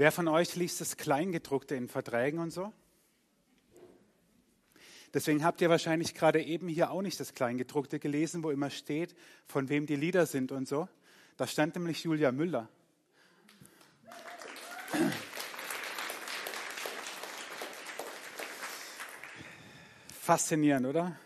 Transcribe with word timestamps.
Wer 0.00 0.12
von 0.12 0.28
euch 0.28 0.56
liest 0.56 0.80
das 0.80 0.96
Kleingedruckte 0.96 1.74
in 1.74 1.86
Verträgen 1.86 2.38
und 2.38 2.52
so? 2.52 2.72
Deswegen 5.12 5.44
habt 5.44 5.60
ihr 5.60 5.68
wahrscheinlich 5.68 6.14
gerade 6.14 6.42
eben 6.42 6.68
hier 6.68 6.90
auch 6.90 7.02
nicht 7.02 7.20
das 7.20 7.34
Kleingedruckte 7.34 7.98
gelesen, 7.98 8.42
wo 8.42 8.50
immer 8.50 8.70
steht, 8.70 9.14
von 9.44 9.68
wem 9.68 9.84
die 9.84 9.96
Lieder 9.96 10.24
sind 10.24 10.52
und 10.52 10.66
so. 10.66 10.88
Da 11.36 11.46
stand 11.46 11.74
nämlich 11.74 12.02
Julia 12.02 12.32
Müller. 12.32 12.70
Faszinierend, 20.14 20.86
oder? 20.86 21.20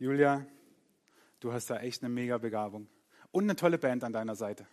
Julia, 0.00 0.44
du 1.38 1.52
hast 1.52 1.70
da 1.70 1.78
echt 1.78 2.02
eine 2.02 2.12
mega 2.12 2.38
Begabung. 2.38 2.88
Und 3.30 3.44
eine 3.44 3.54
tolle 3.54 3.78
Band 3.78 4.02
an 4.02 4.12
deiner 4.12 4.34
Seite. 4.34 4.66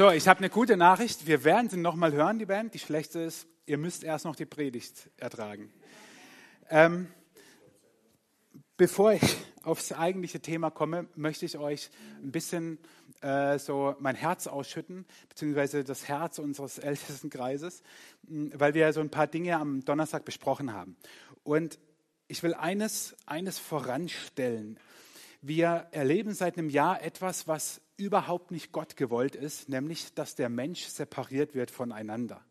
So, 0.00 0.10
ich 0.10 0.26
habe 0.28 0.38
eine 0.38 0.48
gute 0.48 0.78
Nachricht. 0.78 1.26
Wir 1.26 1.44
werden 1.44 1.68
sie 1.68 1.76
nochmal 1.76 2.14
hören, 2.14 2.38
die 2.38 2.46
Band. 2.46 2.72
Die 2.72 2.78
schlechte 2.78 3.20
ist, 3.20 3.46
ihr 3.66 3.76
müsst 3.76 4.02
erst 4.02 4.24
noch 4.24 4.34
die 4.34 4.46
Predigt 4.46 5.10
ertragen. 5.18 5.70
Ähm, 6.70 7.08
bevor 8.78 9.12
ich 9.12 9.36
aufs 9.62 9.92
eigentliche 9.92 10.40
Thema 10.40 10.70
komme, 10.70 11.06
möchte 11.16 11.44
ich 11.44 11.58
euch 11.58 11.90
ein 12.22 12.32
bisschen 12.32 12.78
äh, 13.20 13.58
so 13.58 13.94
mein 13.98 14.14
Herz 14.14 14.46
ausschütten, 14.46 15.04
beziehungsweise 15.28 15.84
das 15.84 16.08
Herz 16.08 16.38
unseres 16.38 16.78
ältesten 16.78 17.28
Kreises, 17.28 17.82
weil 18.22 18.72
wir 18.72 18.94
so 18.94 19.00
ein 19.00 19.10
paar 19.10 19.26
Dinge 19.26 19.58
am 19.58 19.84
Donnerstag 19.84 20.24
besprochen 20.24 20.72
haben. 20.72 20.96
Und 21.42 21.78
ich 22.26 22.42
will 22.42 22.54
eines, 22.54 23.16
eines 23.26 23.58
voranstellen. 23.58 24.80
Wir 25.42 25.88
erleben 25.92 26.34
seit 26.34 26.58
einem 26.58 26.68
Jahr 26.68 27.02
etwas, 27.02 27.48
was 27.48 27.80
überhaupt 27.96 28.50
nicht 28.50 28.72
Gott 28.72 28.96
gewollt 28.96 29.34
ist, 29.34 29.68
nämlich 29.68 30.12
dass 30.14 30.34
der 30.34 30.50
Mensch 30.50 30.84
separiert 30.84 31.54
wird 31.54 31.70
voneinander. 31.70 32.44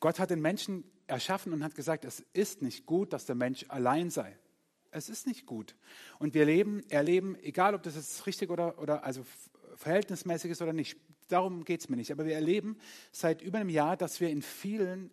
Gott 0.00 0.18
hat 0.18 0.30
den 0.30 0.40
Menschen 0.40 0.84
erschaffen 1.06 1.52
und 1.54 1.64
hat 1.64 1.74
gesagt, 1.74 2.04
es 2.04 2.20
ist 2.34 2.60
nicht 2.60 2.84
gut, 2.84 3.12
dass 3.12 3.24
der 3.24 3.34
Mensch 3.34 3.64
allein 3.68 4.10
sei. 4.10 4.36
Es 4.90 5.08
ist 5.08 5.26
nicht 5.26 5.46
gut. 5.46 5.74
Und 6.18 6.34
wir 6.34 6.44
leben, 6.44 6.82
erleben, 6.90 7.36
egal 7.42 7.74
ob 7.74 7.82
das 7.82 7.96
jetzt 7.96 8.26
richtig 8.26 8.50
oder, 8.50 8.78
oder 8.78 9.04
also 9.04 9.24
verhältnismäßig 9.76 10.50
ist 10.50 10.62
oder 10.62 10.72
nicht, 10.72 10.98
darum 11.28 11.64
geht 11.64 11.80
es 11.80 11.88
mir 11.88 11.96
nicht. 11.96 12.12
Aber 12.12 12.26
wir 12.26 12.34
erleben 12.34 12.76
seit 13.10 13.40
über 13.42 13.58
einem 13.58 13.70
Jahr, 13.70 13.96
dass 13.96 14.20
wir 14.20 14.28
in 14.28 14.42
vielen 14.42 15.10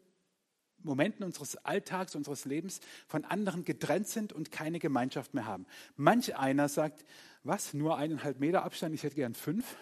Momenten 0.86 1.26
unseres 1.26 1.58
Alltags, 1.58 2.16
unseres 2.16 2.46
Lebens 2.46 2.80
von 3.08 3.26
anderen 3.26 3.66
getrennt 3.66 4.08
sind 4.08 4.32
und 4.32 4.52
keine 4.52 4.80
Gemeinschaft 4.80 5.34
mehr 5.34 5.46
haben. 5.46 5.66
Manch 5.96 6.36
einer 6.36 6.70
sagt, 6.70 7.06
was, 7.44 7.74
nur 7.74 7.98
eineinhalb 7.98 8.40
Meter 8.40 8.64
Abstand, 8.64 8.96
ich 8.96 9.04
hätte 9.04 9.16
gern 9.16 9.34
fünf. 9.34 9.76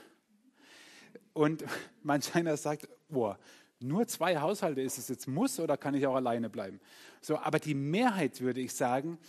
Und 1.34 1.64
manch 2.04 2.34
einer 2.36 2.58
sagt, 2.58 2.88
boah, 3.10 3.38
nur 3.80 4.08
zwei 4.08 4.40
Haushalte 4.40 4.82
ist 4.82 4.98
es 4.98 5.10
jetzt 5.10 5.28
muss 5.28 5.60
oder 5.60 5.78
kann 5.78 5.94
ich 5.94 6.08
auch 6.08 6.16
alleine 6.16 6.50
bleiben? 6.50 6.80
So, 7.22 7.38
aber 7.38 7.60
die 7.60 7.76
Mehrheit 7.76 8.40
würde 8.42 8.62
ich 8.62 8.74
sagen, 8.74 9.20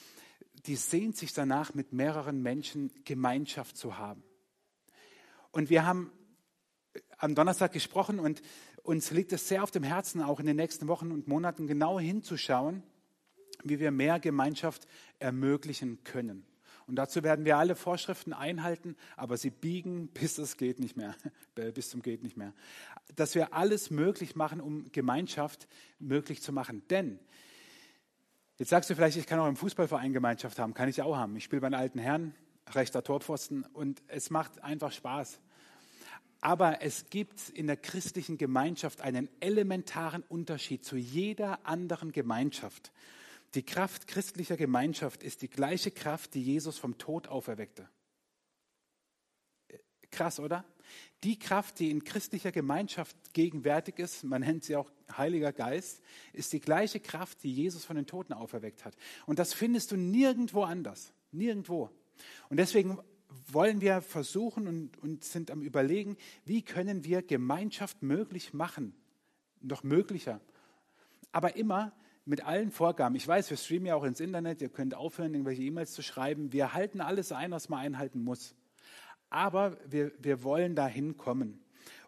die 0.67 0.77
sehnt 0.77 1.17
sich 1.17 1.33
danach, 1.33 1.75
mit 1.75 1.93
mehreren 1.93 2.41
Menschen 2.41 2.93
Gemeinschaft 3.05 3.77
zu 3.77 3.99
haben. 3.99 4.23
Und 5.51 5.71
wir 5.71 5.85
haben 5.85 6.13
am 7.19 7.35
Donnerstag 7.35 7.73
gesprochen 7.73 8.19
und 8.19 8.43
uns 8.85 9.11
liegt 9.11 9.33
es 9.33 9.49
sehr 9.49 9.63
auf 9.63 9.71
dem 9.71 9.83
Herzen, 9.83 10.23
auch 10.23 10.39
in 10.39 10.47
den 10.47 10.57
nächsten 10.57 10.87
Wochen 10.87 11.11
und 11.11 11.27
Monaten 11.27 11.67
genau 11.67 11.99
hinzuschauen, 11.99 12.83
wie 13.65 13.81
wir 13.81 13.91
mehr 13.91 14.21
Gemeinschaft 14.21 14.87
ermöglichen 15.19 16.05
können. 16.05 16.47
Und 16.87 16.97
dazu 16.97 17.23
werden 17.23 17.47
wir 17.47 17.57
alle 17.57 17.77
Vorschriften 17.77 18.35
einhalten, 18.35 18.95
aber 19.17 19.39
sie 19.39 19.49
biegen, 19.49 20.09
bis 20.15 20.37
es 20.37 20.59
geht 20.59 20.79
nicht 20.79 20.97
mehr, 20.97 21.17
bis 21.75 21.89
zum 21.91 22.03
geht 22.03 22.23
nicht 22.23 22.37
mehr. 22.37 22.53
Dass 23.17 23.35
wir 23.35 23.55
alles 23.55 23.91
möglich 23.91 24.37
machen, 24.37 24.61
um 24.61 24.93
Gemeinschaft 24.93 25.67
möglich 25.99 26.43
zu 26.43 26.53
machen. 26.53 26.83
Denn, 26.91 27.19
jetzt 28.59 28.69
sagst 28.69 28.91
du 28.91 28.95
vielleicht, 28.95 29.17
ich 29.17 29.27
kann 29.27 29.41
auch 29.41 29.49
im 29.49 29.57
Fußballverein 29.57 30.13
Gemeinschaft 30.13 30.59
haben, 30.59 30.75
kann 30.75 30.91
ich 30.91 31.01
auch 31.01 31.17
haben. 31.17 31.35
Ich 31.37 31.45
spiele 31.45 31.63
bei 31.63 31.71
den 31.71 31.75
alten 31.75 31.99
Herren, 31.99 32.35
rechter 32.75 33.03
Torpfosten 33.03 33.65
und 33.65 34.03
es 34.09 34.29
macht 34.29 34.63
einfach 34.63 34.93
Spaß. 34.93 35.41
Aber 36.45 36.83
es 36.83 37.09
gibt 37.09 37.49
in 37.49 37.69
der 37.69 37.79
christlichen 37.79 38.37
Gemeinschaft 38.37 39.01
einen 39.01 39.31
elementaren 39.41 40.23
Unterschied 40.29 40.85
zu 40.85 40.95
jeder 40.95 41.67
anderen 41.67 42.13
Gemeinschaft. 42.13 42.93
Die 43.55 43.63
Kraft 43.63 44.07
christlicher 44.07 44.59
Gemeinschaft 44.59 45.23
ist 45.23 45.41
die 45.41 45.49
gleiche 45.49 45.91
Kraft, 45.91 46.35
die 46.35 46.43
Jesus 46.43 46.77
vom 46.77 46.99
Tod 46.99 47.29
auferweckte. 47.29 47.89
Krass, 50.11 50.39
oder? 50.39 50.67
Die 51.23 51.39
Kraft, 51.39 51.79
die 51.79 51.91
in 51.91 52.05
christlicher 52.05 52.53
Gemeinschaft 52.53 53.17
gegenwärtig 53.33 53.99
ist, 53.99 54.23
man 54.23 54.43
nennt 54.43 54.65
sie 54.65 54.77
auch 54.77 54.91
Heiliger 55.17 55.55
Geist, 55.55 56.03
ist 56.35 56.53
die 56.53 56.61
gleiche 56.61 57.01
Kraft, 57.01 57.43
die 57.43 57.55
Jesus 57.55 57.87
von 57.87 57.97
den 57.97 58.07
Toten 58.07 58.35
auferweckt 58.35 58.85
hat. 58.85 58.95
Und 59.25 59.39
das 59.39 59.55
findest 59.55 59.93
du 59.93 59.97
nirgendwo 59.97 60.65
anders. 60.65 61.15
Nirgendwo. 61.33 61.89
Und 62.51 62.59
deswegen 62.59 62.99
wollen 63.53 63.81
wir 63.81 64.01
versuchen 64.01 64.67
und, 64.67 64.99
und 64.99 65.25
sind 65.25 65.51
am 65.51 65.63
Überlegen, 65.63 66.17
wie 66.45 66.63
können 66.63 67.05
wir 67.05 67.23
Gemeinschaft 67.23 68.03
möglich 68.03 68.55
machen, 68.55 68.95
noch 69.61 69.83
möglicher. 69.83 70.41
Aber 71.33 71.57
immer 71.57 71.93
mit 72.25 72.45
allen 72.45 72.71
Vorgaben. 72.71 73.17
Ich 73.17 73.27
weiß, 73.27 73.51
wir 73.51 73.57
streamen 73.57 73.87
ja 73.87 73.95
auch 73.95 74.05
ins 74.05 74.21
Internet, 74.21 74.63
ihr 74.63 74.69
könnt 74.69 74.95
aufhören, 74.95 75.35
irgendwelche 75.35 75.63
E-Mails 75.63 75.93
zu 75.93 76.03
schreiben. 76.03 76.53
Wir 76.53 76.73
halten 76.73 77.01
alles 77.01 77.33
ein, 77.33 77.51
was 77.51 77.69
man 77.69 77.81
einhalten 77.81 78.23
muss. 78.23 78.55
Aber 79.31 79.77
wir, 79.87 80.13
wir 80.19 80.43
wollen 80.43 80.75
da 80.75 80.87
hinkommen. 80.87 81.61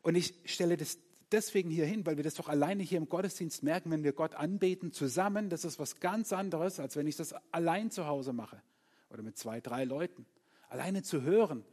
Und 0.03 0.15
ich 0.15 0.35
stelle 0.45 0.77
das 0.77 0.99
deswegen 1.33 1.71
hier 1.71 1.87
hin, 1.87 2.07
weil 2.07 2.17
wir 2.17 2.25
das 2.25 2.35
doch 2.35 2.49
alleine 2.49 2.83
hier 2.83 2.99
im 2.99 3.09
Gottesdienst 3.09 3.63
merken, 3.63 3.91
wenn 3.91 4.05
wir 4.05 4.13
Gott 4.13 4.35
anbeten 4.35 4.93
zusammen, 4.93 5.51
das 5.51 5.65
ist 5.65 5.79
was 5.79 6.01
ganz 6.01 6.33
anderes, 6.33 6.81
als 6.81 6.97
wenn 6.97 7.07
ich 7.07 7.17
das 7.17 7.35
allein 7.53 7.91
zu 7.91 8.07
Hause 8.07 8.33
mache 8.33 8.63
oder 9.11 9.23
mit 9.23 9.37
zwei, 9.37 9.61
drei 9.61 9.85
Leuten. 9.85 10.27
Alleine 10.69 11.03
zu 11.03 11.22
hören. 11.22 11.65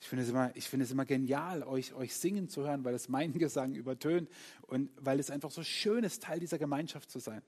Ich 0.00 0.08
finde 0.08 0.24
es 0.24 0.30
immer, 0.30 0.50
ich 0.56 0.68
finde 0.68 0.84
es 0.84 0.90
immer 0.90 1.04
genial, 1.04 1.62
euch, 1.62 1.94
euch 1.94 2.14
singen 2.14 2.48
zu 2.48 2.62
hören, 2.66 2.84
weil 2.84 2.94
es 2.94 3.08
meinen 3.08 3.32
Gesang 3.38 3.74
übertönt 3.74 4.28
und 4.62 4.90
weil 4.96 5.20
es 5.20 5.30
einfach 5.30 5.50
so 5.50 5.62
schön 5.62 6.04
ist, 6.04 6.24
Teil 6.24 6.40
dieser 6.40 6.58
Gemeinschaft 6.58 7.10
zu 7.10 7.18
sein. 7.18 7.42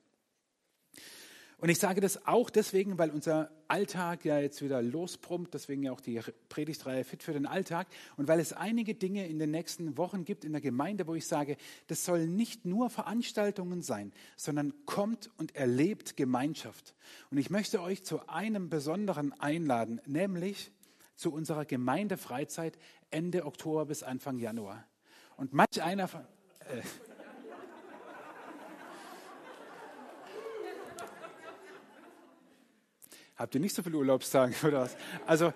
Und 1.59 1.71
ich 1.71 1.79
sage 1.79 2.01
das 2.01 2.27
auch 2.27 2.51
deswegen, 2.51 2.99
weil 2.99 3.11
unser 3.11 3.51
Alltag 3.69 4.25
ja 4.25 4.39
jetzt 4.39 4.61
wieder 4.61 4.83
losbrummt, 4.83 5.55
deswegen 5.55 5.83
ja 5.83 5.93
auch 5.93 6.01
die 6.01 6.21
Predigtreihe 6.49 7.05
Fit 7.05 7.23
für 7.23 7.33
den 7.33 7.47
Alltag 7.47 7.87
und 8.17 8.29
weil 8.29 8.39
es 8.39 8.53
einige 8.53 8.95
Dinge 8.95 9.27
in 9.27 9.39
den 9.39 9.51
nächsten 9.51 9.97
Wochen 9.97 10.25
gibt 10.25 10.45
in 10.45 10.53
der 10.53 10.61
Gemeinde, 10.61 11.07
wo 11.07 11.15
ich 11.15 11.27
sage, 11.27 11.57
das 11.87 12.05
sollen 12.05 12.37
nicht 12.37 12.67
nur 12.67 12.91
Veranstaltungen 12.91 13.83
sein, 13.83 14.13
sondern 14.37 14.75
kommt 14.85 15.31
und 15.39 15.57
erlebt 15.57 16.17
Gemeinschaft. 16.17 16.95
Und 17.31 17.39
ich 17.39 17.51
möchte 17.51 17.81
euch 17.81 18.05
zu 18.05 18.29
einem 18.29 18.69
besonderen 18.69 19.33
einladen, 19.41 20.01
nämlich 20.07 20.71
zu 21.17 21.33
unserer 21.33 21.65
Gemeindefreizeit 21.65 22.79
Ende 23.11 23.45
Oktober 23.45 23.87
bis 23.87 24.03
Anfang 24.03 24.39
Januar. 24.39 24.85
Und 25.37 25.53
manch 25.53 25.83
einer 25.83 26.09
von. 26.09 26.21
Äh, 26.61 26.83
Habt 33.37 33.55
ihr 33.55 33.61
nicht 33.61 33.75
so 33.75 33.83
viele 33.83 33.99
Urlaubstage 33.99 34.55
oder 34.67 34.83
was? 34.83 34.97
Also, 35.27 35.53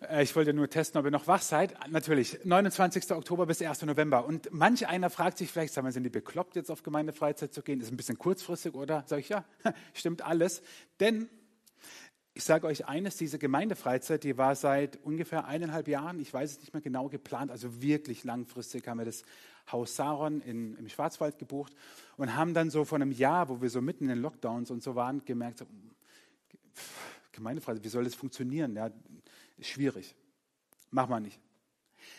äh, 0.00 0.22
ich 0.22 0.34
wollte 0.34 0.52
nur 0.52 0.68
testen, 0.68 0.98
ob 0.98 1.04
ihr 1.04 1.10
noch 1.10 1.26
wach 1.26 1.42
seid. 1.42 1.74
Natürlich, 1.88 2.40
29. 2.44 3.12
Oktober 3.12 3.46
bis 3.46 3.62
1. 3.62 3.82
November. 3.82 4.24
Und 4.26 4.48
manch 4.52 4.86
einer 4.86 5.10
fragt 5.10 5.38
sich 5.38 5.50
vielleicht, 5.50 5.72
sagen 5.72 5.86
wir, 5.86 5.92
sind 5.92 6.02
die 6.02 6.10
bekloppt, 6.10 6.56
jetzt 6.56 6.70
auf 6.70 6.82
Gemeindefreizeit 6.82 7.54
zu 7.54 7.62
gehen? 7.62 7.80
Ist 7.80 7.92
ein 7.92 7.96
bisschen 7.96 8.18
kurzfristig, 8.18 8.74
oder? 8.74 9.04
Sag 9.06 9.20
ich, 9.20 9.28
ja, 9.28 9.44
stimmt 9.94 10.22
alles. 10.22 10.62
Denn 11.00 11.28
ich 12.36 12.44
sage 12.44 12.66
euch 12.66 12.86
eines, 12.86 13.16
diese 13.16 13.38
Gemeindefreizeit, 13.38 14.22
die 14.22 14.36
war 14.36 14.54
seit 14.56 15.02
ungefähr 15.02 15.46
eineinhalb 15.46 15.88
Jahren, 15.88 16.20
ich 16.20 16.34
weiß 16.34 16.50
es 16.50 16.60
nicht 16.60 16.74
mehr 16.74 16.82
genau 16.82 17.08
geplant, 17.08 17.50
also 17.50 17.80
wirklich 17.80 18.24
langfristig 18.24 18.86
haben 18.86 18.98
wir 18.98 19.06
das 19.06 19.22
Haus 19.72 19.96
Saron 19.96 20.42
in, 20.42 20.76
im 20.76 20.86
Schwarzwald 20.90 21.38
gebucht 21.38 21.74
und 22.18 22.36
haben 22.36 22.52
dann 22.52 22.68
so 22.68 22.84
vor 22.84 22.96
einem 22.96 23.10
Jahr, 23.10 23.48
wo 23.48 23.62
wir 23.62 23.70
so 23.70 23.80
mitten 23.80 24.04
in 24.04 24.10
den 24.10 24.18
Lockdowns 24.18 24.70
und 24.70 24.82
so 24.82 24.94
waren, 24.94 25.24
gemerkt, 25.24 25.60
so, 25.60 25.66
Gemeindefreizeit, 27.32 27.84
wie 27.84 27.88
soll 27.88 28.04
das 28.04 28.14
funktionieren? 28.14 28.76
Ja, 28.76 28.90
ist 29.56 29.70
schwierig. 29.70 30.14
Mach 30.90 31.08
mal 31.08 31.20
nicht. 31.20 31.40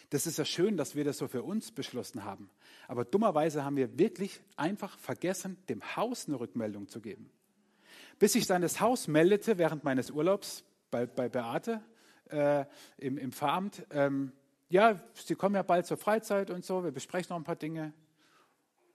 Das 0.09 0.25
ist 0.25 0.39
ja 0.39 0.45
schön, 0.45 0.77
dass 0.77 0.95
wir 0.95 1.03
das 1.03 1.19
so 1.19 1.27
für 1.27 1.43
uns 1.43 1.71
beschlossen 1.71 2.23
haben. 2.23 2.49
Aber 2.87 3.05
dummerweise 3.05 3.63
haben 3.63 3.75
wir 3.75 3.99
wirklich 3.99 4.41
einfach 4.55 4.97
vergessen, 4.97 5.57
dem 5.69 5.95
Haus 5.95 6.27
eine 6.27 6.39
Rückmeldung 6.39 6.87
zu 6.87 7.01
geben. 7.01 7.29
Bis 8.19 8.35
ich 8.35 8.47
dann 8.47 8.61
das 8.61 8.79
Haus 8.79 9.07
meldete 9.07 9.57
während 9.57 9.83
meines 9.83 10.11
Urlaubs 10.11 10.63
bei, 10.89 11.05
bei 11.05 11.29
Beate 11.29 11.81
äh, 12.29 12.65
im, 12.97 13.17
im 13.17 13.31
Pfarramt. 13.31 13.85
Ähm, 13.91 14.31
ja, 14.69 14.99
Sie 15.13 15.35
kommen 15.35 15.55
ja 15.55 15.63
bald 15.63 15.85
zur 15.85 15.97
Freizeit 15.97 16.49
und 16.49 16.65
so, 16.65 16.83
wir 16.83 16.91
besprechen 16.91 17.29
noch 17.29 17.37
ein 17.37 17.43
paar 17.43 17.55
Dinge. 17.55 17.93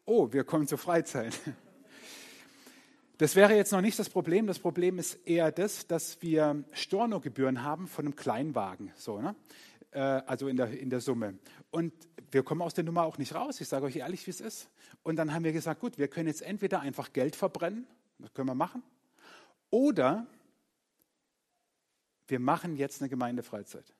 Oh, 0.04 0.32
wir 0.32 0.44
kommen 0.44 0.66
zur 0.66 0.78
Freizeit. 0.78 1.38
Das 3.18 3.36
wäre 3.36 3.54
jetzt 3.54 3.70
noch 3.70 3.82
nicht 3.82 3.96
das 4.00 4.10
Problem. 4.10 4.48
Das 4.48 4.58
Problem 4.58 4.98
ist 4.98 5.14
eher 5.26 5.52
das, 5.52 5.86
dass 5.86 6.20
wir 6.22 6.64
Stornogebühren 6.72 7.62
haben 7.62 7.86
von 7.86 8.06
einem 8.06 8.16
Kleinwagen. 8.16 8.90
So, 8.96 9.20
ne? 9.20 9.36
äh, 9.92 10.00
also 10.00 10.48
in 10.48 10.56
der, 10.56 10.70
in 10.70 10.90
der 10.90 11.00
Summe. 11.00 11.38
Und 11.70 11.92
wir 12.30 12.42
kommen 12.42 12.62
aus 12.62 12.74
der 12.74 12.84
Nummer 12.84 13.04
auch 13.04 13.18
nicht 13.18 13.34
raus. 13.34 13.60
Ich 13.60 13.68
sage 13.68 13.84
euch 13.84 13.96
ehrlich, 13.96 14.26
wie 14.26 14.30
es 14.30 14.40
ist. 14.40 14.70
Und 15.02 15.16
dann 15.16 15.32
haben 15.32 15.44
wir 15.44 15.52
gesagt, 15.52 15.80
gut, 15.80 15.98
wir 15.98 16.08
können 16.08 16.26
jetzt 16.26 16.42
entweder 16.42 16.80
einfach 16.80 17.12
Geld 17.12 17.36
verbrennen, 17.36 17.86
das 18.18 18.32
können 18.32 18.48
wir 18.48 18.54
machen, 18.54 18.82
oder 19.72 20.26
wir 22.28 22.38
machen 22.38 22.76
jetzt 22.76 23.00
eine 23.00 23.08
Gemeindefreizeit. 23.08 23.94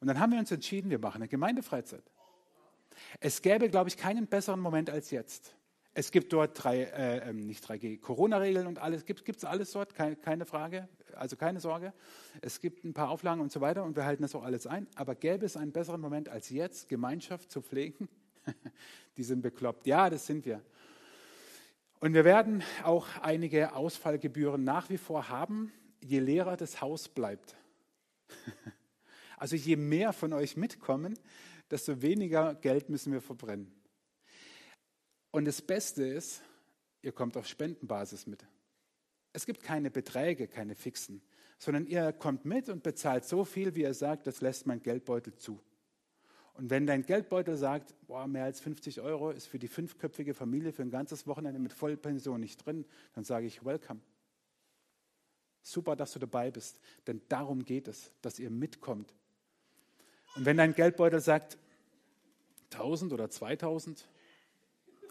Und 0.00 0.06
dann 0.06 0.20
haben 0.20 0.32
wir 0.32 0.38
uns 0.38 0.52
entschieden, 0.52 0.90
wir 0.90 0.98
machen 0.98 1.16
eine 1.16 1.28
Gemeindefreizeit. 1.28 2.04
Es 3.20 3.42
gäbe, 3.42 3.68
glaube 3.68 3.88
ich, 3.88 3.96
keinen 3.96 4.26
besseren 4.26 4.60
Moment 4.60 4.90
als 4.90 5.10
jetzt. 5.10 5.54
Es 5.94 6.10
gibt 6.10 6.30
dort 6.32 6.62
drei, 6.62 6.82
äh, 6.82 7.30
ähm, 7.30 7.46
nicht 7.46 7.64
3G, 7.64 7.98
Corona-Regeln 7.98 8.66
und 8.66 8.78
alles, 8.78 9.06
gibt 9.06 9.26
es 9.34 9.44
alles 9.44 9.72
dort, 9.72 9.94
keine, 9.94 10.16
keine, 10.16 10.44
Frage, 10.44 10.88
also 11.14 11.36
keine 11.36 11.58
Sorge. 11.58 11.94
Es 12.42 12.60
gibt 12.60 12.84
ein 12.84 12.92
paar 12.92 13.08
Auflagen 13.08 13.40
und 13.40 13.50
so 13.50 13.62
weiter 13.62 13.82
und 13.82 13.96
wir 13.96 14.04
halten 14.04 14.22
das 14.22 14.34
auch 14.34 14.42
alles 14.42 14.66
ein. 14.66 14.86
Aber 14.94 15.14
gäbe 15.14 15.46
es 15.46 15.56
einen 15.56 15.72
besseren 15.72 16.02
Moment 16.02 16.28
als 16.28 16.50
jetzt, 16.50 16.90
Gemeinschaft 16.90 17.50
zu 17.50 17.62
pflegen? 17.62 18.10
Die 19.16 19.24
sind 19.24 19.40
bekloppt. 19.40 19.86
Ja, 19.86 20.10
das 20.10 20.26
sind 20.26 20.44
wir. 20.44 20.62
Und 22.00 22.12
wir 22.12 22.24
werden 22.24 22.62
auch 22.82 23.06
einige 23.22 23.74
Ausfallgebühren 23.74 24.62
nach 24.62 24.90
wie 24.90 24.98
vor 24.98 25.28
haben, 25.28 25.72
je 26.00 26.18
leerer 26.18 26.56
das 26.56 26.80
Haus 26.80 27.08
bleibt. 27.08 27.56
Also 29.38 29.54
je 29.54 29.76
mehr 29.76 30.14
von 30.14 30.32
euch 30.32 30.56
mitkommen, 30.56 31.18
desto 31.70 32.00
weniger 32.00 32.54
Geld 32.54 32.88
müssen 32.88 33.12
wir 33.12 33.20
verbrennen. 33.20 33.70
Und 35.30 35.44
das 35.44 35.60
Beste 35.60 36.04
ist, 36.04 36.40
ihr 37.02 37.12
kommt 37.12 37.36
auf 37.36 37.46
Spendenbasis 37.46 38.26
mit. 38.26 38.46
Es 39.34 39.44
gibt 39.44 39.62
keine 39.62 39.90
Beträge, 39.90 40.48
keine 40.48 40.74
fixen, 40.74 41.20
sondern 41.58 41.86
ihr 41.86 42.14
kommt 42.14 42.46
mit 42.46 42.70
und 42.70 42.82
bezahlt 42.82 43.26
so 43.26 43.44
viel, 43.44 43.74
wie 43.74 43.82
ihr 43.82 43.92
sagt, 43.92 44.26
das 44.26 44.40
lässt 44.40 44.66
mein 44.66 44.82
Geldbeutel 44.82 45.34
zu. 45.36 45.60
Und 46.56 46.70
wenn 46.70 46.86
dein 46.86 47.04
Geldbeutel 47.04 47.56
sagt, 47.56 47.94
boah, 48.06 48.26
mehr 48.26 48.44
als 48.44 48.60
50 48.60 49.00
Euro 49.00 49.30
ist 49.30 49.46
für 49.46 49.58
die 49.58 49.68
fünfköpfige 49.68 50.32
Familie 50.32 50.72
für 50.72 50.82
ein 50.82 50.90
ganzes 50.90 51.26
Wochenende 51.26 51.60
mit 51.60 51.72
Vollpension 51.72 52.40
nicht 52.40 52.64
drin, 52.64 52.86
dann 53.14 53.24
sage 53.24 53.46
ich, 53.46 53.64
welcome. 53.64 54.00
Super, 55.62 55.96
dass 55.96 56.12
du 56.12 56.18
dabei 56.18 56.50
bist, 56.50 56.80
denn 57.06 57.20
darum 57.28 57.64
geht 57.64 57.88
es, 57.88 58.10
dass 58.22 58.38
ihr 58.38 58.50
mitkommt. 58.50 59.12
Und 60.36 60.46
wenn 60.46 60.56
dein 60.56 60.74
Geldbeutel 60.74 61.20
sagt, 61.20 61.58
1000 62.72 63.12
oder 63.12 63.28
2000, 63.28 64.06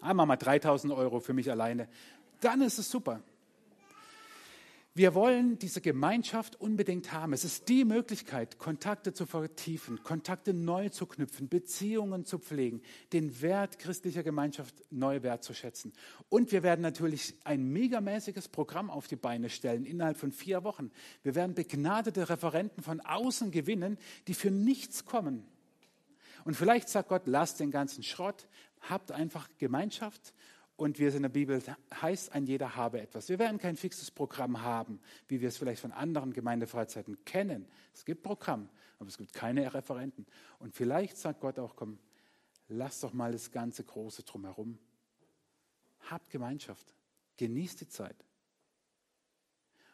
einmal 0.01 0.25
mal 0.25 0.37
3000 0.37 0.93
Euro 0.93 1.19
für 1.19 1.33
mich 1.33 1.51
alleine, 1.51 1.87
dann 2.41 2.61
ist 2.61 2.79
es 2.79 2.89
super. 2.89 3.21
Wir 4.97 5.13
wollen 5.13 5.59
diese 5.59 5.81
Gemeinschaft 5.81 6.61
unbedingt 6.61 7.11
haben. 7.11 7.33
Es 7.33 7.43
ist 7.43 7.67
die 7.67 7.83
Möglichkeit, 7.83 8.57
Kontakte 8.59 9.11
zu 9.11 9.25
vertiefen, 9.25 10.01
Kontakte 10.03 10.53
neu 10.53 10.87
zu 10.87 11.05
knüpfen, 11.05 11.49
Beziehungen 11.49 12.23
zu 12.23 12.39
pflegen, 12.39 12.81
den 13.11 13.41
Wert 13.41 13.77
christlicher 13.77 14.23
Gemeinschaft 14.23 14.73
neu 14.91 15.21
wertzuschätzen. 15.21 15.91
Und 16.29 16.53
wir 16.53 16.63
werden 16.63 16.79
natürlich 16.79 17.35
ein 17.43 17.73
megamäßiges 17.73 18.47
Programm 18.47 18.89
auf 18.89 19.09
die 19.09 19.17
Beine 19.17 19.49
stellen 19.49 19.83
innerhalb 19.83 20.15
von 20.15 20.31
vier 20.31 20.63
Wochen. 20.63 20.91
Wir 21.23 21.35
werden 21.35 21.55
begnadete 21.55 22.29
Referenten 22.29 22.81
von 22.81 23.01
außen 23.01 23.51
gewinnen, 23.51 23.97
die 24.29 24.33
für 24.33 24.49
nichts 24.49 25.03
kommen. 25.03 25.43
Und 26.45 26.55
vielleicht 26.55 26.87
sagt 26.87 27.09
Gott, 27.09 27.23
lasst 27.25 27.59
den 27.59 27.69
ganzen 27.69 28.01
Schrott, 28.01 28.47
habt 28.79 29.11
einfach 29.11 29.49
Gemeinschaft 29.57 30.33
und 30.77 30.99
wie 30.99 31.05
es 31.05 31.15
in 31.15 31.21
der 31.21 31.29
Bibel 31.29 31.61
heißt, 32.01 32.33
ein 32.33 32.45
jeder 32.45 32.75
habe 32.75 32.99
etwas. 32.99 33.29
Wir 33.29 33.39
werden 33.39 33.57
kein 33.57 33.77
fixes 33.77 34.11
Programm 34.11 34.61
haben, 34.61 34.99
wie 35.27 35.39
wir 35.39 35.47
es 35.47 35.57
vielleicht 35.57 35.81
von 35.81 35.93
anderen 35.93 36.33
Gemeindefreizeiten 36.33 37.23
kennen. 37.23 37.65
Es 37.93 38.03
gibt 38.03 38.23
Programm, 38.23 38.67
aber 38.99 39.07
es 39.07 39.17
gibt 39.17 39.33
keine 39.33 39.73
Referenten. 39.73 40.25
Und 40.59 40.75
vielleicht 40.75 41.17
sagt 41.17 41.39
Gott 41.39 41.59
auch, 41.59 41.75
komm, 41.75 41.97
lass 42.67 42.99
doch 42.99 43.13
mal 43.13 43.31
das 43.31 43.51
ganze 43.51 43.83
Große 43.83 44.23
drumherum. 44.23 44.77
Habt 46.09 46.29
Gemeinschaft. 46.29 46.93
Genießt 47.37 47.81
die 47.81 47.87
Zeit. 47.87 48.25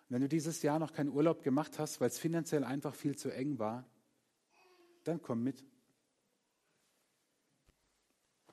Und 0.10 0.16
wenn 0.16 0.22
du 0.22 0.28
dieses 0.28 0.64
Jahr 0.64 0.80
noch 0.80 0.94
keinen 0.94 1.10
Urlaub 1.10 1.44
gemacht 1.44 1.78
hast, 1.78 2.02
weil 2.02 2.08
es 2.08 2.18
finanziell 2.18 2.64
einfach 2.64 2.96
viel 2.96 3.16
zu 3.16 3.30
eng 3.30 3.60
war, 3.60 3.86
dann 5.04 5.22
komm 5.22 5.44
mit 5.44 5.64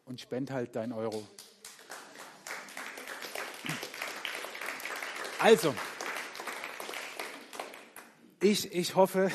und 0.05 0.21
spend 0.21 0.51
halt 0.51 0.77
dein 0.77 0.93
Euro. 0.93 1.27
Also, 5.41 5.73
ich, 8.43 8.73
ich, 8.75 8.97
hoffe, 8.97 9.31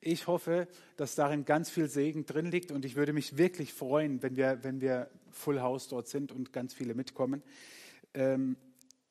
ich 0.00 0.28
hoffe, 0.28 0.68
dass 0.96 1.16
darin 1.16 1.44
ganz 1.44 1.70
viel 1.70 1.88
Segen 1.88 2.24
drin 2.24 2.52
liegt 2.52 2.70
und 2.70 2.84
ich 2.84 2.94
würde 2.94 3.12
mich 3.12 3.36
wirklich 3.36 3.74
freuen, 3.74 4.22
wenn 4.22 4.36
wir, 4.36 4.62
wenn 4.62 4.80
wir 4.80 5.10
Full 5.32 5.60
House 5.60 5.88
dort 5.88 6.06
sind 6.06 6.30
und 6.30 6.52
ganz 6.52 6.72
viele 6.72 6.94
mitkommen. 6.94 7.42
Ähm, 8.14 8.56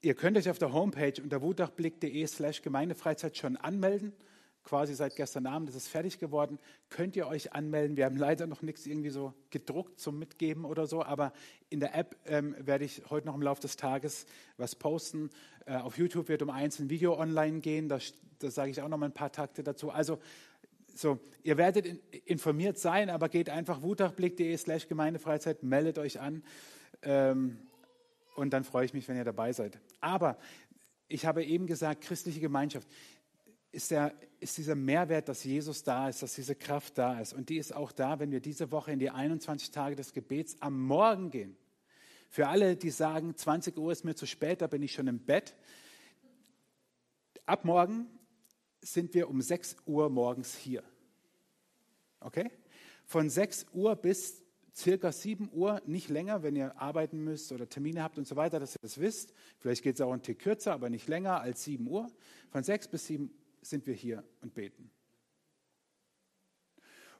ihr 0.02 0.14
könnt 0.14 0.38
euch 0.38 0.50
auf 0.50 0.60
der 0.60 0.72
Homepage 0.72 1.22
unter 1.22 1.42
wutachblick.de 1.42 2.26
slash 2.26 2.62
Gemeindefreizeit 2.62 3.36
schon 3.36 3.58
anmelden 3.58 4.14
quasi 4.64 4.94
seit 4.96 5.16
gestern 5.16 5.46
Abend 5.46 5.70
ist 5.70 5.76
es 5.76 5.88
fertig 5.88 6.20
geworden. 6.20 6.58
Könnt 6.90 7.16
ihr 7.16 7.28
euch 7.28 7.54
anmelden? 7.54 7.98
Wir 7.98 8.06
haben 8.06 8.18
leider 8.18 8.48
noch 8.48 8.62
nichts 8.62 8.86
irgendwie 8.86 9.10
so 9.10 9.34
gedruckt 9.50 10.00
zum 10.00 10.20
Mitgeben 10.20 10.66
oder 10.66 10.88
so, 10.88 11.04
aber 11.04 11.34
in 11.70 11.80
der 11.80 11.96
App 11.96 12.16
ähm, 12.26 12.56
werde 12.60 12.86
ich 12.86 13.04
heute 13.10 13.28
noch 13.28 13.36
im 13.36 13.42
Laufe 13.42 13.62
des 13.62 13.76
Tages 13.76 14.26
was 14.58 14.76
posten. 14.76 15.30
Äh, 15.66 15.78
auf 15.78 15.98
YouTube 15.98 16.30
wird 16.30 16.42
um 16.42 16.50
eins 16.50 16.80
ein 16.80 16.90
Video 16.90 17.20
online 17.20 17.60
gehen, 17.60 17.90
da, 17.90 18.00
sage 18.40 18.72
ich 18.72 18.82
auch 18.82 18.88
noch 18.88 18.98
mal 18.98 19.08
ein 19.08 19.14
paar 19.14 19.32
Takte 19.32 19.64
dazu. 19.64 19.90
Also 19.90 20.20
so, 20.96 21.20
ihr 21.44 21.58
werdet 21.58 21.86
in, 21.86 22.00
informiert 22.26 22.78
sein, 22.78 23.10
aber 23.10 23.30
geht 23.30 23.50
einfach 23.50 23.82
wutachblick.de 23.82 24.56
slash 24.58 24.88
Gemeindefreizeit, 24.88 25.64
meldet 25.64 25.98
euch 25.98 26.20
an 26.20 26.44
ähm, 27.02 27.58
und 28.36 28.52
dann 28.52 28.64
freue 28.64 28.86
ich 28.86 28.94
mich, 28.94 29.08
wenn 29.08 29.18
ihr 29.18 29.24
dabei 29.24 29.52
seid. 29.54 29.80
Aber 30.00 30.38
ich 31.08 31.26
habe 31.26 31.44
eben 31.44 31.68
gesagt, 31.68 32.02
christliche 32.02 32.40
Gemeinschaft 32.40 32.88
ist, 33.74 33.90
der, 33.90 34.14
ist 34.40 34.58
dieser 34.58 34.76
Mehrwert, 34.76 35.28
dass 35.28 35.44
Jesus 35.44 35.84
da 35.84 36.08
ist, 36.08 36.22
dass 36.22 36.36
diese 36.36 36.56
Kraft 36.56 36.98
da 36.98 37.20
ist. 37.20 37.34
Und 37.34 37.50
die 37.50 37.58
ist 37.58 37.76
auch 37.76 37.92
da, 37.92 38.20
wenn 38.20 38.32
wir 38.32 38.40
diese 38.40 38.72
Woche 38.72 38.92
in 38.92 39.00
die 39.00 39.10
21 39.10 39.72
Tage 39.72 39.96
des 39.96 40.14
Gebets 40.14 40.56
am 40.60 40.80
Morgen 40.80 41.32
gehen. 41.32 41.58
Für 42.30 42.48
alle, 42.48 42.76
die 42.76 42.92
sagen, 42.92 43.36
20 43.36 43.78
Uhr 43.78 43.92
ist 43.92 44.06
mir 44.06 44.16
zu 44.16 44.28
spät, 44.28 44.62
da 44.62 44.68
bin 44.68 44.84
ich 44.84 44.94
schon 44.94 45.08
im 45.08 45.20
Bett. 45.20 45.56
Ab 47.48 47.66
morgen 47.66 48.08
sind 48.82 49.14
wir 49.16 49.28
um 49.28 49.42
6 49.42 49.78
Uhr 49.88 50.10
morgens 50.10 50.56
hier. 50.56 50.84
Okay? 52.20 52.52
Von 53.06 53.30
6 53.30 53.66
Uhr 53.74 53.96
bis 53.96 54.44
circa 54.76 55.12
7 55.12 55.50
Uhr, 55.52 55.82
nicht 55.86 56.10
länger, 56.10 56.44
wenn 56.44 56.56
ihr 56.56 56.80
arbeiten 56.80 57.24
müsst 57.24 57.52
oder 57.52 57.68
Termine 57.68 58.04
habt 58.04 58.20
und 58.20 58.28
so 58.28 58.36
weiter, 58.36 58.60
dass 58.60 58.76
ihr 58.76 58.82
das 58.82 59.00
wisst. 59.00 59.34
Vielleicht 59.58 59.84
geht 59.84 59.96
es 59.96 60.02
auch 60.02 60.14
ein 60.14 60.22
Tick 60.22 60.40
kürzer, 60.40 60.74
aber 60.74 60.90
nicht 60.92 61.08
länger 61.08 61.42
als 61.42 61.64
7 61.64 61.88
Uhr. 61.88 62.08
Von 62.52 62.64
6 62.64 62.88
bis 62.88 63.08
7 63.08 63.26
Uhr 63.26 63.43
sind 63.66 63.88
wir 63.88 63.94
hier 63.94 64.24
und 64.42 64.54
beten. 64.54 64.92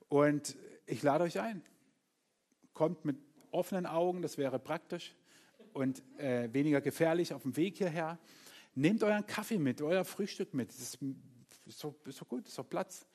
Und 0.10 0.56
ich 0.86 1.02
lade 1.02 1.24
euch 1.24 1.40
ein. 1.40 1.64
Kommt 2.74 3.06
mit 3.06 3.18
offenen 3.52 3.86
Augen, 3.86 4.22
das 4.22 4.38
wäre 4.38 4.60
praktisch 4.60 5.16
und 5.74 6.04
äh, 6.20 6.52
weniger 6.54 6.82
gefährlich 6.82 7.34
auf 7.34 7.44
dem 7.44 7.56
Weg 7.56 7.78
hierher. 7.78 8.20
Nehmt 8.76 9.04
euren 9.04 9.26
Kaffee 9.26 9.58
mit, 9.58 9.82
euer 9.82 10.06
Frühstück 10.06 10.54
mit. 10.54 10.70
Das 10.70 10.80
ist 10.80 11.00
so, 11.68 11.96
so 12.06 12.26
gut, 12.26 12.48
so 12.48 12.64
Platz. 12.64 13.08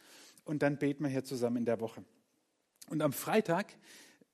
Und 0.44 0.62
dann 0.62 0.78
beten 0.78 1.04
wir 1.04 1.10
hier 1.10 1.24
zusammen 1.24 1.58
in 1.58 1.64
der 1.64 1.80
Woche. 1.80 2.04
Und 2.88 3.02
am 3.02 3.12
Freitag 3.12 3.76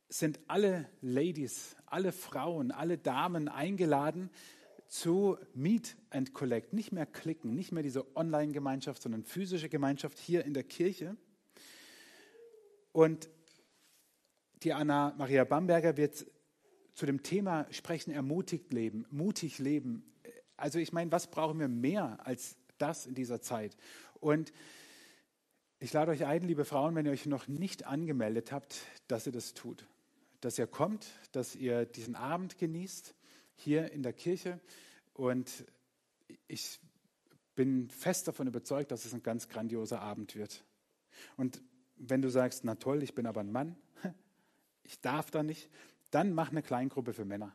sind 0.08 0.38
alle 0.46 0.88
Ladies, 1.00 1.76
alle 1.86 2.12
Frauen, 2.12 2.70
alle 2.70 2.98
Damen 2.98 3.48
eingeladen 3.48 4.30
zu 4.88 5.38
Meet 5.54 5.96
and 6.10 6.34
Collect. 6.34 6.72
Nicht 6.72 6.92
mehr 6.92 7.06
klicken, 7.06 7.54
nicht 7.54 7.72
mehr 7.72 7.82
diese 7.82 8.16
Online-Gemeinschaft, 8.16 9.02
sondern 9.02 9.24
physische 9.24 9.68
Gemeinschaft 9.68 10.18
hier 10.18 10.44
in 10.44 10.54
der 10.54 10.64
Kirche. 10.64 11.16
Und 12.92 13.28
die 14.62 14.72
Anna 14.72 15.14
Maria 15.18 15.44
Bamberger 15.44 15.96
wird 15.96 16.26
zu 16.94 17.06
dem 17.06 17.22
Thema 17.22 17.66
sprechen, 17.70 18.12
ermutigt 18.12 18.72
leben, 18.72 19.04
mutig 19.10 19.58
leben. 19.58 20.04
Also 20.56 20.78
ich 20.78 20.92
meine, 20.92 21.10
was 21.10 21.26
brauchen 21.26 21.58
wir 21.58 21.68
mehr 21.68 22.24
als 22.24 22.56
das 22.78 23.06
in 23.06 23.14
dieser 23.14 23.42
Zeit? 23.42 23.76
Und 24.20 24.52
ich 25.80 25.92
lade 25.92 26.12
euch 26.12 26.24
ein, 26.24 26.42
liebe 26.42 26.64
Frauen, 26.64 26.94
wenn 26.94 27.04
ihr 27.04 27.12
euch 27.12 27.26
noch 27.26 27.48
nicht 27.48 27.84
angemeldet 27.84 28.52
habt, 28.52 28.76
dass 29.08 29.26
ihr 29.26 29.32
das 29.32 29.54
tut. 29.54 29.86
Dass 30.40 30.58
ihr 30.58 30.66
kommt, 30.66 31.06
dass 31.32 31.56
ihr 31.56 31.84
diesen 31.84 32.14
Abend 32.14 32.58
genießt 32.58 33.14
hier 33.54 33.92
in 33.92 34.02
der 34.02 34.12
Kirche. 34.12 34.61
Und 35.12 35.64
ich 36.49 36.80
bin 37.54 37.88
fest 37.88 38.28
davon 38.28 38.46
überzeugt, 38.46 38.90
dass 38.90 39.04
es 39.04 39.14
ein 39.14 39.23
ganz 39.23 39.49
grandioser 39.49 40.00
Abend 40.00 40.34
wird. 40.34 40.64
Und 41.37 41.62
wenn 41.96 42.23
du 42.23 42.28
sagst, 42.28 42.64
na 42.64 42.75
toll, 42.75 43.02
ich 43.02 43.14
bin 43.14 43.26
aber 43.26 43.40
ein 43.40 43.52
Mann, 43.52 43.76
ich 44.82 45.00
darf 45.00 45.30
da 45.30 45.42
nicht, 45.42 45.70
dann 46.11 46.34
mach 46.34 46.50
eine 46.50 46.62
Kleingruppe 46.62 47.12
für 47.12 47.25
Männer. 47.25 47.54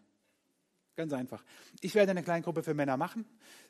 Ganz 0.96 1.14
einfach. 1.14 1.44
Ich 1.82 1.96
werde 1.96 2.12
eine 2.12 2.24
Kleingruppe 2.24 2.64
für 2.64 2.74
Männer 2.74 2.98
machen. 2.98 3.26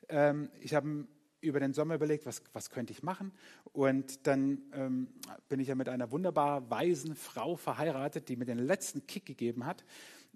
Ähm, 0.08 0.50
ich 0.60 0.74
habe 0.74 1.08
über 1.42 1.60
den 1.60 1.74
Sommer 1.74 1.96
überlegt, 1.96 2.26
was, 2.26 2.42
was 2.54 2.70
könnte 2.70 2.92
ich 2.92 3.04
machen. 3.04 3.32
Und 3.72 4.28
dann 4.28 4.62
ähm, 4.74 5.08
bin 5.48 5.60
ich 5.60 5.68
ja 5.68 5.76
mit 5.76 5.90
einer 5.90 6.12
wunderbar 6.12 6.70
weisen 6.70 7.16
Frau 7.16 7.56
verheiratet, 7.56 8.30
die 8.30 8.36
mir 8.36 8.46
den 8.46 8.60
letzten 8.60 9.06
Kick 9.08 9.26
gegeben 9.26 9.66
hat. 9.66 9.86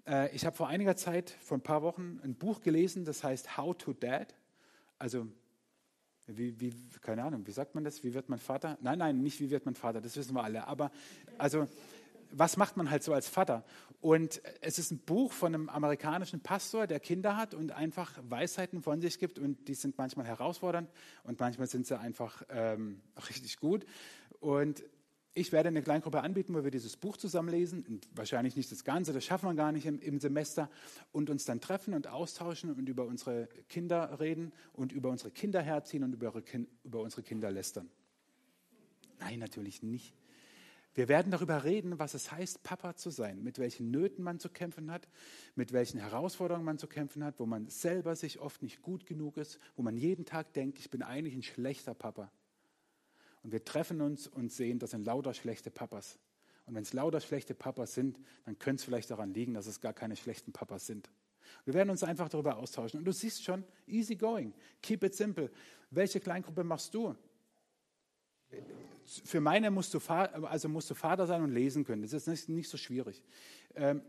Äh, 0.06 0.34
ich 0.34 0.44
habe 0.46 0.56
vor 0.56 0.68
einiger 0.68 0.96
Zeit, 0.96 1.30
vor 1.30 1.58
ein 1.58 1.62
paar 1.62 1.82
Wochen, 1.82 2.20
ein 2.22 2.34
Buch 2.34 2.60
gelesen, 2.60 3.04
das 3.04 3.24
heißt 3.24 3.56
How 3.56 3.76
to 3.76 3.92
Dad. 3.92 4.34
Also, 4.98 5.26
wie, 6.26 6.58
wie, 6.60 6.72
keine 7.02 7.22
Ahnung, 7.24 7.46
wie 7.46 7.52
sagt 7.52 7.74
man 7.74 7.84
das? 7.84 8.02
Wie 8.02 8.14
wird 8.14 8.28
man 8.28 8.38
Vater? 8.38 8.78
Nein, 8.80 8.98
nein, 8.98 9.18
nicht 9.22 9.40
wie 9.40 9.50
wird 9.50 9.66
man 9.66 9.74
Vater, 9.74 10.00
das 10.00 10.16
wissen 10.16 10.34
wir 10.34 10.42
alle. 10.42 10.66
Aber, 10.66 10.90
also, 11.38 11.68
was 12.30 12.56
macht 12.56 12.76
man 12.76 12.90
halt 12.90 13.02
so 13.02 13.12
als 13.12 13.28
Vater? 13.28 13.64
Und 14.00 14.42
es 14.60 14.78
ist 14.78 14.90
ein 14.90 14.98
Buch 14.98 15.32
von 15.32 15.54
einem 15.54 15.68
amerikanischen 15.68 16.40
Pastor, 16.40 16.86
der 16.86 17.00
Kinder 17.00 17.36
hat 17.36 17.54
und 17.54 17.72
einfach 17.72 18.12
Weisheiten 18.28 18.82
von 18.82 19.00
sich 19.00 19.18
gibt. 19.18 19.38
Und 19.38 19.68
die 19.68 19.74
sind 19.74 19.96
manchmal 19.96 20.26
herausfordernd 20.26 20.90
und 21.22 21.40
manchmal 21.40 21.68
sind 21.68 21.86
sie 21.86 21.98
einfach 21.98 22.42
ähm, 22.50 23.00
richtig 23.30 23.58
gut. 23.58 23.86
Und 24.40 24.82
ich 25.34 25.50
werde 25.50 25.68
eine 25.68 25.82
Kleingruppe 25.82 26.22
anbieten, 26.22 26.54
wo 26.54 26.62
wir 26.62 26.70
dieses 26.70 26.96
Buch 26.96 27.16
zusammen 27.16 27.48
lesen. 27.48 27.84
Und 27.88 28.08
wahrscheinlich 28.14 28.54
nicht 28.54 28.70
das 28.70 28.84
Ganze, 28.84 29.12
das 29.12 29.24
schaffen 29.24 29.48
wir 29.48 29.54
gar 29.54 29.72
nicht 29.72 29.84
im, 29.84 29.98
im, 30.00 30.20
Semester. 30.20 30.70
Und 31.10 31.28
uns 31.28 31.44
dann 31.44 31.60
treffen 31.60 31.92
und 31.92 32.06
austauschen 32.06 32.72
und 32.72 32.88
über 32.88 33.04
unsere 33.04 33.48
Kinder 33.68 34.20
reden 34.20 34.52
und 34.72 34.92
über 34.92 35.10
unsere 35.10 35.32
Kinder 35.32 35.60
herziehen 35.60 36.04
und 36.04 36.12
über, 36.12 36.32
über 36.84 37.00
unsere 37.00 37.22
Kinder 37.22 37.50
lästern. 37.50 37.90
Nein, 39.18 39.40
natürlich 39.40 39.82
nicht. 39.82 40.14
Wir 40.94 41.08
werden 41.08 41.32
darüber 41.32 41.64
reden, 41.64 41.98
was 41.98 42.14
es 42.14 42.30
heißt, 42.30 42.62
Papa 42.62 42.94
zu 42.94 43.10
sein, 43.10 43.42
mit 43.42 43.58
welchen 43.58 43.90
Nöten 43.90 44.22
man 44.22 44.38
zu 44.38 44.48
kämpfen 44.48 44.92
hat, 44.92 45.08
mit 45.56 45.72
welchen 45.72 45.98
Herausforderungen 45.98 46.64
man 46.64 46.78
zu 46.78 46.86
kämpfen 46.86 47.24
hat, 47.24 47.40
wo 47.40 47.46
man 47.46 47.68
selber 47.68 48.14
sich 48.14 48.38
oft 48.38 48.62
nicht 48.62 48.80
gut 48.82 49.04
genug 49.04 49.36
ist, 49.36 49.58
wo 49.74 49.82
man 49.82 49.96
jeden 49.96 50.24
Tag 50.24 50.52
denkt, 50.52 50.78
ich 50.78 50.90
bin 50.90 51.02
eigentlich 51.02 51.34
ein 51.34 51.42
schlechter 51.42 51.94
Papa. 51.94 52.30
Und 53.44 53.52
wir 53.52 53.64
treffen 53.64 54.00
uns 54.00 54.26
und 54.26 54.50
sehen, 54.50 54.80
das 54.80 54.90
sind 54.90 55.04
lauter 55.04 55.34
schlechte 55.34 55.70
Papas. 55.70 56.18
Und 56.66 56.74
wenn 56.74 56.82
es 56.82 56.92
lauter 56.92 57.20
schlechte 57.20 57.54
Papas 57.54 57.94
sind, 57.94 58.18
dann 58.44 58.58
könnte 58.58 58.80
es 58.80 58.84
vielleicht 58.84 59.10
daran 59.10 59.32
liegen, 59.32 59.54
dass 59.54 59.66
es 59.66 59.80
gar 59.80 59.92
keine 59.92 60.16
schlechten 60.16 60.52
Papas 60.52 60.86
sind. 60.86 61.10
Wir 61.64 61.74
werden 61.74 61.90
uns 61.90 62.02
einfach 62.02 62.28
darüber 62.28 62.56
austauschen. 62.56 62.98
Und 62.98 63.04
du 63.04 63.12
siehst 63.12 63.44
schon, 63.44 63.62
easy 63.86 64.16
going, 64.16 64.52
keep 64.82 65.04
it 65.04 65.14
simple. 65.14 65.50
Welche 65.90 66.18
Kleingruppe 66.18 66.64
machst 66.64 66.92
du? 66.94 67.14
für 69.24 69.40
meine 69.40 69.70
musst 69.70 69.94
du, 69.94 69.98
also 70.08 70.68
musst 70.68 70.90
du 70.90 70.94
Vater 70.94 71.26
sein 71.26 71.42
und 71.42 71.52
lesen 71.52 71.84
können. 71.84 72.02
Das 72.02 72.12
ist 72.12 72.26
nicht, 72.26 72.48
nicht 72.48 72.68
so 72.68 72.76
schwierig. 72.76 73.22
Ähm, 73.74 74.02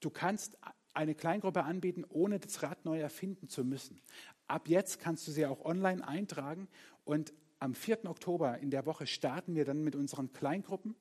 du 0.00 0.10
kannst 0.10 0.56
eine 0.92 1.14
Kleingruppe 1.14 1.62
anbieten, 1.64 2.04
ohne 2.08 2.38
das 2.38 2.62
Rad 2.62 2.84
neu 2.84 2.98
erfinden 3.00 3.48
zu 3.48 3.64
müssen. 3.64 4.00
Ab 4.46 4.68
jetzt 4.68 4.98
kannst 4.98 5.26
du 5.28 5.32
sie 5.32 5.46
auch 5.46 5.64
online 5.64 6.06
eintragen 6.06 6.68
und 7.04 7.32
am 7.60 7.74
4. 7.74 8.06
Oktober 8.06 8.58
in 8.58 8.70
der 8.70 8.86
Woche 8.86 9.06
starten 9.06 9.54
wir 9.54 9.64
dann 9.64 9.84
mit 9.84 9.94
unseren 9.94 10.32
Kleingruppen 10.32 10.96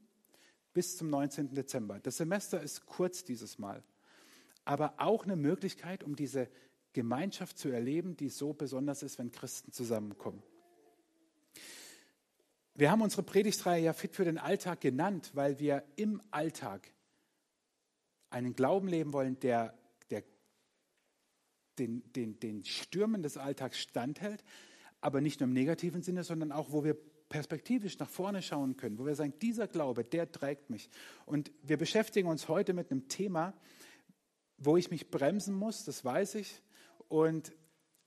bis 0.74 0.98
zum 0.98 1.10
19. 1.10 1.56
Dezember. 1.56 2.00
Das 2.00 2.18
Semester 2.18 2.62
ist 2.62 2.86
kurz 2.86 3.24
dieses 3.24 3.58
Mal, 3.58 3.84
aber 4.66 4.94
auch 4.98 5.24
eine 5.24 5.38
Möglichkeit, 5.38 6.04
um 6.04 6.16
diese 6.16 6.50
Gemeinschaft 6.94 7.58
zu 7.58 7.70
erleben, 7.70 8.18
die 8.18 8.30
so 8.30 8.54
besonders 8.54 9.04
ist, 9.04 9.18
wenn 9.18 9.32
Christen 9.32 9.72
zusammenkommen. 9.72 10.44
Wir 12.76 12.92
haben 12.92 13.02
unsere 13.02 13.24
Predigtreihe 13.24 13.84
ja 13.84 13.94
Fit 13.94 14.16
für 14.16 14.26
den 14.26 14.38
Alltag 14.38 14.82
genannt, 14.82 15.32
weil 15.34 15.60
wir 15.60 15.84
im 15.96 16.22
Alltag 16.32 16.92
einen 18.30 18.54
Glauben 18.54 18.88
leben 18.88 19.14
wollen, 19.14 19.40
der, 19.40 19.78
der 20.10 20.24
den, 21.78 22.04
den, 22.14 22.40
den 22.40 22.64
Stürmen 22.64 23.24
des 23.24 23.38
Alltags 23.38 23.80
standhält, 23.80 24.44
aber 25.02 25.22
nicht 25.22 25.40
nur 25.40 25.48
im 25.48 25.54
negativen 25.54 26.02
Sinne, 26.02 26.24
sondern 26.24 26.52
auch, 26.52 26.72
wo 26.72 26.84
wir 26.84 26.98
perspektivisch 27.30 27.98
nach 28.00 28.10
vorne 28.10 28.42
schauen 28.42 28.76
können, 28.76 28.98
wo 28.98 29.06
wir 29.06 29.16
sagen, 29.16 29.34
dieser 29.42 29.68
Glaube, 29.68 30.04
der 30.04 30.32
trägt 30.32 30.70
mich. 30.70 30.90
Und 31.26 31.52
wir 31.62 31.78
beschäftigen 31.78 32.28
uns 32.28 32.48
heute 32.48 32.74
mit 32.74 32.92
einem 32.92 33.08
Thema, 33.08 33.54
wo 34.58 34.78
ich 34.78 34.92
mich 34.92 35.10
bremsen 35.10 35.56
muss, 35.56 35.86
das 35.86 36.04
weiß 36.04 36.36
ich, 36.36 36.62
und 37.08 37.54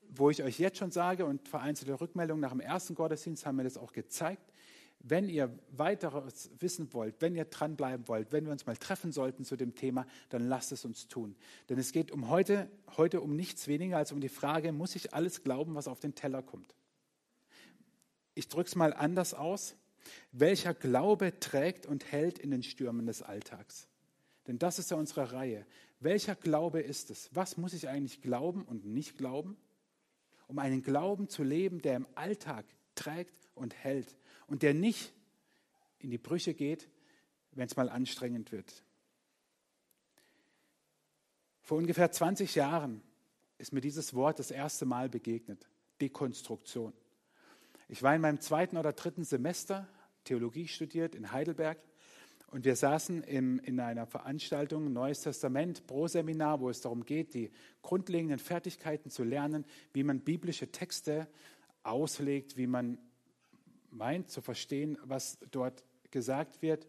wo 0.09 0.29
ich 0.29 0.43
euch 0.43 0.59
jetzt 0.59 0.77
schon 0.77 0.91
sage, 0.91 1.25
und 1.25 1.47
vereinzelte 1.47 1.99
Rückmeldungen 1.99 2.41
nach 2.41 2.51
dem 2.51 2.59
ersten 2.59 2.95
Gottesdienst 2.95 3.45
haben 3.45 3.55
mir 3.55 3.63
das 3.63 3.77
auch 3.77 3.93
gezeigt, 3.93 4.53
wenn 4.99 5.27
ihr 5.27 5.57
weiteres 5.71 6.49
wissen 6.59 6.93
wollt, 6.93 7.21
wenn 7.21 7.35
ihr 7.35 7.45
dranbleiben 7.45 8.07
wollt, 8.07 8.31
wenn 8.31 8.45
wir 8.45 8.51
uns 8.51 8.65
mal 8.65 8.77
treffen 8.77 9.11
sollten 9.11 9.43
zu 9.43 9.57
dem 9.57 9.75
Thema, 9.75 10.05
dann 10.29 10.47
lasst 10.47 10.71
es 10.71 10.85
uns 10.85 11.07
tun. 11.07 11.35
Denn 11.67 11.77
es 11.77 11.91
geht 11.91 12.11
um 12.11 12.29
heute, 12.29 12.69
heute 12.95 13.19
um 13.19 13.35
nichts 13.35 13.67
weniger 13.67 13.97
als 13.97 14.13
um 14.13 14.21
die 14.21 14.29
Frage, 14.29 14.71
muss 14.71 14.95
ich 14.95 15.13
alles 15.13 15.43
glauben, 15.43 15.75
was 15.75 15.89
auf 15.89 15.99
den 15.99 16.15
Teller 16.15 16.41
kommt? 16.41 16.73
Ich 18.35 18.47
drücke 18.47 18.67
es 18.67 18.75
mal 18.75 18.93
anders 18.93 19.33
aus. 19.33 19.75
Welcher 20.31 20.73
Glaube 20.73 21.39
trägt 21.39 21.85
und 21.85 22.11
hält 22.11 22.39
in 22.39 22.51
den 22.51 22.63
Stürmen 22.63 23.05
des 23.05 23.21
Alltags? 23.21 23.87
Denn 24.47 24.59
das 24.59 24.79
ist 24.79 24.91
ja 24.91 24.97
unsere 24.97 25.31
Reihe. 25.31 25.65
Welcher 25.99 26.35
Glaube 26.35 26.81
ist 26.81 27.09
es? 27.09 27.29
Was 27.33 27.57
muss 27.57 27.73
ich 27.73 27.87
eigentlich 27.87 28.21
glauben 28.21 28.63
und 28.63 28.85
nicht 28.85 29.17
glauben? 29.17 29.57
Um 30.47 30.59
einen 30.59 30.83
Glauben 30.83 31.29
zu 31.29 31.43
leben, 31.43 31.81
der 31.81 31.95
im 31.95 32.07
Alltag 32.15 32.65
trägt 32.95 33.49
und 33.55 33.73
hält 33.73 34.17
und 34.47 34.61
der 34.61 34.73
nicht 34.73 35.13
in 35.99 36.09
die 36.09 36.17
Brüche 36.17 36.53
geht, 36.53 36.89
wenn 37.51 37.67
es 37.67 37.75
mal 37.75 37.89
anstrengend 37.89 38.51
wird. 38.51 38.83
Vor 41.61 41.77
ungefähr 41.77 42.11
20 42.11 42.55
Jahren 42.55 43.01
ist 43.57 43.71
mir 43.71 43.79
dieses 43.79 44.13
Wort 44.13 44.39
das 44.39 44.51
erste 44.51 44.85
Mal 44.85 45.07
begegnet, 45.07 45.65
Dekonstruktion. 46.01 46.93
Ich 47.93 48.01
war 48.01 48.15
in 48.15 48.21
meinem 48.21 48.39
zweiten 48.39 48.77
oder 48.77 48.91
dritten 48.91 49.23
Semester 49.23 49.87
Theologie 50.23 50.67
studiert 50.67 51.13
in 51.13 51.31
Heidelberg 51.31 51.77
und 52.47 52.65
wir 52.65 52.75
saßen 52.75 53.21
im, 53.21 53.59
in 53.59 53.79
einer 53.79 54.07
Veranstaltung 54.07 54.91
Neues 54.91 55.21
Testament 55.21 55.85
Pro 55.85 56.07
Seminar, 56.07 56.59
wo 56.59 56.71
es 56.71 56.81
darum 56.81 57.05
geht, 57.05 57.35
die 57.35 57.51
grundlegenden 57.83 58.39
Fertigkeiten 58.39 59.11
zu 59.11 59.23
lernen, 59.23 59.63
wie 59.93 60.01
man 60.01 60.21
biblische 60.21 60.71
Texte 60.71 61.27
auslegt, 61.83 62.57
wie 62.57 62.65
man 62.65 62.97
meint 63.91 64.31
zu 64.31 64.41
verstehen, 64.41 64.97
was 65.03 65.37
dort 65.51 65.83
gesagt 66.09 66.63
wird. 66.63 66.87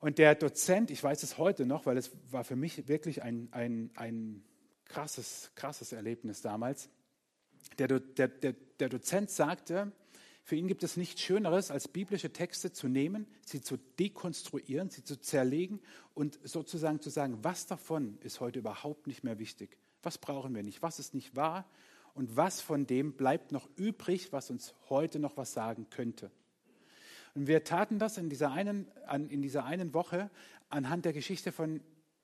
Und 0.00 0.16
der 0.16 0.36
Dozent, 0.36 0.90
ich 0.90 1.04
weiß 1.04 1.22
es 1.22 1.36
heute 1.36 1.66
noch, 1.66 1.84
weil 1.84 1.98
es 1.98 2.12
war 2.30 2.44
für 2.44 2.56
mich 2.56 2.88
wirklich 2.88 3.22
ein, 3.22 3.50
ein, 3.52 3.90
ein 3.94 4.42
krasses, 4.86 5.50
krasses 5.54 5.92
Erlebnis 5.92 6.40
damals. 6.40 6.88
Der, 7.78 7.88
der, 7.88 8.28
der, 8.28 8.54
der 8.78 8.88
Dozent 8.88 9.30
sagte, 9.30 9.92
für 10.42 10.56
ihn 10.56 10.68
gibt 10.68 10.82
es 10.82 10.96
nichts 10.96 11.20
Schöneres, 11.20 11.70
als 11.70 11.86
biblische 11.86 12.32
Texte 12.32 12.72
zu 12.72 12.88
nehmen, 12.88 13.26
sie 13.44 13.60
zu 13.60 13.76
dekonstruieren, 13.98 14.90
sie 14.90 15.04
zu 15.04 15.20
zerlegen 15.20 15.80
und 16.14 16.38
sozusagen 16.42 17.00
zu 17.00 17.10
sagen, 17.10 17.38
was 17.42 17.66
davon 17.66 18.18
ist 18.22 18.40
heute 18.40 18.58
überhaupt 18.58 19.06
nicht 19.06 19.22
mehr 19.22 19.38
wichtig. 19.38 19.76
Was 20.02 20.18
brauchen 20.18 20.54
wir 20.54 20.62
nicht? 20.62 20.82
Was 20.82 20.98
ist 20.98 21.14
nicht 21.14 21.36
wahr? 21.36 21.66
und 22.14 22.36
was 22.36 22.60
von 22.60 22.86
dem 22.86 23.12
bleibt 23.12 23.52
noch 23.52 23.68
übrig, 23.76 24.32
was 24.32 24.50
uns 24.50 24.74
heute 24.88 25.18
noch 25.18 25.36
was 25.36 25.52
sagen 25.52 25.88
könnte. 25.90 26.30
Und 27.34 27.46
wir 27.46 27.62
taten 27.64 27.98
das 27.98 28.18
in 28.18 28.28
dieser 28.28 28.50
einen, 28.52 28.88
in 29.28 29.40
dieser 29.42 29.64
einen 29.64 29.94
Woche 29.94 30.30
anhand 30.68 31.04
der 31.04 31.12
Geschichte 31.12 31.52
von 31.52 31.80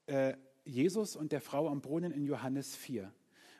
äh, 0.07 0.35
Jesus 0.64 1.14
und 1.14 1.31
der 1.33 1.40
Frau 1.40 1.69
am 1.69 1.81
Brunnen 1.81 2.12
in 2.12 2.26
Johannes 2.26 2.75
4, 2.75 3.12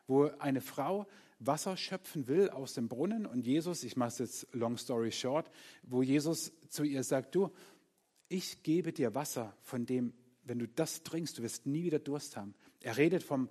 wo 0.09 0.25
eine 0.39 0.61
Frau 0.61 1.07
Wasser 1.39 1.77
schöpfen 1.77 2.29
will 2.29 2.49
aus 2.51 2.75
dem 2.75 2.89
Brunnen 2.89 3.27
und 3.27 3.47
Jesus, 3.47 3.85
ich 3.85 3.97
mache 3.97 4.09
es 4.09 4.19
jetzt 4.19 4.47
long 4.53 4.77
story 4.79 5.13
short, 5.13 5.51
wo 5.83 6.03
Jesus 6.03 6.53
zu 6.69 6.83
ihr 6.83 7.05
sagt, 7.05 7.35
du, 7.35 7.51
ich 8.29 8.63
gebe 8.63 8.93
dir 8.93 9.15
Wasser, 9.15 9.57
von 9.63 9.87
dem, 9.87 10.15
wenn 10.45 10.59
du 10.59 10.67
das 10.67 11.03
trinkst, 11.03 11.39
du 11.39 11.43
wirst 11.43 11.67
nie 11.67 11.85
wieder 11.85 11.99
Durst 11.99 12.37
haben. 12.37 12.55
Er 12.81 12.97
redet 12.97 13.23
vom 13.23 13.49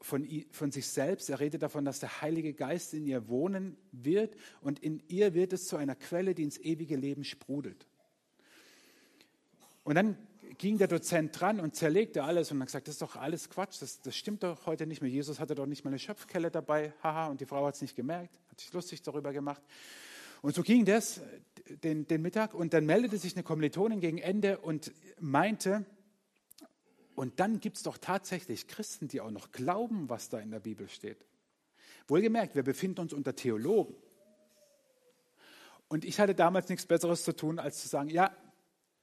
von, 0.00 0.26
von 0.50 0.70
sich 0.70 0.86
selbst. 0.86 1.28
Er 1.28 1.40
redet 1.40 1.62
davon, 1.62 1.84
dass 1.84 2.00
der 2.00 2.22
Heilige 2.22 2.54
Geist 2.54 2.94
in 2.94 3.06
ihr 3.06 3.28
wohnen 3.28 3.76
wird 3.92 4.36
und 4.60 4.78
in 4.78 5.02
ihr 5.08 5.34
wird 5.34 5.52
es 5.52 5.64
zu 5.64 5.76
einer 5.76 5.96
Quelle, 5.96 6.34
die 6.34 6.44
ins 6.44 6.58
ewige 6.58 6.96
Leben 6.96 7.24
sprudelt. 7.24 7.86
Und 9.84 9.94
dann 9.94 10.16
ging 10.58 10.76
der 10.76 10.88
Dozent 10.88 11.40
dran 11.40 11.60
und 11.60 11.76
zerlegte 11.76 12.24
alles 12.24 12.50
und 12.50 12.60
hat 12.60 12.66
gesagt, 12.66 12.88
das 12.88 12.96
ist 12.96 13.02
doch 13.02 13.16
alles 13.16 13.48
Quatsch, 13.48 13.80
das, 13.80 14.00
das 14.00 14.16
stimmt 14.16 14.42
doch 14.42 14.66
heute 14.66 14.86
nicht 14.86 15.00
mehr. 15.00 15.10
Jesus 15.10 15.38
hatte 15.38 15.54
doch 15.54 15.66
nicht 15.66 15.84
mal 15.84 15.90
eine 15.90 15.98
Schöpfkelle 15.98 16.50
dabei, 16.50 16.92
haha, 17.02 17.28
und 17.28 17.40
die 17.40 17.46
Frau 17.46 17.64
hat 17.64 17.76
es 17.76 17.80
nicht 17.80 17.96
gemerkt, 17.96 18.38
hat 18.50 18.60
sich 18.60 18.72
lustig 18.72 19.02
darüber 19.02 19.32
gemacht. 19.32 19.62
Und 20.42 20.54
so 20.54 20.62
ging 20.62 20.84
das 20.84 21.20
den, 21.82 22.06
den 22.06 22.22
Mittag 22.22 22.54
und 22.54 22.74
dann 22.74 22.86
meldete 22.86 23.18
sich 23.18 23.34
eine 23.34 23.42
Kommilitonin 23.42 24.00
gegen 24.00 24.18
Ende 24.18 24.58
und 24.58 24.92
meinte, 25.20 25.84
und 27.14 27.40
dann 27.40 27.58
gibt 27.58 27.76
es 27.78 27.82
doch 27.82 27.98
tatsächlich 27.98 28.68
Christen, 28.68 29.08
die 29.08 29.20
auch 29.20 29.30
noch 29.30 29.50
glauben, 29.50 30.08
was 30.08 30.28
da 30.28 30.38
in 30.38 30.50
der 30.50 30.60
Bibel 30.60 30.88
steht. 30.88 31.24
Wohlgemerkt, 32.06 32.54
wir 32.54 32.62
befinden 32.62 33.00
uns 33.00 33.12
unter 33.12 33.34
Theologen. 33.34 33.94
Und 35.88 36.04
ich 36.04 36.20
hatte 36.20 36.34
damals 36.34 36.68
nichts 36.68 36.86
Besseres 36.86 37.24
zu 37.24 37.34
tun, 37.34 37.58
als 37.58 37.82
zu 37.82 37.88
sagen, 37.88 38.08
ja, 38.08 38.30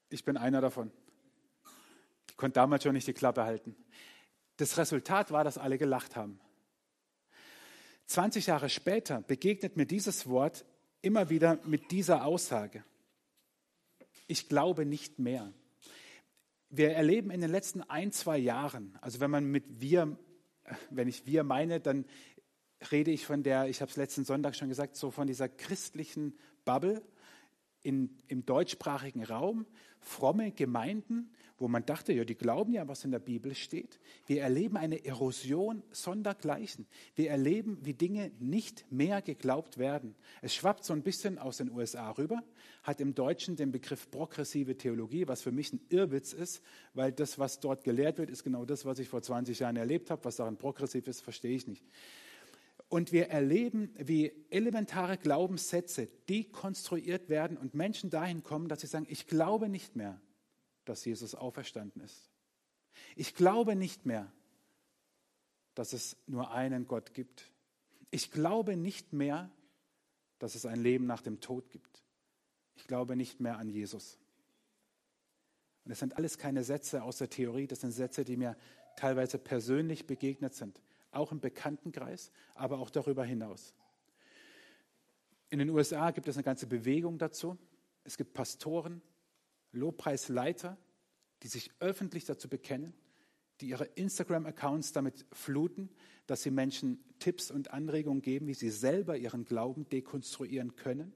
ich 0.09 0.23
bin 0.23 0.37
einer 0.37 0.61
davon. 0.61 0.91
Ich 2.29 2.37
konnte 2.37 2.55
damals 2.55 2.83
schon 2.83 2.93
nicht 2.93 3.07
die 3.07 3.13
Klappe 3.13 3.43
halten. 3.43 3.75
Das 4.57 4.77
Resultat 4.77 5.31
war, 5.31 5.43
dass 5.43 5.57
alle 5.57 5.77
gelacht 5.77 6.15
haben. 6.15 6.39
20 8.07 8.47
Jahre 8.47 8.69
später 8.69 9.21
begegnet 9.21 9.77
mir 9.77 9.85
dieses 9.85 10.27
Wort 10.27 10.65
immer 11.01 11.29
wieder 11.29 11.59
mit 11.65 11.91
dieser 11.91 12.25
Aussage. 12.25 12.83
Ich 14.27 14.49
glaube 14.49 14.85
nicht 14.85 15.19
mehr. 15.19 15.53
Wir 16.69 16.91
erleben 16.91 17.31
in 17.31 17.41
den 17.41 17.51
letzten 17.51 17.81
ein, 17.83 18.11
zwei 18.11 18.37
Jahren, 18.37 18.97
also 19.01 19.19
wenn 19.19 19.31
man 19.31 19.45
mit 19.45 19.81
wir, 19.81 20.17
wenn 20.89 21.07
ich 21.07 21.25
wir 21.25 21.43
meine, 21.43 21.79
dann 21.79 22.05
rede 22.91 23.11
ich 23.11 23.25
von 23.25 23.43
der, 23.43 23.69
ich 23.69 23.81
habe 23.81 23.89
es 23.89 23.97
letzten 23.97 24.25
Sonntag 24.25 24.55
schon 24.55 24.69
gesagt, 24.69 24.95
so 24.95 25.11
von 25.11 25.27
dieser 25.27 25.47
christlichen 25.47 26.37
Bubble 26.65 27.01
in, 27.81 28.17
im 28.27 28.45
deutschsprachigen 28.45 29.23
Raum, 29.23 29.65
fromme 29.99 30.51
Gemeinden, 30.51 31.31
wo 31.57 31.67
man 31.67 31.85
dachte, 31.85 32.11
ja, 32.13 32.25
die 32.25 32.35
glauben 32.35 32.73
ja, 32.73 32.87
was 32.87 33.05
in 33.05 33.11
der 33.11 33.19
Bibel 33.19 33.55
steht. 33.55 33.99
Wir 34.25 34.41
erleben 34.41 34.77
eine 34.77 35.05
Erosion 35.05 35.83
sondergleichen. 35.91 36.85
Wir 37.15 37.29
erleben, 37.29 37.77
wie 37.81 37.93
Dinge 37.93 38.31
nicht 38.39 38.85
mehr 38.91 39.21
geglaubt 39.21 39.77
werden. 39.77 40.15
Es 40.41 40.53
schwappt 40.53 40.83
so 40.83 40.93
ein 40.93 41.03
bisschen 41.03 41.39
aus 41.39 41.57
den 41.57 41.71
USA 41.71 42.11
rüber, 42.11 42.43
hat 42.83 42.99
im 42.99 43.15
Deutschen 43.15 43.55
den 43.55 43.71
Begriff 43.71 44.11
progressive 44.11 44.77
Theologie, 44.77 45.27
was 45.27 45.41
für 45.41 45.51
mich 45.51 45.71
ein 45.71 45.79
Irrwitz 45.89 46.33
ist, 46.33 46.61
weil 46.93 47.11
das, 47.11 47.39
was 47.39 47.59
dort 47.59 47.83
gelehrt 47.83 48.17
wird, 48.17 48.29
ist 48.29 48.43
genau 48.43 48.65
das, 48.65 48.85
was 48.85 48.99
ich 48.99 49.07
vor 49.07 49.21
20 49.21 49.59
Jahren 49.59 49.77
erlebt 49.77 50.11
habe. 50.11 50.25
Was 50.25 50.35
daran 50.35 50.57
progressiv 50.57 51.07
ist, 51.07 51.21
verstehe 51.21 51.55
ich 51.55 51.67
nicht. 51.67 51.85
Und 52.87 53.11
wir 53.11 53.29
erleben, 53.29 53.93
wie 53.97 54.31
elementare 54.49 55.17
Glaubenssätze 55.17 56.07
dekonstruiert 56.29 57.29
werden 57.29 57.57
und 57.57 57.73
Menschen 57.73 58.09
dahin 58.09 58.43
kommen, 58.43 58.67
dass 58.67 58.81
sie 58.81 58.87
sagen, 58.87 59.07
ich 59.09 59.25
glaube 59.25 59.69
nicht 59.69 59.95
mehr, 59.95 60.21
dass 60.85 61.03
Jesus 61.05 61.35
auferstanden 61.35 62.01
ist. 62.01 62.29
Ich 63.15 63.35
glaube 63.35 63.75
nicht 63.75 64.05
mehr, 64.05 64.31
dass 65.73 65.93
es 65.93 66.17
nur 66.27 66.51
einen 66.51 66.87
Gott 66.87 67.13
gibt. 67.13 67.51
Ich 68.11 68.31
glaube 68.31 68.77
nicht 68.77 69.13
mehr, 69.13 69.51
dass 70.39 70.55
es 70.55 70.65
ein 70.65 70.81
Leben 70.81 71.05
nach 71.05 71.21
dem 71.21 71.41
Tod 71.41 71.69
gibt. 71.69 72.03
Ich 72.75 72.87
glaube 72.87 73.15
nicht 73.15 73.39
mehr 73.39 73.57
an 73.57 73.69
Jesus. 73.69 74.17
Und 75.83 75.89
das 75.89 75.99
sind 75.99 76.17
alles 76.17 76.37
keine 76.37 76.63
Sätze 76.63 77.03
aus 77.03 77.17
der 77.17 77.29
Theorie, 77.29 77.67
das 77.67 77.81
sind 77.81 77.91
Sätze, 77.91 78.25
die 78.25 78.37
mir 78.37 78.57
teilweise 78.95 79.37
persönlich 79.37 80.07
begegnet 80.07 80.55
sind, 80.55 80.81
auch 81.11 81.31
im 81.31 81.39
Bekanntenkreis, 81.39 82.31
aber 82.55 82.79
auch 82.79 82.89
darüber 82.89 83.23
hinaus. 83.23 83.73
In 85.49 85.59
den 85.59 85.69
USA 85.69 86.11
gibt 86.11 86.27
es 86.27 86.37
eine 86.37 86.43
ganze 86.43 86.67
Bewegung 86.67 87.17
dazu. 87.17 87.57
Es 88.03 88.17
gibt 88.17 88.33
Pastoren, 88.33 89.01
Lobpreisleiter, 89.75 90.77
die 91.43 91.47
sich 91.47 91.71
öffentlich 91.79 92.25
dazu 92.25 92.49
bekennen, 92.49 92.93
die 93.61 93.69
ihre 93.69 93.85
Instagram-Accounts 93.85 94.91
damit 94.91 95.25
fluten, 95.31 95.89
dass 96.27 96.43
sie 96.43 96.51
Menschen 96.51 97.03
Tipps 97.19 97.51
und 97.51 97.71
Anregungen 97.71 98.21
geben, 98.21 98.47
wie 98.47 98.53
sie 98.53 98.69
selber 98.69 99.17
ihren 99.17 99.45
Glauben 99.45 99.87
dekonstruieren 99.89 100.75
können, 100.75 101.13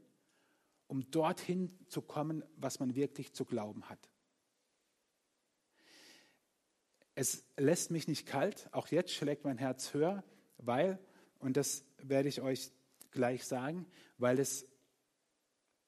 um 0.87 1.09
dorthin 1.11 1.77
zu 1.87 2.01
kommen, 2.01 2.43
was 2.55 2.79
man 2.79 2.95
wirklich 2.95 3.33
zu 3.33 3.45
glauben 3.45 3.89
hat. 3.89 4.09
Es 7.15 7.43
lässt 7.57 7.91
mich 7.91 8.07
nicht 8.07 8.25
kalt, 8.25 8.69
auch 8.71 8.87
jetzt 8.87 9.11
schlägt 9.11 9.43
mein 9.43 9.57
Herz 9.57 9.93
höher, 9.93 10.23
weil, 10.57 10.99
und 11.39 11.57
das 11.57 11.83
werde 11.97 12.29
ich 12.29 12.41
euch 12.41 12.71
gleich 13.11 13.43
sagen, 13.45 13.85
weil 14.17 14.39
es 14.39 14.68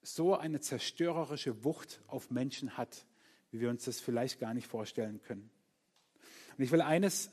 so 0.01 0.35
eine 0.35 0.59
zerstörerische 0.59 1.63
Wucht 1.63 2.01
auf 2.07 2.31
Menschen 2.31 2.77
hat, 2.77 3.05
wie 3.51 3.59
wir 3.59 3.69
uns 3.69 3.85
das 3.85 3.99
vielleicht 3.99 4.39
gar 4.39 4.53
nicht 4.53 4.67
vorstellen 4.67 5.21
können. 5.21 5.49
Und 6.57 6.63
ich 6.63 6.71
will 6.71 6.81
eines 6.81 7.31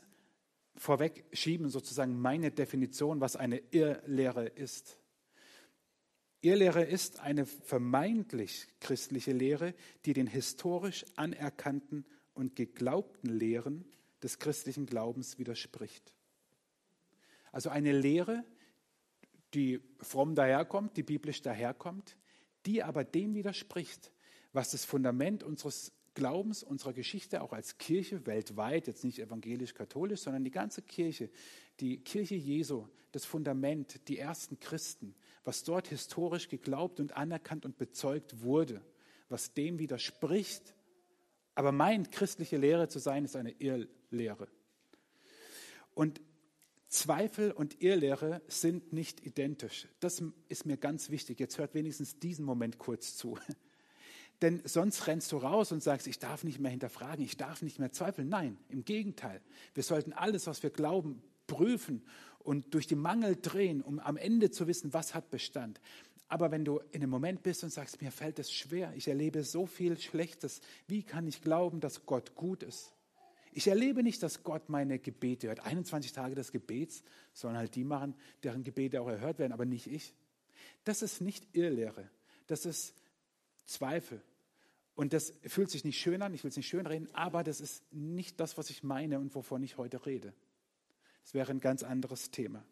vorweg 0.75 1.25
schieben, 1.33 1.69
sozusagen 1.69 2.19
meine 2.19 2.51
Definition, 2.51 3.21
was 3.21 3.35
eine 3.35 3.61
Irrlehre 3.71 4.47
ist. 4.47 4.97
Irrlehre 6.41 6.83
ist 6.83 7.19
eine 7.19 7.45
vermeintlich 7.45 8.67
christliche 8.79 9.33
Lehre, 9.33 9.73
die 10.05 10.13
den 10.13 10.27
historisch 10.27 11.05
anerkannten 11.15 12.05
und 12.33 12.55
geglaubten 12.55 13.29
Lehren 13.29 13.85
des 14.23 14.39
christlichen 14.39 14.85
Glaubens 14.85 15.37
widerspricht. 15.37 16.13
Also 17.51 17.69
eine 17.69 17.91
Lehre, 17.91 18.45
die 19.53 19.81
fromm 19.99 20.35
daherkommt, 20.35 20.95
die 20.95 21.03
biblisch 21.03 21.41
daherkommt, 21.41 22.15
die 22.65 22.83
aber 22.83 23.03
dem 23.03 23.35
widerspricht, 23.35 24.11
was 24.53 24.71
das 24.71 24.85
Fundament 24.85 25.43
unseres 25.43 25.91
Glaubens, 26.13 26.63
unserer 26.63 26.93
Geschichte 26.93 27.41
auch 27.41 27.53
als 27.53 27.77
Kirche 27.77 28.25
weltweit, 28.25 28.87
jetzt 28.87 29.03
nicht 29.03 29.19
evangelisch-katholisch, 29.19 30.21
sondern 30.21 30.43
die 30.43 30.51
ganze 30.51 30.81
Kirche, 30.81 31.29
die 31.79 32.03
Kirche 32.03 32.35
Jesu, 32.35 32.87
das 33.11 33.25
Fundament, 33.25 34.07
die 34.07 34.17
ersten 34.17 34.59
Christen, 34.59 35.15
was 35.43 35.63
dort 35.63 35.87
historisch 35.87 36.49
geglaubt 36.49 36.99
und 36.99 37.15
anerkannt 37.15 37.65
und 37.65 37.77
bezeugt 37.77 38.41
wurde, 38.41 38.81
was 39.29 39.53
dem 39.53 39.79
widerspricht, 39.79 40.75
aber 41.55 41.71
meint, 41.71 42.11
christliche 42.11 42.57
Lehre 42.57 42.87
zu 42.87 42.99
sein, 42.99 43.25
ist 43.25 43.35
eine 43.35 43.51
Irrlehre. 43.51 44.47
Und 45.93 46.21
Zweifel 46.89 47.51
und 47.51 47.81
Irrlehre 47.81 48.41
sind 48.47 48.93
nicht 48.93 49.25
identisch. 49.25 49.87
Das 49.99 50.23
ist 50.49 50.65
mir 50.65 50.77
ganz 50.77 51.11
wichtig. 51.11 51.39
Jetzt 51.39 51.57
hört 51.59 51.75
wenigstens 51.75 52.19
diesen 52.19 52.45
Moment 52.45 52.79
kurz 52.79 53.15
zu. 53.15 53.37
Denn 54.41 54.61
sonst 54.65 55.05
rennst 55.05 55.31
du 55.31 55.37
raus 55.37 55.71
und 55.71 55.83
sagst, 55.83 56.07
ich 56.07 56.17
darf 56.17 56.43
nicht 56.43 56.59
mehr 56.59 56.71
hinterfragen, 56.71 57.23
ich 57.23 57.37
darf 57.37 57.61
nicht 57.61 57.77
mehr 57.77 57.91
zweifeln. 57.91 58.29
Nein, 58.29 58.57
im 58.69 58.85
Gegenteil. 58.85 59.41
Wir 59.73 59.83
sollten 59.83 60.13
alles, 60.13 60.47
was 60.47 60.63
wir 60.63 60.69
glauben, 60.69 61.21
prüfen 61.45 62.03
und 62.39 62.73
durch 62.73 62.87
die 62.87 62.95
Mangel 62.95 63.35
drehen, 63.35 63.81
um 63.81 63.99
am 63.99 64.17
Ende 64.17 64.49
zu 64.49 64.65
wissen, 64.67 64.93
was 64.93 65.13
hat 65.13 65.29
Bestand. 65.29 65.79
Aber 66.27 66.51
wenn 66.51 66.63
du 66.63 66.79
in 66.91 67.01
einem 67.01 67.09
Moment 67.09 67.43
bist 67.43 67.63
und 67.63 67.71
sagst, 67.71 68.01
mir 68.01 68.11
fällt 68.11 68.39
es 68.39 68.51
schwer, 68.51 68.93
ich 68.95 69.07
erlebe 69.07 69.43
so 69.43 69.65
viel 69.65 69.99
Schlechtes, 69.99 70.61
wie 70.87 71.03
kann 71.03 71.27
ich 71.27 71.41
glauben, 71.41 71.81
dass 71.81 72.05
Gott 72.05 72.35
gut 72.35 72.63
ist? 72.63 72.93
Ich 73.51 73.67
erlebe 73.67 74.03
nicht, 74.03 74.21
dass 74.21 74.43
Gott 74.43 74.69
meine 74.69 74.99
Gebete 74.99 75.47
hört. 75.47 75.61
21 75.61 76.11
Tage 76.11 76.35
des 76.35 76.51
Gebets 76.51 77.03
sollen 77.33 77.57
halt 77.57 77.75
die 77.75 77.83
machen, 77.83 78.15
deren 78.43 78.63
Gebete 78.63 79.01
auch 79.01 79.07
erhört 79.07 79.39
werden, 79.39 79.53
aber 79.53 79.65
nicht 79.65 79.87
ich. 79.87 80.13
Das 80.83 81.01
ist 81.01 81.21
nicht 81.21 81.47
Irrlehre. 81.53 82.09
Das 82.47 82.65
ist 82.65 82.93
Zweifel. 83.65 84.21
Und 84.95 85.13
das 85.13 85.33
fühlt 85.45 85.71
sich 85.71 85.85
nicht 85.85 85.99
schön 85.99 86.21
an, 86.21 86.33
ich 86.33 86.43
will 86.43 86.49
es 86.49 86.57
nicht 86.57 86.67
schön 86.67 86.85
reden, 86.85 87.07
aber 87.13 87.43
das 87.43 87.61
ist 87.61 87.83
nicht 87.93 88.39
das, 88.39 88.57
was 88.57 88.69
ich 88.69 88.83
meine 88.83 89.19
und 89.19 89.33
wovon 89.33 89.63
ich 89.63 89.77
heute 89.77 90.05
rede. 90.05 90.33
Das 91.23 91.33
wäre 91.33 91.51
ein 91.51 91.61
ganz 91.61 91.83
anderes 91.83 92.31
Thema. 92.31 92.63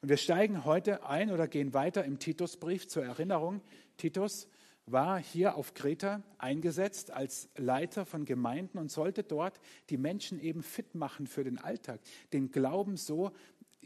Und 0.00 0.08
wir 0.08 0.16
steigen 0.16 0.64
heute 0.64 1.06
ein 1.06 1.30
oder 1.30 1.48
gehen 1.48 1.72
weiter 1.72 2.04
im 2.04 2.18
Titusbrief 2.18 2.88
zur 2.88 3.04
Erinnerung. 3.04 3.62
Titus 3.96 4.48
war 4.86 5.18
hier 5.18 5.56
auf 5.56 5.74
Kreta 5.74 6.22
eingesetzt 6.38 7.10
als 7.10 7.48
Leiter 7.56 8.04
von 8.04 8.24
Gemeinden 8.24 8.78
und 8.78 8.90
sollte 8.90 9.22
dort 9.22 9.60
die 9.90 9.96
Menschen 9.96 10.40
eben 10.40 10.62
fit 10.62 10.94
machen 10.94 11.26
für 11.26 11.44
den 11.44 11.58
Alltag, 11.58 12.00
den 12.32 12.50
Glauben 12.50 12.96
so, 12.96 13.32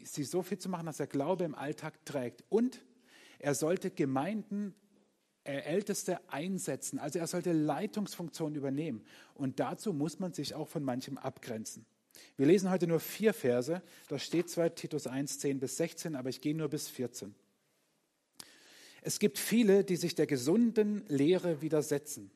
sie 0.03 0.25
so 0.25 0.43
fit 0.43 0.63
zu 0.63 0.69
machen, 0.69 0.87
dass 0.87 0.97
der 0.97 1.07
Glaube 1.07 1.45
im 1.45 1.55
Alltag 1.55 2.05
trägt. 2.05 2.45
Und 2.49 2.83
er 3.39 3.55
sollte 3.55 3.91
Gemeinden 3.91 4.75
äh, 5.45 5.59
Älteste 5.61 6.19
einsetzen, 6.31 6.99
also 6.99 7.19
er 7.19 7.27
sollte 7.27 7.53
Leitungsfunktionen 7.53 8.57
übernehmen. 8.57 9.05
Und 9.35 9.61
dazu 9.61 9.93
muss 9.93 10.19
man 10.19 10.33
sich 10.33 10.55
auch 10.55 10.69
von 10.69 10.83
manchem 10.83 11.19
abgrenzen. 11.19 11.87
Wir 12.37 12.47
lesen 12.47 12.71
heute 12.71 12.87
nur 12.87 13.01
vier 13.01 13.35
Verse, 13.35 13.83
da 14.09 14.19
steht 14.19 14.49
zwar 14.49 14.75
Titus 14.75 15.07
1, 15.07 15.39
10 15.39 15.61
bis 15.61 15.77
16, 15.77 16.17
aber 16.17 16.31
ich 16.31 16.41
gehe 16.41 16.55
nur 16.55 16.69
bis 16.69 16.89
14. 16.89 17.35
Es 19.07 19.21
gibt 19.21 19.39
viele, 19.39 19.85
die 19.85 19.95
sich 19.95 20.17
der 20.17 20.27
gesunden 20.27 21.07
Lehre 21.07 21.63
widersetzen. 21.63 22.33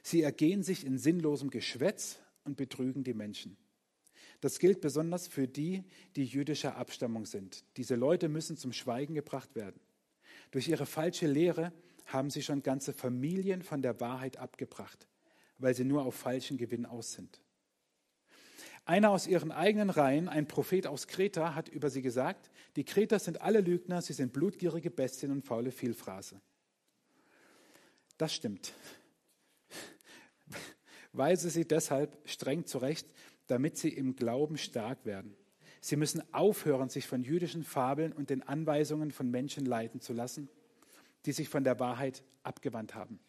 Sie 0.00 0.22
ergehen 0.22 0.62
sich 0.62 0.86
in 0.86 0.96
sinnlosem 0.96 1.50
Geschwätz 1.50 2.20
und 2.44 2.56
betrügen 2.56 3.02
die 3.02 3.14
Menschen. 3.14 3.56
Das 4.40 4.60
gilt 4.60 4.80
besonders 4.80 5.26
für 5.26 5.48
die, 5.48 5.82
die 6.14 6.24
jüdischer 6.24 6.76
Abstammung 6.76 7.26
sind. 7.26 7.64
Diese 7.76 7.96
Leute 7.96 8.28
müssen 8.28 8.56
zum 8.56 8.72
Schweigen 8.72 9.14
gebracht 9.14 9.56
werden. 9.56 9.80
Durch 10.52 10.68
ihre 10.68 10.86
falsche 10.86 11.26
Lehre 11.26 11.72
haben 12.06 12.30
sie 12.30 12.42
schon 12.42 12.62
ganze 12.62 12.92
Familien 12.92 13.64
von 13.64 13.82
der 13.82 13.98
Wahrheit 13.98 14.36
abgebracht, 14.36 15.08
weil 15.58 15.74
sie 15.74 15.82
nur 15.82 16.04
auf 16.04 16.14
falschen 16.14 16.58
Gewinn 16.58 16.86
aus 16.86 17.14
sind. 17.14 17.42
Einer 18.88 19.10
aus 19.10 19.26
ihren 19.26 19.52
eigenen 19.52 19.90
Reihen, 19.90 20.30
ein 20.30 20.48
Prophet 20.48 20.86
aus 20.86 21.08
Kreta, 21.08 21.54
hat 21.54 21.68
über 21.68 21.90
sie 21.90 22.00
gesagt, 22.00 22.50
die 22.74 22.84
Kreter 22.84 23.18
sind 23.18 23.42
alle 23.42 23.60
Lügner, 23.60 24.00
sie 24.00 24.14
sind 24.14 24.32
blutgierige 24.32 24.90
Bestien 24.90 25.30
und 25.30 25.44
faule 25.44 25.72
Vielfraße. 25.72 26.40
Das 28.16 28.32
stimmt. 28.32 28.72
Weise 31.12 31.50
sie 31.50 31.68
deshalb 31.68 32.16
streng 32.26 32.64
zurecht, 32.64 33.06
damit 33.46 33.76
sie 33.76 33.90
im 33.90 34.16
Glauben 34.16 34.56
stark 34.56 35.04
werden. 35.04 35.36
Sie 35.82 35.96
müssen 35.96 36.22
aufhören, 36.32 36.88
sich 36.88 37.06
von 37.06 37.22
jüdischen 37.22 37.64
Fabeln 37.64 38.14
und 38.14 38.30
den 38.30 38.42
Anweisungen 38.42 39.10
von 39.10 39.30
Menschen 39.30 39.66
leiten 39.66 40.00
zu 40.00 40.14
lassen, 40.14 40.48
die 41.26 41.32
sich 41.32 41.50
von 41.50 41.62
der 41.62 41.78
Wahrheit 41.78 42.22
abgewandt 42.42 42.94
haben. 42.94 43.20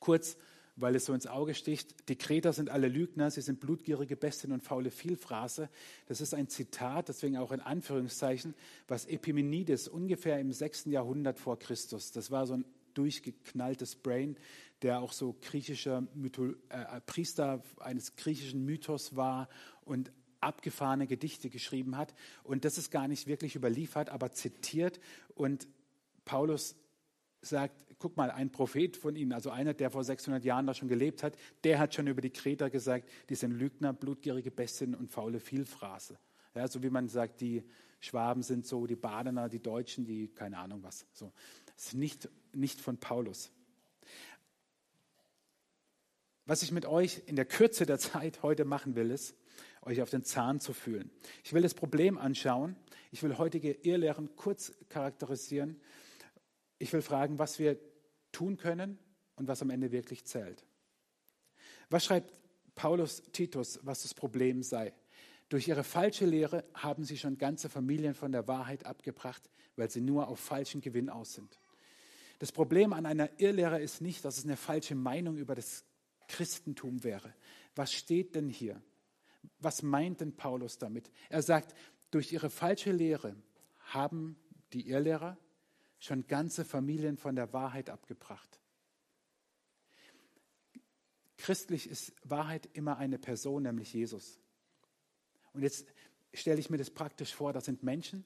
Kurz, 0.00 0.36
weil 0.80 0.96
es 0.96 1.04
so 1.04 1.12
ins 1.12 1.26
Auge 1.26 1.54
sticht. 1.54 2.08
Die 2.08 2.16
Kreter 2.16 2.52
sind 2.52 2.70
alle 2.70 2.88
Lügner, 2.88 3.30
sie 3.30 3.40
sind 3.40 3.60
blutgierige 3.60 4.16
Bestien 4.16 4.52
und 4.52 4.62
faule 4.62 4.90
Vielfraße. 4.90 5.68
Das 6.06 6.20
ist 6.20 6.34
ein 6.34 6.48
Zitat, 6.48 7.08
deswegen 7.08 7.36
auch 7.36 7.52
in 7.52 7.60
Anführungszeichen, 7.60 8.54
was 8.88 9.06
Epimenides 9.06 9.88
ungefähr 9.88 10.38
im 10.40 10.52
6. 10.52 10.86
Jahrhundert 10.86 11.38
vor 11.38 11.58
Christus, 11.58 12.12
das 12.12 12.30
war 12.30 12.46
so 12.46 12.54
ein 12.54 12.64
durchgeknalltes 12.94 13.96
Brain, 13.96 14.36
der 14.82 15.00
auch 15.00 15.12
so 15.12 15.36
griechischer 15.40 16.06
Mytho 16.14 16.54
äh, 16.70 17.00
Priester 17.06 17.62
eines 17.78 18.16
griechischen 18.16 18.64
Mythos 18.64 19.14
war 19.14 19.48
und 19.84 20.10
abgefahrene 20.40 21.06
Gedichte 21.06 21.50
geschrieben 21.50 21.96
hat. 21.96 22.14
Und 22.44 22.64
das 22.64 22.78
ist 22.78 22.90
gar 22.90 23.08
nicht 23.08 23.26
wirklich 23.26 23.56
überliefert, 23.56 24.08
aber 24.08 24.32
zitiert. 24.32 25.00
Und 25.34 25.68
Paulus 26.24 26.76
sagt, 27.42 27.84
guck 28.00 28.16
mal, 28.16 28.30
ein 28.30 28.50
Prophet 28.50 28.96
von 28.96 29.14
ihnen, 29.14 29.32
also 29.32 29.50
einer, 29.50 29.74
der 29.74 29.90
vor 29.90 30.02
600 30.02 30.42
Jahren 30.42 30.66
da 30.66 30.74
schon 30.74 30.88
gelebt 30.88 31.22
hat, 31.22 31.36
der 31.62 31.78
hat 31.78 31.94
schon 31.94 32.08
über 32.08 32.22
die 32.22 32.30
Kreter 32.30 32.70
gesagt, 32.70 33.08
die 33.28 33.34
sind 33.36 33.52
Lügner, 33.52 33.92
blutgierige 33.92 34.50
Bestien 34.50 34.94
und 34.94 35.12
faule 35.12 35.38
Vielfraße. 35.38 36.18
Ja, 36.54 36.66
so 36.66 36.82
wie 36.82 36.90
man 36.90 37.08
sagt, 37.08 37.40
die 37.40 37.62
Schwaben 38.00 38.42
sind 38.42 38.66
so, 38.66 38.86
die 38.86 38.96
Badener, 38.96 39.48
die 39.48 39.62
Deutschen, 39.62 40.04
die 40.04 40.28
keine 40.28 40.58
Ahnung 40.58 40.82
was. 40.82 41.06
So. 41.12 41.30
Das 41.76 41.88
ist 41.88 41.94
nicht, 41.94 42.28
nicht 42.52 42.80
von 42.80 42.96
Paulus. 42.96 43.52
Was 46.46 46.62
ich 46.62 46.72
mit 46.72 46.86
euch 46.86 47.22
in 47.26 47.36
der 47.36 47.44
Kürze 47.44 47.86
der 47.86 47.98
Zeit 47.98 48.42
heute 48.42 48.64
machen 48.64 48.96
will, 48.96 49.10
ist, 49.10 49.36
euch 49.82 50.02
auf 50.02 50.10
den 50.10 50.24
Zahn 50.24 50.58
zu 50.58 50.72
fühlen. 50.72 51.10
Ich 51.44 51.52
will 51.52 51.62
das 51.62 51.74
Problem 51.74 52.18
anschauen. 52.18 52.76
Ich 53.12 53.22
will 53.22 53.38
heutige 53.38 53.72
Irrlehren 53.72 54.34
kurz 54.36 54.72
charakterisieren 54.88 55.80
ich 56.80 56.92
will 56.94 57.02
fragen, 57.02 57.38
was 57.38 57.58
wir 57.58 57.78
tun 58.32 58.56
können 58.56 58.98
und 59.36 59.48
was 59.48 59.62
am 59.62 59.70
Ende 59.70 59.92
wirklich 59.92 60.24
zählt. 60.24 60.64
Was 61.88 62.04
schreibt 62.04 62.32
Paulus 62.74 63.22
Titus, 63.32 63.80
was 63.82 64.02
das 64.02 64.14
Problem 64.14 64.62
sei? 64.62 64.94
Durch 65.48 65.66
ihre 65.66 65.82
falsche 65.82 66.26
Lehre 66.26 66.64
haben 66.74 67.04
sie 67.04 67.18
schon 67.18 67.36
ganze 67.36 67.68
Familien 67.68 68.14
von 68.14 68.30
der 68.30 68.46
Wahrheit 68.46 68.86
abgebracht, 68.86 69.50
weil 69.76 69.90
sie 69.90 70.00
nur 70.00 70.28
auf 70.28 70.38
falschen 70.38 70.80
Gewinn 70.80 71.10
aus 71.10 71.34
sind. 71.34 71.58
Das 72.38 72.52
Problem 72.52 72.92
an 72.92 73.04
einer 73.04 73.28
Irrlehre 73.38 73.80
ist 73.80 74.00
nicht, 74.00 74.24
dass 74.24 74.38
es 74.38 74.44
eine 74.44 74.56
falsche 74.56 74.94
Meinung 74.94 75.36
über 75.36 75.54
das 75.54 75.84
Christentum 76.28 77.02
wäre. 77.02 77.34
Was 77.74 77.92
steht 77.92 78.34
denn 78.34 78.48
hier? 78.48 78.80
Was 79.58 79.82
meint 79.82 80.20
denn 80.20 80.36
Paulus 80.36 80.78
damit? 80.78 81.10
Er 81.28 81.42
sagt, 81.42 81.74
durch 82.10 82.32
ihre 82.32 82.48
falsche 82.48 82.92
Lehre 82.92 83.36
haben 83.80 84.38
die 84.72 84.88
Irrlehrer 84.88 85.36
schon 86.00 86.26
ganze 86.26 86.64
Familien 86.64 87.16
von 87.16 87.36
der 87.36 87.52
Wahrheit 87.52 87.90
abgebracht. 87.90 88.58
Christlich 91.36 91.88
ist 91.88 92.12
Wahrheit 92.24 92.68
immer 92.72 92.96
eine 92.98 93.18
Person, 93.18 93.62
nämlich 93.62 93.94
Jesus. 93.94 94.40
Und 95.52 95.62
jetzt 95.62 95.86
stelle 96.34 96.58
ich 96.58 96.70
mir 96.70 96.78
das 96.78 96.90
praktisch 96.90 97.34
vor, 97.34 97.52
das 97.52 97.66
sind 97.66 97.82
Menschen, 97.82 98.24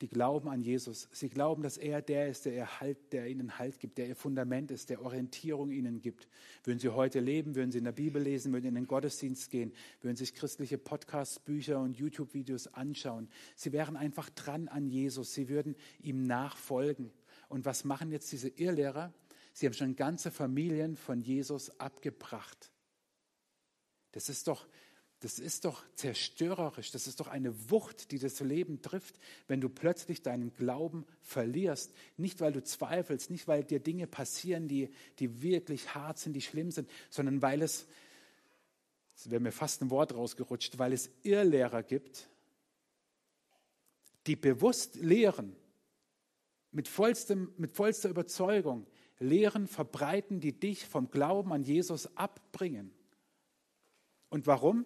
die 0.00 0.08
glauben 0.08 0.48
an 0.48 0.60
Jesus. 0.60 1.08
Sie 1.12 1.28
glauben, 1.28 1.62
dass 1.62 1.76
er 1.76 2.02
der 2.02 2.28
ist, 2.28 2.46
der, 2.46 2.80
halt, 2.80 3.12
der 3.12 3.28
ihnen 3.28 3.58
Halt 3.58 3.78
gibt, 3.78 3.98
der 3.98 4.08
ihr 4.08 4.16
Fundament 4.16 4.70
ist, 4.70 4.90
der 4.90 5.02
Orientierung 5.02 5.70
ihnen 5.70 6.00
gibt. 6.00 6.28
Würden 6.64 6.78
sie 6.78 6.88
heute 6.88 7.20
leben, 7.20 7.54
würden 7.54 7.70
sie 7.70 7.78
in 7.78 7.84
der 7.84 7.92
Bibel 7.92 8.20
lesen, 8.20 8.52
würden 8.52 8.66
in 8.66 8.74
den 8.74 8.86
Gottesdienst 8.86 9.50
gehen, 9.50 9.72
würden 10.00 10.16
sich 10.16 10.34
christliche 10.34 10.78
Podcasts, 10.78 11.38
Bücher 11.38 11.80
und 11.80 11.96
YouTube-Videos 11.96 12.74
anschauen. 12.74 13.28
Sie 13.54 13.72
wären 13.72 13.96
einfach 13.96 14.30
dran 14.30 14.68
an 14.68 14.88
Jesus. 14.88 15.34
Sie 15.34 15.48
würden 15.48 15.76
ihm 16.00 16.26
nachfolgen. 16.26 17.12
Und 17.48 17.64
was 17.64 17.84
machen 17.84 18.10
jetzt 18.10 18.32
diese 18.32 18.48
Irrlehrer? 18.48 19.12
Sie 19.52 19.66
haben 19.66 19.74
schon 19.74 19.94
ganze 19.94 20.32
Familien 20.32 20.96
von 20.96 21.22
Jesus 21.22 21.78
abgebracht. 21.78 22.72
Das 24.10 24.28
ist 24.28 24.48
doch 24.48 24.66
das 25.24 25.38
ist 25.38 25.64
doch 25.64 25.82
zerstörerisch, 25.94 26.90
das 26.90 27.06
ist 27.06 27.18
doch 27.18 27.28
eine 27.28 27.70
Wucht, 27.70 28.10
die 28.10 28.18
das 28.18 28.40
Leben 28.40 28.82
trifft, 28.82 29.18
wenn 29.48 29.58
du 29.58 29.70
plötzlich 29.70 30.20
deinen 30.20 30.52
Glauben 30.52 31.06
verlierst. 31.22 31.94
Nicht, 32.18 32.42
weil 32.42 32.52
du 32.52 32.62
zweifelst, 32.62 33.30
nicht, 33.30 33.48
weil 33.48 33.64
dir 33.64 33.80
Dinge 33.80 34.06
passieren, 34.06 34.68
die, 34.68 34.90
die 35.20 35.40
wirklich 35.40 35.94
hart 35.94 36.18
sind, 36.18 36.34
die 36.34 36.42
schlimm 36.42 36.70
sind, 36.70 36.90
sondern 37.08 37.40
weil 37.40 37.62
es, 37.62 37.86
es 39.16 39.30
wäre 39.30 39.40
mir 39.40 39.50
fast 39.50 39.80
ein 39.80 39.88
Wort 39.88 40.14
rausgerutscht, 40.14 40.78
weil 40.78 40.92
es 40.92 41.10
Irrlehrer 41.22 41.82
gibt, 41.82 42.28
die 44.26 44.36
bewusst 44.36 44.96
lehren, 44.96 45.56
mit, 46.70 46.86
vollstem, 46.86 47.50
mit 47.56 47.72
vollster 47.72 48.10
Überzeugung, 48.10 48.86
Lehren 49.18 49.68
verbreiten, 49.68 50.40
die 50.40 50.52
dich 50.52 50.84
vom 50.84 51.10
Glauben 51.10 51.50
an 51.54 51.62
Jesus 51.62 52.14
abbringen. 52.14 52.92
Und 54.28 54.46
warum? 54.46 54.84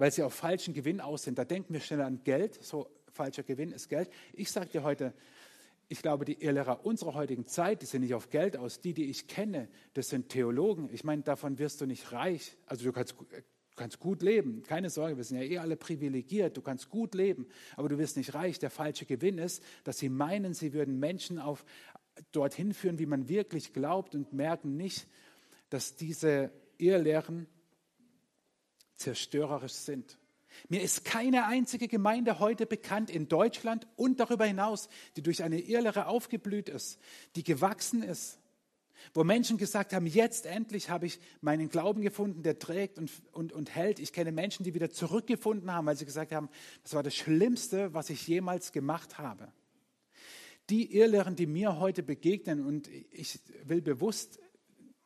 Weil 0.00 0.10
sie 0.10 0.22
auf 0.22 0.32
falschen 0.32 0.72
Gewinn 0.72 1.02
aus 1.02 1.24
sind. 1.24 1.38
Da 1.38 1.44
denken 1.44 1.74
wir 1.74 1.80
schnell 1.80 2.00
an 2.00 2.24
Geld, 2.24 2.54
so 2.64 2.88
falscher 3.12 3.42
Gewinn 3.42 3.70
ist 3.70 3.90
Geld. 3.90 4.08
Ich 4.32 4.50
sage 4.50 4.70
dir 4.70 4.82
heute, 4.82 5.12
ich 5.88 6.00
glaube, 6.00 6.24
die 6.24 6.42
Irrlehrer 6.42 6.86
unserer 6.86 7.12
heutigen 7.12 7.46
Zeit, 7.46 7.82
die 7.82 7.86
sind 7.86 8.00
nicht 8.00 8.14
auf 8.14 8.30
Geld 8.30 8.56
aus. 8.56 8.80
Die, 8.80 8.94
die 8.94 9.10
ich 9.10 9.28
kenne, 9.28 9.68
das 9.92 10.08
sind 10.08 10.30
Theologen. 10.30 10.88
Ich 10.90 11.04
meine, 11.04 11.20
davon 11.20 11.58
wirst 11.58 11.82
du 11.82 11.86
nicht 11.86 12.12
reich. 12.12 12.56
Also 12.64 12.84
du 12.84 12.92
kannst, 12.92 13.14
kannst 13.76 14.00
gut 14.00 14.22
leben. 14.22 14.62
Keine 14.62 14.88
Sorge, 14.88 15.18
wir 15.18 15.24
sind 15.24 15.36
ja 15.36 15.44
eh 15.44 15.58
alle 15.58 15.76
privilegiert. 15.76 16.56
Du 16.56 16.62
kannst 16.62 16.88
gut 16.88 17.14
leben, 17.14 17.46
aber 17.76 17.90
du 17.90 17.98
wirst 17.98 18.16
nicht 18.16 18.32
reich. 18.32 18.58
Der 18.58 18.70
falsche 18.70 19.04
Gewinn 19.04 19.36
ist, 19.36 19.62
dass 19.84 19.98
sie 19.98 20.08
meinen, 20.08 20.54
sie 20.54 20.72
würden 20.72 20.98
Menschen 20.98 21.38
auf, 21.38 21.62
dorthin 22.32 22.72
führen, 22.72 22.98
wie 22.98 23.06
man 23.06 23.28
wirklich 23.28 23.74
glaubt 23.74 24.14
und 24.14 24.32
merken 24.32 24.78
nicht, 24.78 25.06
dass 25.68 25.94
diese 25.94 26.50
Irrlehren 26.78 27.48
zerstörerisch 29.00 29.72
sind. 29.72 30.18
Mir 30.68 30.82
ist 30.82 31.04
keine 31.04 31.46
einzige 31.46 31.88
Gemeinde 31.88 32.38
heute 32.38 32.66
bekannt 32.66 33.08
in 33.08 33.28
Deutschland 33.28 33.86
und 33.96 34.20
darüber 34.20 34.44
hinaus, 34.44 34.88
die 35.16 35.22
durch 35.22 35.42
eine 35.42 35.60
Irrlehre 35.60 36.06
aufgeblüht 36.06 36.68
ist, 36.68 36.98
die 37.36 37.44
gewachsen 37.44 38.02
ist, 38.02 38.38
wo 39.14 39.24
Menschen 39.24 39.56
gesagt 39.56 39.94
haben, 39.94 40.06
jetzt 40.06 40.44
endlich 40.44 40.90
habe 40.90 41.06
ich 41.06 41.18
meinen 41.40 41.70
Glauben 41.70 42.02
gefunden, 42.02 42.42
der 42.42 42.58
trägt 42.58 42.98
und, 42.98 43.10
und, 43.32 43.52
und 43.52 43.74
hält. 43.74 43.98
Ich 43.98 44.12
kenne 44.12 44.32
Menschen, 44.32 44.64
die 44.64 44.74
wieder 44.74 44.90
zurückgefunden 44.90 45.72
haben, 45.72 45.86
weil 45.86 45.96
sie 45.96 46.04
gesagt 46.04 46.32
haben, 46.32 46.50
das 46.82 46.94
war 46.94 47.02
das 47.02 47.14
Schlimmste, 47.14 47.94
was 47.94 48.10
ich 48.10 48.26
jemals 48.28 48.72
gemacht 48.72 49.18
habe. 49.18 49.52
Die 50.68 50.94
Irrlehren, 50.94 51.34
die 51.34 51.46
mir 51.46 51.78
heute 51.78 52.02
begegnen, 52.02 52.64
und 52.64 52.88
ich 53.10 53.40
will 53.64 53.80
bewusst 53.80 54.38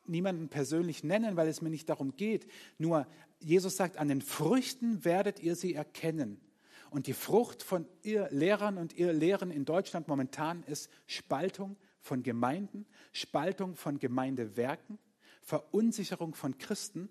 niemanden 0.07 0.49
persönlich 0.49 1.03
nennen, 1.03 1.35
weil 1.35 1.47
es 1.47 1.61
mir 1.61 1.69
nicht 1.69 1.89
darum 1.89 2.15
geht. 2.15 2.47
Nur 2.77 3.07
Jesus 3.45 3.77
sagt, 3.77 3.97
an 3.97 4.07
den 4.07 4.21
Früchten 4.21 5.05
werdet 5.05 5.39
ihr 5.39 5.55
sie 5.55 5.75
erkennen. 5.75 6.41
Und 6.89 7.05
die 7.05 7.13
Frucht 7.13 7.61
von 7.61 7.87
ihr 8.01 8.27
Lehrern 8.31 8.79
und 8.79 8.93
ihr 8.93 9.13
Lehren 9.13 9.51
in 9.51 9.65
Deutschland 9.65 10.07
momentan 10.07 10.63
ist 10.63 10.89
Spaltung 11.05 11.77
von 12.01 12.23
Gemeinden, 12.23 12.87
Spaltung 13.11 13.75
von 13.75 13.99
Gemeindewerken, 13.99 14.97
Verunsicherung 15.43 16.33
von 16.33 16.57
Christen 16.57 17.07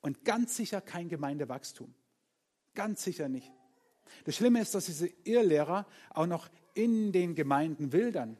und 0.00 0.24
ganz 0.24 0.56
sicher 0.56 0.80
kein 0.80 1.08
Gemeindewachstum. 1.08 1.92
Ganz 2.74 3.02
sicher 3.02 3.28
nicht. 3.28 3.50
Das 4.24 4.36
Schlimme 4.36 4.60
ist, 4.60 4.74
dass 4.76 4.86
diese 4.86 5.08
Irrlehrer 5.24 5.86
auch 6.10 6.26
noch 6.26 6.48
in 6.74 7.10
den 7.10 7.34
Gemeinden 7.34 7.92
wildern. 7.92 8.36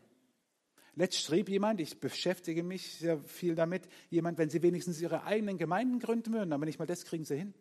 Letzt 0.96 1.20
schrieb 1.20 1.48
jemand, 1.48 1.80
ich 1.80 1.98
beschäftige 1.98 2.62
mich 2.62 2.94
sehr 2.94 3.18
viel 3.24 3.54
damit, 3.54 3.88
jemand, 4.10 4.38
wenn 4.38 4.50
sie 4.50 4.62
wenigstens 4.62 5.00
ihre 5.00 5.24
eigenen 5.24 5.58
Gemeinden 5.58 5.98
gründen 5.98 6.32
würden, 6.32 6.52
aber 6.52 6.66
nicht 6.66 6.78
mal 6.78 6.86
das 6.86 7.04
kriegen 7.04 7.24
sie 7.24 7.36
hin. 7.36 7.54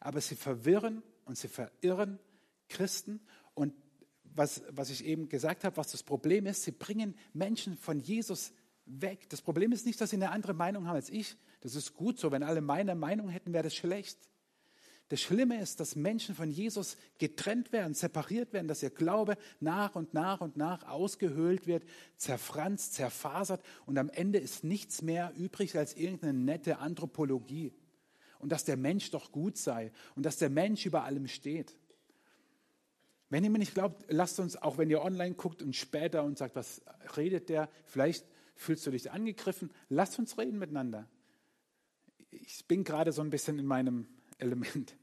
Aber 0.00 0.20
sie 0.20 0.36
verwirren 0.36 1.02
und 1.24 1.36
sie 1.36 1.48
verirren 1.48 2.18
Christen 2.68 3.20
und 3.54 3.74
was, 4.34 4.62
was 4.70 4.90
ich 4.90 5.04
eben 5.04 5.28
gesagt 5.28 5.64
habe, 5.64 5.76
was 5.76 5.92
das 5.92 6.02
Problem 6.02 6.46
ist, 6.46 6.62
sie 6.62 6.72
bringen 6.72 7.14
Menschen 7.32 7.76
von 7.76 8.00
Jesus 8.00 8.52
weg. 8.86 9.28
Das 9.28 9.42
Problem 9.42 9.72
ist 9.72 9.86
nicht, 9.86 10.00
dass 10.00 10.10
sie 10.10 10.16
eine 10.16 10.30
andere 10.30 10.54
Meinung 10.54 10.86
haben 10.86 10.96
als 10.96 11.10
ich. 11.10 11.36
Das 11.60 11.74
ist 11.74 11.94
gut 11.94 12.18
so. 12.18 12.32
Wenn 12.32 12.42
alle 12.42 12.60
meine 12.60 12.94
Meinung 12.94 13.28
hätten, 13.28 13.52
wäre 13.52 13.64
das 13.64 13.74
schlecht. 13.74 14.18
Das 15.12 15.20
Schlimme 15.20 15.60
ist, 15.60 15.78
dass 15.78 15.94
Menschen 15.94 16.34
von 16.34 16.50
Jesus 16.50 16.96
getrennt 17.18 17.70
werden, 17.70 17.92
separiert 17.92 18.54
werden, 18.54 18.66
dass 18.66 18.82
ihr 18.82 18.88
Glaube 18.88 19.36
nach 19.60 19.94
und 19.94 20.14
nach 20.14 20.40
und 20.40 20.56
nach 20.56 20.88
ausgehöhlt 20.88 21.66
wird, 21.66 21.84
zerfranst, 22.16 22.94
zerfasert 22.94 23.62
und 23.84 23.98
am 23.98 24.08
Ende 24.08 24.38
ist 24.38 24.64
nichts 24.64 25.02
mehr 25.02 25.34
übrig 25.36 25.76
als 25.76 25.92
irgendeine 25.92 26.32
nette 26.32 26.78
Anthropologie. 26.78 27.74
Und 28.38 28.52
dass 28.52 28.64
der 28.64 28.78
Mensch 28.78 29.10
doch 29.10 29.32
gut 29.32 29.58
sei 29.58 29.92
und 30.16 30.24
dass 30.24 30.38
der 30.38 30.48
Mensch 30.48 30.86
über 30.86 31.04
allem 31.04 31.28
steht. 31.28 31.76
Wenn 33.28 33.44
ihr 33.44 33.50
mir 33.50 33.58
nicht 33.58 33.74
glaubt, 33.74 34.06
lasst 34.08 34.40
uns, 34.40 34.56
auch 34.56 34.78
wenn 34.78 34.88
ihr 34.88 35.02
online 35.02 35.34
guckt 35.34 35.60
und 35.60 35.76
später 35.76 36.24
und 36.24 36.38
sagt, 36.38 36.56
was 36.56 36.80
redet 37.18 37.50
der, 37.50 37.68
vielleicht 37.84 38.24
fühlst 38.54 38.86
du 38.86 38.90
dich 38.90 39.10
angegriffen, 39.10 39.72
lasst 39.90 40.18
uns 40.18 40.38
reden 40.38 40.58
miteinander. 40.58 41.06
Ich 42.30 42.66
bin 42.66 42.82
gerade 42.82 43.12
so 43.12 43.20
ein 43.20 43.28
bisschen 43.28 43.58
in 43.58 43.66
meinem 43.66 44.08
Element 44.38 44.96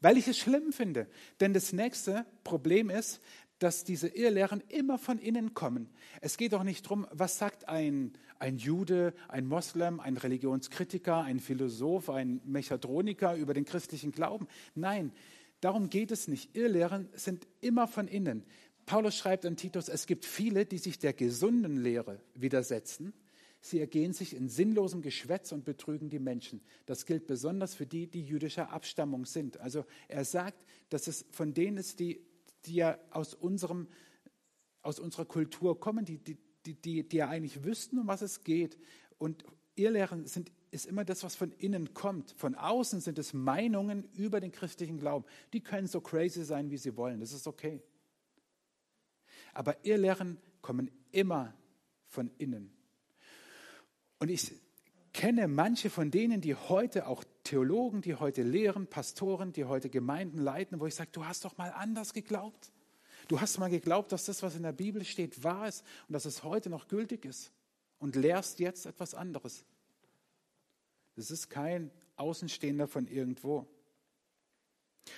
weil 0.00 0.16
ich 0.16 0.28
es 0.28 0.38
schlimm 0.38 0.72
finde. 0.72 1.06
Denn 1.40 1.52
das 1.52 1.72
nächste 1.72 2.26
Problem 2.44 2.90
ist, 2.90 3.20
dass 3.60 3.84
diese 3.84 4.08
Irrlehren 4.08 4.62
immer 4.68 4.98
von 4.98 5.18
innen 5.18 5.54
kommen. 5.54 5.90
Es 6.20 6.36
geht 6.36 6.54
doch 6.54 6.64
nicht 6.64 6.86
darum, 6.86 7.06
was 7.12 7.38
sagt 7.38 7.68
ein, 7.68 8.14
ein 8.38 8.56
Jude, 8.56 9.12
ein 9.28 9.46
Moslem, 9.46 10.00
ein 10.00 10.16
Religionskritiker, 10.16 11.22
ein 11.22 11.40
Philosoph, 11.40 12.08
ein 12.08 12.40
Mechatroniker 12.44 13.36
über 13.36 13.52
den 13.52 13.66
christlichen 13.66 14.12
Glauben. 14.12 14.48
Nein, 14.74 15.12
darum 15.60 15.90
geht 15.90 16.10
es 16.10 16.26
nicht. 16.26 16.56
Irrlehren 16.56 17.10
sind 17.12 17.46
immer 17.60 17.86
von 17.86 18.08
innen. 18.08 18.44
Paulus 18.86 19.14
schreibt 19.14 19.44
an 19.44 19.56
Titus, 19.56 19.88
es 19.88 20.06
gibt 20.06 20.24
viele, 20.24 20.64
die 20.64 20.78
sich 20.78 20.98
der 20.98 21.12
gesunden 21.12 21.76
Lehre 21.76 22.22
widersetzen. 22.34 23.12
Sie 23.60 23.78
ergehen 23.78 24.14
sich 24.14 24.34
in 24.34 24.48
sinnlosem 24.48 25.02
Geschwätz 25.02 25.52
und 25.52 25.64
betrügen 25.64 26.08
die 26.08 26.18
Menschen. 26.18 26.62
Das 26.86 27.04
gilt 27.04 27.26
besonders 27.26 27.74
für 27.74 27.86
die, 27.86 28.06
die 28.06 28.22
jüdischer 28.22 28.72
Abstammung 28.72 29.26
sind. 29.26 29.60
Also 29.60 29.84
er 30.08 30.24
sagt, 30.24 30.64
dass 30.88 31.06
es 31.06 31.26
von 31.30 31.52
denen 31.52 31.76
ist, 31.76 32.00
die, 32.00 32.24
die 32.64 32.76
ja 32.76 32.98
aus, 33.10 33.34
unserem, 33.34 33.88
aus 34.80 34.98
unserer 34.98 35.26
Kultur 35.26 35.78
kommen, 35.78 36.06
die, 36.06 36.18
die, 36.18 36.38
die, 36.64 37.06
die 37.06 37.16
ja 37.16 37.28
eigentlich 37.28 37.62
wüssten, 37.62 37.98
um 37.98 38.06
was 38.06 38.22
es 38.22 38.44
geht. 38.44 38.78
Und 39.18 39.44
Irrlehren 39.74 40.26
sind, 40.26 40.50
ist 40.70 40.86
immer 40.86 41.04
das, 41.04 41.22
was 41.22 41.36
von 41.36 41.52
innen 41.52 41.92
kommt. 41.92 42.32
Von 42.38 42.54
außen 42.54 43.02
sind 43.02 43.18
es 43.18 43.34
Meinungen 43.34 44.04
über 44.14 44.40
den 44.40 44.52
christlichen 44.52 44.98
Glauben. 44.98 45.26
Die 45.52 45.60
können 45.60 45.86
so 45.86 46.00
crazy 46.00 46.44
sein, 46.44 46.70
wie 46.70 46.78
sie 46.78 46.96
wollen. 46.96 47.20
Das 47.20 47.32
ist 47.32 47.46
okay. 47.46 47.82
Aber 49.52 49.84
Irrlehren 49.84 50.38
kommen 50.62 50.90
immer 51.12 51.54
von 52.06 52.30
innen. 52.38 52.79
Und 54.20 54.28
ich 54.28 54.52
kenne 55.12 55.48
manche 55.48 55.90
von 55.90 56.10
denen, 56.10 56.40
die 56.40 56.54
heute 56.54 57.06
auch 57.08 57.24
Theologen, 57.42 58.02
die 58.02 58.14
heute 58.14 58.42
lehren, 58.42 58.86
Pastoren, 58.86 59.52
die 59.52 59.64
heute 59.64 59.88
Gemeinden 59.88 60.38
leiten, 60.38 60.78
wo 60.78 60.86
ich 60.86 60.94
sage, 60.94 61.10
du 61.12 61.24
hast 61.24 61.44
doch 61.44 61.56
mal 61.56 61.70
anders 61.70 62.12
geglaubt. 62.12 62.70
Du 63.28 63.40
hast 63.40 63.58
mal 63.58 63.70
geglaubt, 63.70 64.12
dass 64.12 64.26
das, 64.26 64.42
was 64.42 64.56
in 64.56 64.62
der 64.62 64.72
Bibel 64.72 65.04
steht, 65.04 65.42
wahr 65.42 65.68
ist 65.68 65.84
und 66.06 66.12
dass 66.12 66.26
es 66.26 66.44
heute 66.44 66.68
noch 66.68 66.86
gültig 66.86 67.24
ist 67.24 67.50
und 67.98 68.14
lehrst 68.14 68.60
jetzt 68.60 68.86
etwas 68.86 69.14
anderes. 69.14 69.64
Das 71.16 71.30
ist 71.30 71.48
kein 71.48 71.90
Außenstehender 72.16 72.88
von 72.88 73.06
irgendwo. 73.06 73.66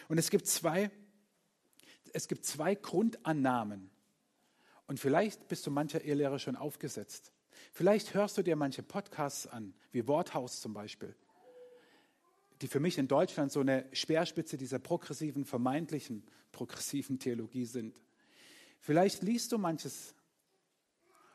Und 0.08 0.18
es 0.18 0.30
gibt 0.30 0.46
zwei, 0.46 0.90
es 2.12 2.28
gibt 2.28 2.46
zwei 2.46 2.76
Grundannahmen. 2.76 3.90
Und 4.86 5.00
vielleicht 5.00 5.48
bist 5.48 5.66
du 5.66 5.70
mancher 5.70 6.02
Ehelehrer 6.02 6.38
schon 6.38 6.56
aufgesetzt. 6.56 7.32
Vielleicht 7.72 8.14
hörst 8.14 8.36
du 8.38 8.42
dir 8.42 8.56
manche 8.56 8.82
Podcasts 8.82 9.46
an, 9.46 9.74
wie 9.92 10.06
Worthaus 10.08 10.60
zum 10.60 10.74
Beispiel, 10.74 11.14
die 12.60 12.68
für 12.68 12.80
mich 12.80 12.98
in 12.98 13.08
Deutschland 13.08 13.52
so 13.52 13.60
eine 13.60 13.86
Speerspitze 13.92 14.56
dieser 14.56 14.78
progressiven, 14.78 15.44
vermeintlichen 15.44 16.24
progressiven 16.50 17.18
Theologie 17.18 17.64
sind. 17.64 18.00
Vielleicht 18.80 19.22
liest 19.22 19.52
du 19.52 19.58
manches. 19.58 20.14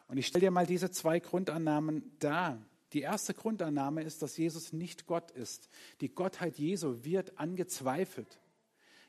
Und 0.07 0.17
ich 0.17 0.27
stelle 0.27 0.45
dir 0.45 0.51
mal 0.51 0.65
diese 0.65 0.91
zwei 0.91 1.19
Grundannahmen 1.19 2.17
dar. 2.19 2.61
Die 2.93 3.01
erste 3.01 3.33
Grundannahme 3.33 4.03
ist, 4.03 4.21
dass 4.21 4.37
Jesus 4.37 4.71
nicht 4.71 5.07
Gott 5.07 5.31
ist. 5.31 5.69
Die 5.99 6.09
Gottheit 6.09 6.57
Jesu 6.57 7.03
wird 7.03 7.37
angezweifelt. 7.37 8.39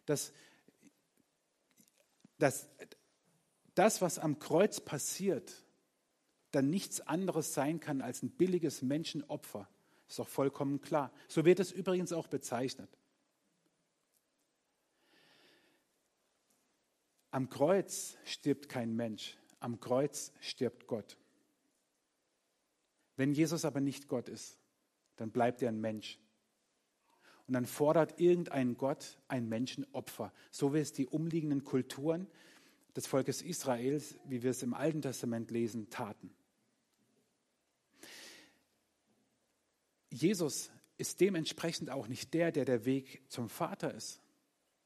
Dass, 0.06 0.32
dass 2.38 2.68
das, 3.74 4.02
was 4.02 4.18
am 4.18 4.38
Kreuz 4.38 4.80
passiert, 4.80 5.52
dann 6.50 6.70
nichts 6.70 7.00
anderes 7.00 7.54
sein 7.54 7.80
kann 7.80 8.00
als 8.00 8.22
ein 8.22 8.30
billiges 8.30 8.82
Menschenopfer. 8.82 9.68
Ist 10.08 10.18
doch 10.18 10.28
vollkommen 10.28 10.80
klar. 10.80 11.12
So 11.28 11.44
wird 11.44 11.60
es 11.60 11.72
übrigens 11.72 12.12
auch 12.12 12.28
bezeichnet. 12.28 12.88
Am 17.30 17.50
Kreuz 17.50 18.16
stirbt 18.24 18.70
kein 18.70 18.96
Mensch, 18.96 19.36
am 19.60 19.80
Kreuz 19.80 20.32
stirbt 20.40 20.86
Gott. 20.86 21.18
Wenn 23.16 23.32
Jesus 23.32 23.66
aber 23.66 23.80
nicht 23.80 24.08
Gott 24.08 24.28
ist, 24.30 24.58
dann 25.16 25.30
bleibt 25.30 25.60
er 25.60 25.68
ein 25.68 25.80
Mensch. 25.80 26.18
Und 27.46 27.54
dann 27.54 27.66
fordert 27.66 28.20
irgendein 28.20 28.76
Gott 28.76 29.18
ein 29.26 29.48
Menschenopfer, 29.48 30.32
so 30.50 30.72
wie 30.72 30.78
es 30.78 30.92
die 30.92 31.06
umliegenden 31.06 31.64
Kulturen 31.64 32.26
des 32.98 33.06
Volkes 33.06 33.42
Israels, 33.42 34.18
wie 34.24 34.42
wir 34.42 34.50
es 34.50 34.64
im 34.64 34.74
Alten 34.74 35.02
Testament 35.02 35.52
lesen, 35.52 35.88
taten. 35.88 36.34
Jesus 40.10 40.72
ist 40.96 41.20
dementsprechend 41.20 41.90
auch 41.90 42.08
nicht 42.08 42.34
der, 42.34 42.50
der 42.50 42.64
der 42.64 42.84
Weg 42.86 43.22
zum 43.28 43.48
Vater 43.48 43.94
ist. 43.94 44.20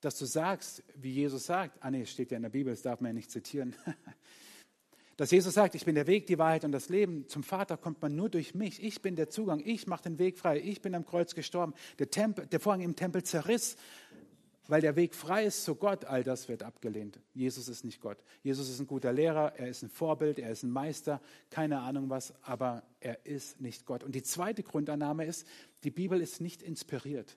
Dass 0.02 0.18
du 0.18 0.26
sagst, 0.26 0.82
wie 0.94 1.10
Jesus 1.10 1.46
sagt, 1.46 1.78
ah 1.80 1.90
nee, 1.90 2.04
steht 2.04 2.32
ja 2.32 2.36
in 2.36 2.42
der 2.42 2.50
Bibel, 2.50 2.70
das 2.70 2.82
darf 2.82 3.00
man 3.00 3.12
ja 3.12 3.14
nicht 3.14 3.30
zitieren. 3.30 3.74
Dass 5.16 5.30
Jesus 5.30 5.54
sagt, 5.54 5.74
ich 5.74 5.86
bin 5.86 5.94
der 5.94 6.06
Weg, 6.06 6.26
die 6.26 6.38
Wahrheit 6.38 6.64
und 6.64 6.72
das 6.72 6.90
Leben. 6.90 7.28
Zum 7.28 7.42
Vater 7.42 7.78
kommt 7.78 8.02
man 8.02 8.14
nur 8.14 8.28
durch 8.28 8.54
mich. 8.54 8.82
Ich 8.82 9.00
bin 9.00 9.16
der 9.16 9.30
Zugang. 9.30 9.62
Ich 9.64 9.86
mache 9.86 10.02
den 10.02 10.18
Weg 10.18 10.38
frei. 10.38 10.58
Ich 10.58 10.82
bin 10.82 10.94
am 10.94 11.06
Kreuz 11.06 11.34
gestorben. 11.34 11.72
Der, 11.98 12.10
Tempel, 12.10 12.46
der 12.46 12.60
Vorhang 12.60 12.80
im 12.80 12.96
Tempel 12.96 13.22
zerriss, 13.22 13.76
weil 14.68 14.80
der 14.80 14.96
Weg 14.96 15.14
frei 15.14 15.44
ist 15.44 15.64
zu 15.64 15.74
Gott. 15.74 16.04
All 16.04 16.22
das 16.22 16.48
wird 16.48 16.62
abgelehnt. 16.62 17.18
Jesus 17.34 17.68
ist 17.68 17.84
nicht 17.84 18.00
Gott. 18.00 18.18
Jesus 18.42 18.68
ist 18.68 18.78
ein 18.78 18.86
guter 18.86 19.12
Lehrer. 19.12 19.54
Er 19.56 19.68
ist 19.68 19.82
ein 19.82 19.90
Vorbild. 19.90 20.38
Er 20.38 20.50
ist 20.50 20.62
ein 20.62 20.70
Meister. 20.70 21.20
Keine 21.50 21.80
Ahnung 21.80 22.10
was, 22.10 22.32
aber 22.42 22.84
er 23.00 23.26
ist 23.26 23.60
nicht 23.60 23.86
Gott. 23.86 24.04
Und 24.04 24.14
die 24.14 24.22
zweite 24.22 24.62
Grundannahme 24.62 25.24
ist, 25.24 25.46
die 25.84 25.90
Bibel 25.90 26.20
ist 26.20 26.40
nicht 26.40 26.62
inspiriert. 26.62 27.36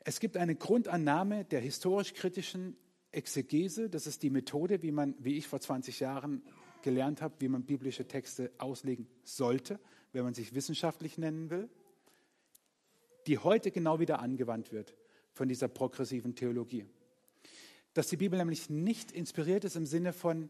Es 0.00 0.20
gibt 0.20 0.36
eine 0.36 0.54
Grundannahme 0.54 1.44
der 1.44 1.60
historisch-kritischen 1.60 2.76
Exegese. 3.12 3.88
Das 3.88 4.06
ist 4.06 4.22
die 4.22 4.30
Methode, 4.30 4.82
wie 4.82 4.92
man, 4.92 5.14
wie 5.18 5.38
ich 5.38 5.48
vor 5.48 5.60
20 5.60 6.00
Jahren 6.00 6.42
gelernt 6.82 7.22
habe, 7.22 7.34
wie 7.38 7.48
man 7.48 7.64
biblische 7.64 8.06
Texte 8.06 8.52
auslegen 8.58 9.08
sollte, 9.24 9.80
wenn 10.12 10.22
man 10.22 10.34
sich 10.34 10.54
wissenschaftlich 10.54 11.18
nennen 11.18 11.50
will, 11.50 11.68
die 13.26 13.38
heute 13.38 13.70
genau 13.70 13.98
wieder 13.98 14.20
angewandt 14.20 14.70
wird 14.70 14.94
von 15.36 15.48
dieser 15.48 15.68
progressiven 15.68 16.34
Theologie. 16.34 16.86
Dass 17.92 18.08
die 18.08 18.16
Bibel 18.16 18.38
nämlich 18.38 18.70
nicht 18.70 19.12
inspiriert 19.12 19.64
ist 19.64 19.76
im 19.76 19.84
Sinne 19.84 20.14
von, 20.14 20.48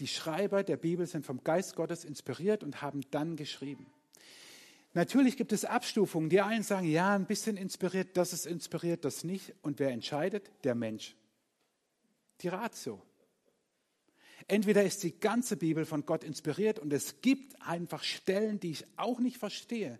die 0.00 0.06
Schreiber 0.06 0.62
der 0.62 0.78
Bibel 0.78 1.06
sind 1.06 1.26
vom 1.26 1.44
Geist 1.44 1.76
Gottes 1.76 2.04
inspiriert 2.04 2.64
und 2.64 2.80
haben 2.80 3.02
dann 3.10 3.36
geschrieben. 3.36 3.86
Natürlich 4.94 5.36
gibt 5.36 5.52
es 5.52 5.66
Abstufungen. 5.66 6.30
Die 6.30 6.40
einen 6.40 6.62
sagen, 6.62 6.86
ja, 6.86 7.14
ein 7.14 7.26
bisschen 7.26 7.58
inspiriert, 7.58 8.16
das 8.16 8.32
ist 8.32 8.46
inspiriert, 8.46 9.04
das 9.04 9.22
nicht. 9.22 9.54
Und 9.60 9.78
wer 9.78 9.90
entscheidet? 9.90 10.50
Der 10.64 10.74
Mensch. 10.74 11.14
Die 12.40 12.48
Ratio. 12.48 13.02
Entweder 14.48 14.82
ist 14.82 15.02
die 15.02 15.18
ganze 15.20 15.58
Bibel 15.58 15.84
von 15.84 16.06
Gott 16.06 16.24
inspiriert 16.24 16.78
und 16.78 16.92
es 16.92 17.20
gibt 17.20 17.60
einfach 17.60 18.02
Stellen, 18.02 18.60
die 18.60 18.70
ich 18.70 18.84
auch 18.96 19.18
nicht 19.18 19.36
verstehe. 19.36 19.98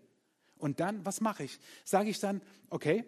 Und 0.57 0.81
dann, 0.81 1.05
was 1.05 1.21
mache 1.21 1.45
ich? 1.45 1.59
Sage 1.85 2.09
ich 2.09 2.19
dann, 2.19 2.41
okay, 2.71 3.05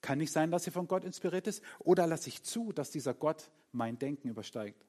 kann 0.00 0.18
nicht 0.18 0.32
sein, 0.32 0.50
dass 0.50 0.64
sie 0.64 0.70
von 0.70 0.88
Gott 0.88 1.04
inspiriert 1.04 1.46
ist, 1.46 1.62
oder 1.78 2.06
lasse 2.06 2.28
ich 2.28 2.42
zu, 2.42 2.72
dass 2.72 2.90
dieser 2.90 3.14
Gott 3.14 3.50
mein 3.72 3.98
Denken 3.98 4.28
übersteigt? 4.28 4.84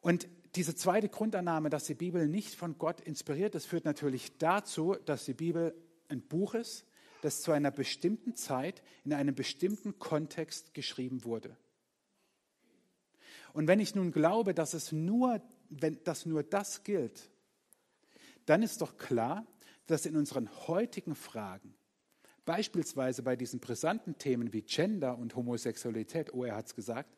Und 0.00 0.28
diese 0.56 0.74
zweite 0.74 1.08
Grundannahme, 1.08 1.70
dass 1.70 1.84
die 1.84 1.94
Bibel 1.94 2.28
nicht 2.28 2.54
von 2.54 2.76
Gott 2.76 3.00
inspiriert 3.00 3.54
ist, 3.54 3.66
führt 3.66 3.84
natürlich 3.84 4.36
dazu, 4.38 4.96
dass 5.04 5.24
die 5.24 5.34
Bibel 5.34 5.74
ein 6.08 6.20
Buch 6.20 6.54
ist, 6.54 6.84
das 7.22 7.40
zu 7.40 7.52
einer 7.52 7.70
bestimmten 7.70 8.34
Zeit 8.34 8.82
in 9.04 9.14
einem 9.14 9.34
bestimmten 9.34 9.98
Kontext 9.98 10.74
geschrieben 10.74 11.24
wurde. 11.24 11.56
Und 13.52 13.68
wenn 13.68 13.80
ich 13.80 13.94
nun 13.94 14.12
glaube, 14.12 14.54
dass 14.54 14.74
es 14.74 14.92
nur, 14.92 15.40
wenn 15.70 16.02
dass 16.04 16.26
nur 16.26 16.42
das 16.42 16.82
gilt, 16.84 17.30
dann 18.46 18.62
ist 18.62 18.80
doch 18.80 18.96
klar, 18.96 19.46
dass 19.86 20.04
in 20.06 20.16
unseren 20.16 20.50
heutigen 20.66 21.14
Fragen, 21.14 21.74
beispielsweise 22.44 23.22
bei 23.22 23.36
diesen 23.36 23.60
brisanten 23.60 24.18
Themen 24.18 24.52
wie 24.52 24.62
Gender 24.62 25.16
und 25.18 25.36
Homosexualität, 25.36 26.34
oh, 26.34 26.44
er 26.44 26.56
hat 26.56 26.66
es 26.66 26.74
gesagt, 26.74 27.16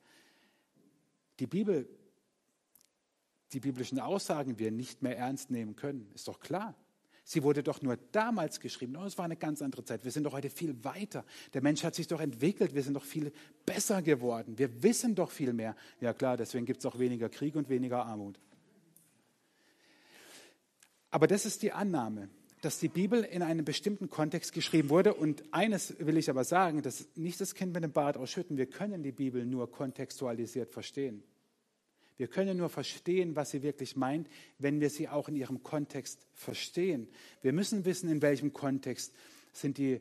die 1.40 1.46
Bibel 1.46 1.88
die 3.54 3.60
biblischen 3.60 4.00
Aussagen 4.00 4.58
wir 4.58 4.70
nicht 4.70 5.02
mehr 5.02 5.16
ernst 5.16 5.50
nehmen 5.50 5.76
können. 5.76 6.10
Ist 6.14 6.28
doch 6.28 6.40
klar. 6.40 6.74
Sie 7.26 7.42
wurde 7.42 7.62
doch 7.62 7.80
nur 7.80 7.96
damals 8.12 8.60
geschrieben. 8.60 8.96
Oh, 8.96 9.04
es 9.04 9.16
war 9.16 9.24
eine 9.24 9.36
ganz 9.36 9.62
andere 9.62 9.84
Zeit. 9.84 10.04
Wir 10.04 10.10
sind 10.10 10.24
doch 10.24 10.34
heute 10.34 10.50
viel 10.50 10.84
weiter. 10.84 11.24
Der 11.54 11.62
Mensch 11.62 11.82
hat 11.82 11.94
sich 11.94 12.06
doch 12.06 12.20
entwickelt. 12.20 12.74
Wir 12.74 12.82
sind 12.82 12.94
doch 12.94 13.04
viel 13.04 13.32
besser 13.64 14.02
geworden. 14.02 14.58
Wir 14.58 14.82
wissen 14.82 15.14
doch 15.14 15.30
viel 15.30 15.54
mehr. 15.54 15.74
Ja 16.00 16.12
klar, 16.12 16.36
deswegen 16.36 16.66
gibt 16.66 16.80
es 16.80 16.86
auch 16.86 16.98
weniger 16.98 17.30
Krieg 17.30 17.54
und 17.54 17.70
weniger 17.70 18.04
Armut. 18.04 18.38
Aber 21.10 21.26
das 21.26 21.46
ist 21.46 21.62
die 21.62 21.72
Annahme, 21.72 22.28
dass 22.64 22.78
die 22.78 22.88
Bibel 22.88 23.22
in 23.22 23.42
einem 23.42 23.64
bestimmten 23.64 24.08
Kontext 24.08 24.52
geschrieben 24.52 24.88
wurde. 24.88 25.14
Und 25.14 25.42
eines 25.52 25.98
will 25.98 26.16
ich 26.16 26.30
aber 26.30 26.44
sagen, 26.44 26.82
dass 26.82 27.06
nicht 27.14 27.40
das 27.40 27.54
Kind 27.54 27.74
mit 27.74 27.84
dem 27.84 27.92
Bart 27.92 28.16
ausschütten. 28.16 28.56
Wir 28.56 28.66
können 28.66 29.02
die 29.02 29.12
Bibel 29.12 29.44
nur 29.44 29.70
kontextualisiert 29.70 30.70
verstehen. 30.70 31.22
Wir 32.16 32.28
können 32.28 32.56
nur 32.56 32.68
verstehen, 32.68 33.34
was 33.34 33.50
sie 33.50 33.62
wirklich 33.62 33.96
meint, 33.96 34.28
wenn 34.58 34.80
wir 34.80 34.88
sie 34.88 35.08
auch 35.08 35.28
in 35.28 35.36
ihrem 35.36 35.62
Kontext 35.62 36.26
verstehen. 36.32 37.08
Wir 37.42 37.52
müssen 37.52 37.84
wissen, 37.84 38.08
in 38.08 38.22
welchem 38.22 38.52
Kontext 38.52 39.12
sind 39.52 39.78
die 39.78 40.00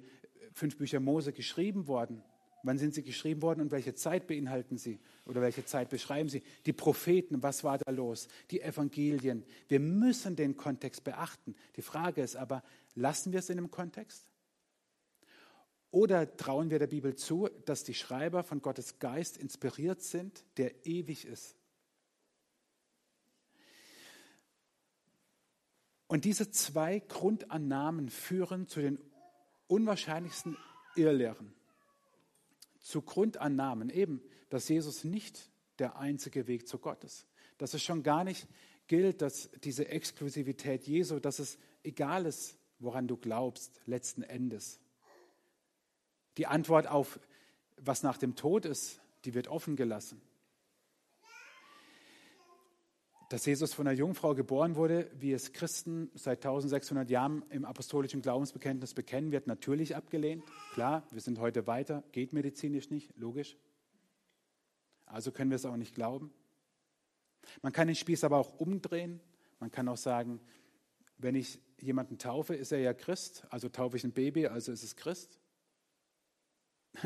fünf 0.54 0.78
Bücher 0.78 1.00
Mose 1.00 1.34
geschrieben 1.34 1.88
worden. 1.88 2.24
Wann 2.66 2.78
sind 2.78 2.94
sie 2.94 3.04
geschrieben 3.04 3.42
worden 3.42 3.60
und 3.60 3.72
welche 3.72 3.94
Zeit 3.94 4.26
beinhalten 4.26 4.78
sie 4.78 4.98
oder 5.26 5.42
welche 5.42 5.66
Zeit 5.66 5.90
beschreiben 5.90 6.30
sie? 6.30 6.42
Die 6.66 6.72
Propheten, 6.72 7.44
was 7.44 7.66
war 7.66 7.78
da 7.78 7.92
los? 7.92 8.30
Die 8.52 8.62
Evangelien. 8.62 9.46
Wir 9.68 9.82
müssen 9.82 10.38
den 10.38 10.56
Kontext 10.56 11.04
beachten. 11.04 11.56
Die 11.76 11.82
Frage 11.82 12.22
ist 12.22 12.38
aber, 12.38 12.64
lassen 12.96 13.34
wir 13.34 13.40
es 13.40 13.50
in 13.50 13.58
dem 13.58 13.70
Kontext? 13.70 14.30
Oder 15.92 16.38
trauen 16.38 16.70
wir 16.70 16.80
der 16.80 16.88
Bibel 16.88 17.16
zu, 17.16 17.50
dass 17.66 17.84
die 17.84 17.94
Schreiber 17.94 18.44
von 18.44 18.62
Gottes 18.62 18.98
Geist 18.98 19.38
inspiriert 19.38 20.02
sind, 20.02 20.46
der 20.56 20.86
ewig 20.86 21.26
ist? 21.26 21.58
Und 26.08 26.24
diese 26.24 26.50
zwei 26.50 27.00
Grundannahmen 27.00 28.08
führen 28.08 28.70
zu 28.70 28.80
den 28.82 29.00
unwahrscheinlichsten 29.68 30.56
Irrlehren 30.96 31.54
zu 32.84 33.02
Grundannahmen, 33.02 33.90
eben, 33.90 34.22
dass 34.50 34.70
Jesus 34.70 35.04
nicht 35.04 35.50
der 35.80 35.98
einzige 35.98 36.48
Weg 36.48 36.68
zu 36.68 36.78
Gott 36.78 37.04
ist. 37.04 37.26
Dass 37.58 37.74
es 37.74 37.82
schon 37.82 38.04
gar 38.04 38.24
nicht 38.24 38.48
gilt, 38.88 39.22
dass 39.22 39.50
diese 39.64 39.88
Exklusivität 39.88 40.86
Jesu, 40.86 41.20
dass 41.20 41.40
es 41.40 41.58
egal 41.84 42.26
ist, 42.26 42.58
woran 42.80 43.08
du 43.08 43.18
glaubst, 43.18 43.80
letzten 43.86 44.22
Endes. 44.22 44.80
Die 46.38 46.46
Antwort 46.46 46.88
auf, 46.88 47.20
was 47.78 48.04
nach 48.04 48.18
dem 48.18 48.36
Tod 48.36 48.66
ist, 48.66 49.00
die 49.26 49.34
wird 49.34 49.48
offen 49.48 49.76
gelassen. 49.76 50.22
Dass 53.34 53.48
Jesus 53.48 53.74
von 53.74 53.88
einer 53.88 53.98
Jungfrau 53.98 54.36
geboren 54.36 54.76
wurde, 54.76 55.10
wie 55.20 55.34
es 55.34 55.54
Christen 55.54 56.12
seit 56.14 56.46
1600 56.46 57.10
Jahren 57.10 57.44
im 57.50 57.66
apostolischen 57.66 58.22
Glaubensbekenntnis 58.22 58.94
bekennen, 58.94 59.32
wird 59.32 59.48
natürlich 59.48 59.96
abgelehnt. 59.96 60.44
Klar, 60.76 61.02
wir 61.10 61.20
sind 61.20 61.40
heute 61.40 61.66
weiter, 61.66 62.04
geht 62.12 62.32
medizinisch 62.32 62.92
nicht, 62.92 63.10
logisch. 63.18 63.58
Also 65.08 65.32
können 65.32 65.50
wir 65.50 65.56
es 65.56 65.66
auch 65.66 65.78
nicht 65.78 65.96
glauben. 65.96 66.32
Man 67.64 67.74
kann 67.74 67.88
den 67.88 67.96
Spieß 67.96 68.24
aber 68.24 68.38
auch 68.38 68.60
umdrehen. 68.60 69.20
Man 69.60 69.72
kann 69.72 69.88
auch 69.88 69.98
sagen, 69.98 70.40
wenn 71.18 71.34
ich 71.34 71.60
jemanden 71.82 72.20
taufe, 72.20 72.54
ist 72.54 72.72
er 72.72 72.82
ja 72.82 72.94
Christ. 72.94 73.48
Also 73.50 73.68
taufe 73.68 73.98
ich 73.98 74.04
ein 74.04 74.12
Baby, 74.12 74.46
also 74.46 74.72
ist 74.72 74.84
es 74.84 74.96
Christ. 74.96 75.40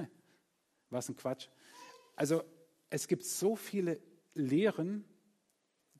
Was 0.89 1.07
ein 1.07 1.15
Quatsch. 1.15 1.47
Also 2.17 2.43
es 2.89 3.07
gibt 3.07 3.23
so 3.23 3.55
viele 3.55 4.01
Lehren, 4.33 5.05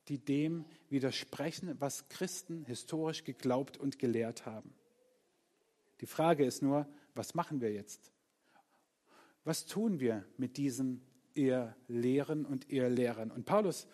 die 0.07 0.19
dem 0.19 0.65
widersprechen, 0.89 1.75
was 1.79 2.07
Christen 2.09 2.63
historisch 2.65 3.23
geglaubt 3.23 3.77
und 3.77 3.99
gelehrt 3.99 4.45
haben. 4.45 4.73
Die 6.01 6.05
Frage 6.05 6.45
ist 6.45 6.61
nur, 6.61 6.87
was 7.15 7.33
machen 7.35 7.61
wir 7.61 7.71
jetzt? 7.73 8.11
Was 9.43 9.65
tun 9.65 9.99
wir 9.99 10.25
mit 10.37 10.57
diesen 10.57 11.01
Ehrlehren 11.33 12.45
und 12.45 12.69
Ehrlehrern? 12.69 13.31
Und 13.31 13.45
Paulus 13.45 13.87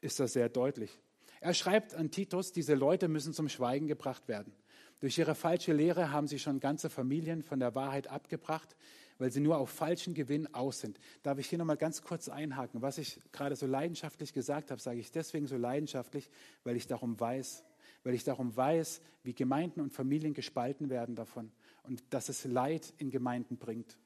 ist 0.00 0.20
das 0.20 0.34
sehr 0.34 0.48
deutlich. 0.48 0.98
Er 1.40 1.54
schreibt 1.54 1.94
an 1.94 2.10
Titus, 2.10 2.52
diese 2.52 2.74
Leute 2.74 3.08
müssen 3.08 3.32
zum 3.32 3.48
Schweigen 3.48 3.88
gebracht 3.88 4.28
werden. 4.28 4.52
Durch 5.00 5.18
ihre 5.18 5.34
falsche 5.34 5.72
Lehre 5.72 6.12
haben 6.12 6.28
sie 6.28 6.38
schon 6.38 6.60
ganze 6.60 6.88
Familien 6.88 7.42
von 7.42 7.58
der 7.58 7.74
Wahrheit 7.74 8.06
abgebracht 8.06 8.76
weil 9.22 9.30
sie 9.30 9.38
nur 9.38 9.58
auf 9.58 9.70
falschen 9.70 10.14
Gewinn 10.14 10.52
aus 10.52 10.80
sind. 10.80 10.98
Darf 11.22 11.38
ich 11.38 11.48
hier 11.48 11.56
nochmal 11.56 11.76
ganz 11.76 12.02
kurz 12.02 12.28
einhaken? 12.28 12.82
Was 12.82 12.98
ich 12.98 13.20
gerade 13.30 13.54
so 13.54 13.68
leidenschaftlich 13.68 14.32
gesagt 14.32 14.72
habe, 14.72 14.80
sage 14.80 14.98
ich 14.98 15.12
deswegen 15.12 15.46
so 15.46 15.56
leidenschaftlich, 15.56 16.28
weil 16.64 16.74
ich 16.74 16.88
darum 16.88 17.20
weiß, 17.20 17.64
weil 18.02 18.14
ich 18.14 18.24
darum 18.24 18.56
weiß, 18.56 19.00
wie 19.22 19.32
Gemeinden 19.32 19.80
und 19.80 19.92
Familien 19.92 20.34
gespalten 20.34 20.90
werden 20.90 21.14
davon 21.14 21.52
und 21.84 22.02
dass 22.10 22.28
es 22.30 22.44
Leid 22.46 22.92
in 22.98 23.12
Gemeinden 23.12 23.58
bringt. 23.58 23.96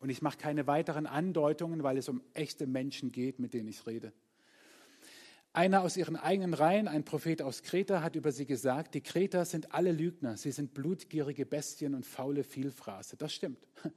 Und 0.00 0.10
ich 0.10 0.22
mache 0.22 0.38
keine 0.38 0.66
weiteren 0.66 1.06
Andeutungen, 1.06 1.84
weil 1.84 1.98
es 1.98 2.08
um 2.08 2.20
echte 2.34 2.66
Menschen 2.66 3.12
geht, 3.12 3.38
mit 3.38 3.54
denen 3.54 3.68
ich 3.68 3.86
rede. 3.86 4.12
Einer 5.54 5.82
aus 5.82 5.98
ihren 5.98 6.16
eigenen 6.16 6.54
Reihen, 6.54 6.88
ein 6.88 7.04
Prophet 7.04 7.42
aus 7.42 7.62
Kreta, 7.62 8.02
hat 8.02 8.16
über 8.16 8.32
sie 8.32 8.46
gesagt, 8.46 8.94
die 8.94 9.02
Kreter 9.02 9.44
sind 9.44 9.74
alle 9.74 9.92
Lügner, 9.92 10.38
sie 10.38 10.50
sind 10.50 10.72
blutgierige 10.72 11.44
Bestien 11.44 11.94
und 11.94 12.06
faule 12.06 12.42
Vielfraße. 12.42 13.18
Das 13.18 13.34
stimmt. 13.34 13.68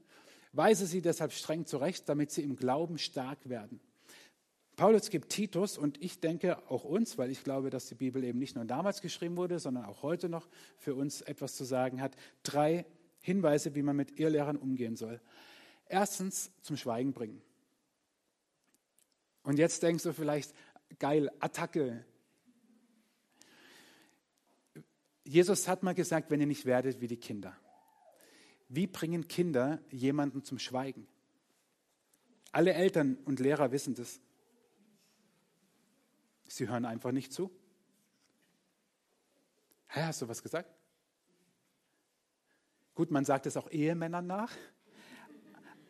Weise 0.52 0.86
sie 0.86 1.02
deshalb 1.02 1.32
streng 1.32 1.66
zurecht, 1.66 2.10
damit 2.10 2.32
sie 2.32 2.44
im 2.44 2.58
Glauben 2.58 2.98
stark 2.98 3.48
werden. 3.48 3.80
Paulus 4.76 5.10
gibt 5.10 5.30
Titus 5.30 5.78
und 5.78 6.02
ich 6.04 6.20
denke 6.20 6.58
auch 6.70 6.84
uns, 6.84 7.18
weil 7.18 7.32
ich 7.32 7.46
glaube, 7.46 7.70
dass 7.70 7.88
die 7.88 7.96
Bibel 7.96 8.22
eben 8.26 8.40
nicht 8.40 8.56
nur 8.56 8.66
damals 8.66 9.02
geschrieben 9.02 9.38
wurde, 9.38 9.60
sondern 9.60 9.86
auch 9.86 10.04
heute 10.04 10.28
noch 10.28 10.50
für 10.78 10.96
uns 10.96 11.22
etwas 11.22 11.56
zu 11.56 11.64
sagen 11.64 12.02
hat, 12.02 12.18
drei 12.44 12.86
Hinweise, 13.22 13.76
wie 13.76 13.82
man 13.82 13.96
mit 13.96 14.20
Irrlehrern 14.20 14.58
umgehen 14.58 14.98
soll. 14.98 15.22
Erstens 15.88 16.52
zum 16.62 16.76
Schweigen 16.76 17.14
bringen. 17.14 17.42
Und 19.44 19.58
jetzt 19.58 19.82
denkst 19.84 20.04
du 20.04 20.12
vielleicht, 20.12 20.54
geil, 21.00 21.32
Attacke. 21.40 22.06
Jesus 25.24 25.68
hat 25.68 25.84
mal 25.84 25.96
gesagt, 25.96 26.30
wenn 26.30 26.40
ihr 26.40 26.48
nicht 26.48 26.66
werdet 26.66 27.02
wie 27.02 27.08
die 27.08 27.18
Kinder. 27.18 27.56
Wie 28.70 28.88
bringen 28.88 29.28
Kinder 29.28 29.80
jemanden 29.90 30.44
zum 30.44 30.60
Schweigen? 30.60 31.08
Alle 32.52 32.74
Eltern 32.74 33.18
und 33.26 33.40
Lehrer 33.40 33.72
wissen 33.72 33.96
das. 33.96 34.22
Sie 36.48 36.68
hören 36.68 36.86
einfach 36.86 37.12
nicht 37.12 37.34
zu. 37.34 37.52
Hä, 39.88 40.04
hast 40.04 40.22
du 40.22 40.28
was 40.28 40.42
gesagt? 40.42 40.70
Gut, 42.94 43.12
man 43.12 43.26
sagt 43.26 43.46
es 43.46 43.58
auch 43.58 43.70
Ehemännern 43.72 44.26
nach. 44.26 44.52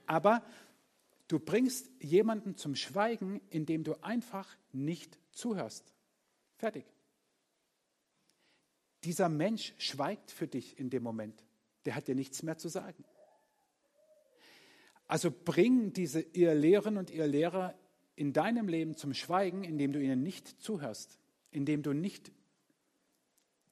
Aber 0.07 0.43
Du 1.27 1.39
bringst 1.39 1.89
jemanden 1.99 2.55
zum 2.55 2.75
Schweigen, 2.75 3.41
indem 3.49 3.83
du 3.83 4.01
einfach 4.03 4.55
nicht 4.71 5.17
zuhörst. 5.31 5.93
Fertig. 6.57 6.85
Dieser 9.03 9.29
Mensch 9.29 9.73
schweigt 9.77 10.31
für 10.31 10.47
dich 10.47 10.79
in 10.79 10.89
dem 10.89 11.03
Moment. 11.03 11.43
Der 11.85 11.95
hat 11.95 12.07
dir 12.07 12.15
nichts 12.15 12.43
mehr 12.43 12.57
zu 12.57 12.69
sagen. 12.69 13.03
Also 15.07 15.31
bring 15.31 15.93
diese 15.93 16.21
ihr 16.21 16.55
Lehren 16.55 16.97
und 16.97 17.11
ihr 17.11 17.27
Lehrer 17.27 17.75
in 18.15 18.33
deinem 18.33 18.67
Leben 18.67 18.95
zum 18.95 19.13
Schweigen, 19.13 19.63
indem 19.63 19.93
du 19.93 20.01
ihnen 20.01 20.23
nicht 20.23 20.61
zuhörst, 20.61 21.19
indem 21.51 21.83
du 21.83 21.93
nicht 21.93 22.31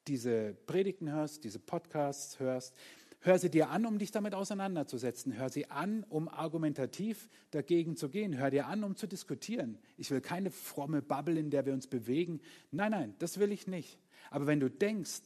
diese 0.07 0.53
Predigten 0.65 1.11
hörst, 1.11 1.43
diese 1.43 1.59
Podcasts 1.59 2.39
hörst, 2.39 2.75
Hör 3.25 3.39
sie 3.39 3.49
dir 3.49 3.69
an, 3.69 3.85
um 3.85 3.99
dich 3.99 4.11
damit 4.11 4.35
auseinanderzusetzen. 4.35 5.37
Hör 5.37 5.47
sie 5.47 5.71
an, 5.71 6.03
um 6.09 6.27
argumentativ 6.27 7.29
dagegen 7.51 7.95
zu 7.95 8.09
gehen. 8.09 8.37
Hör 8.37 8.51
dir 8.51 8.67
an, 8.67 8.83
um 8.83 8.97
zu 8.97 9.07
diskutieren. 9.07 9.79
Ich 9.95 10.11
will 10.11 10.19
keine 10.19 10.51
fromme 10.51 11.01
Bubble, 11.01 11.39
in 11.39 11.49
der 11.49 11.65
wir 11.65 11.71
uns 11.71 11.87
bewegen. 11.87 12.41
Nein, 12.71 12.91
nein, 12.91 13.15
das 13.19 13.39
will 13.39 13.53
ich 13.53 13.65
nicht. 13.65 13.97
Aber 14.29 14.45
wenn 14.45 14.59
du 14.59 14.69
denkst, 14.69 15.21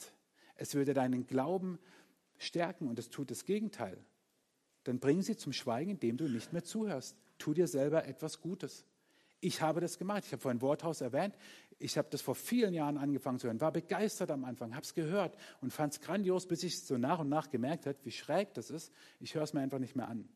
es 0.58 0.76
würde 0.76 0.94
deinen 0.94 1.26
Glauben 1.26 1.80
stärken 2.38 2.88
und 2.88 3.00
es 3.00 3.10
tut 3.10 3.32
das 3.32 3.46
Gegenteil, 3.46 3.98
dann 4.84 5.00
bring 5.00 5.24
sie 5.24 5.36
zum 5.36 5.52
Schweigen, 5.52 5.90
indem 5.90 6.18
du 6.18 6.28
nicht 6.28 6.54
mehr 6.54 6.64
zuhörst. 6.64 7.18
Tu 7.40 7.56
dir 7.56 7.68
selber 7.68 8.06
etwas 8.06 8.42
Gutes. 8.42 8.86
Ich 9.40 9.62
habe 9.62 9.82
das 9.82 9.98
gemacht. 9.98 10.24
Ich 10.26 10.32
habe 10.32 10.42
vorhin 10.42 10.62
Worthaus 10.62 11.02
erwähnt. 11.02 11.36
Ich 11.80 11.98
habe 11.98 12.08
das 12.10 12.22
vor 12.22 12.36
vielen 12.36 12.74
Jahren 12.74 12.98
angefangen 12.98 13.38
zu 13.38 13.48
hören, 13.48 13.62
war 13.62 13.72
begeistert 13.72 14.32
am 14.32 14.46
Anfang, 14.46 14.74
habe 14.74 14.84
es 14.84 14.96
gehört 14.96 15.38
und 15.62 15.72
fand 15.72 15.94
es 15.94 16.02
grandios, 16.02 16.48
bis 16.48 16.64
ich 16.64 16.82
so 16.82 16.98
nach 16.98 17.20
und 17.20 17.30
nach 17.30 17.52
gemerkt 17.52 17.86
habe, 17.86 17.98
wie 18.04 18.12
schräg 18.12 18.54
das 18.56 18.72
ist. 18.72 18.92
Ich 19.20 19.36
höre 19.36 19.44
es 19.44 19.54
mir 19.54 19.62
einfach 19.62 19.78
nicht 19.78 19.96
mehr 19.96 20.08
an. 20.08 20.28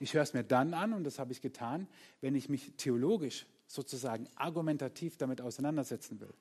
Ich 0.00 0.14
höre 0.14 0.22
es 0.22 0.32
mir 0.32 0.44
dann 0.44 0.72
an, 0.72 0.94
und 0.94 1.04
das 1.04 1.18
habe 1.18 1.30
ich 1.32 1.42
getan, 1.42 1.86
wenn 2.22 2.34
ich 2.34 2.48
mich 2.48 2.72
theologisch 2.76 3.46
sozusagen 3.66 4.26
argumentativ 4.34 5.16
damit 5.18 5.40
auseinandersetzen 5.40 6.20
will. 6.20 6.32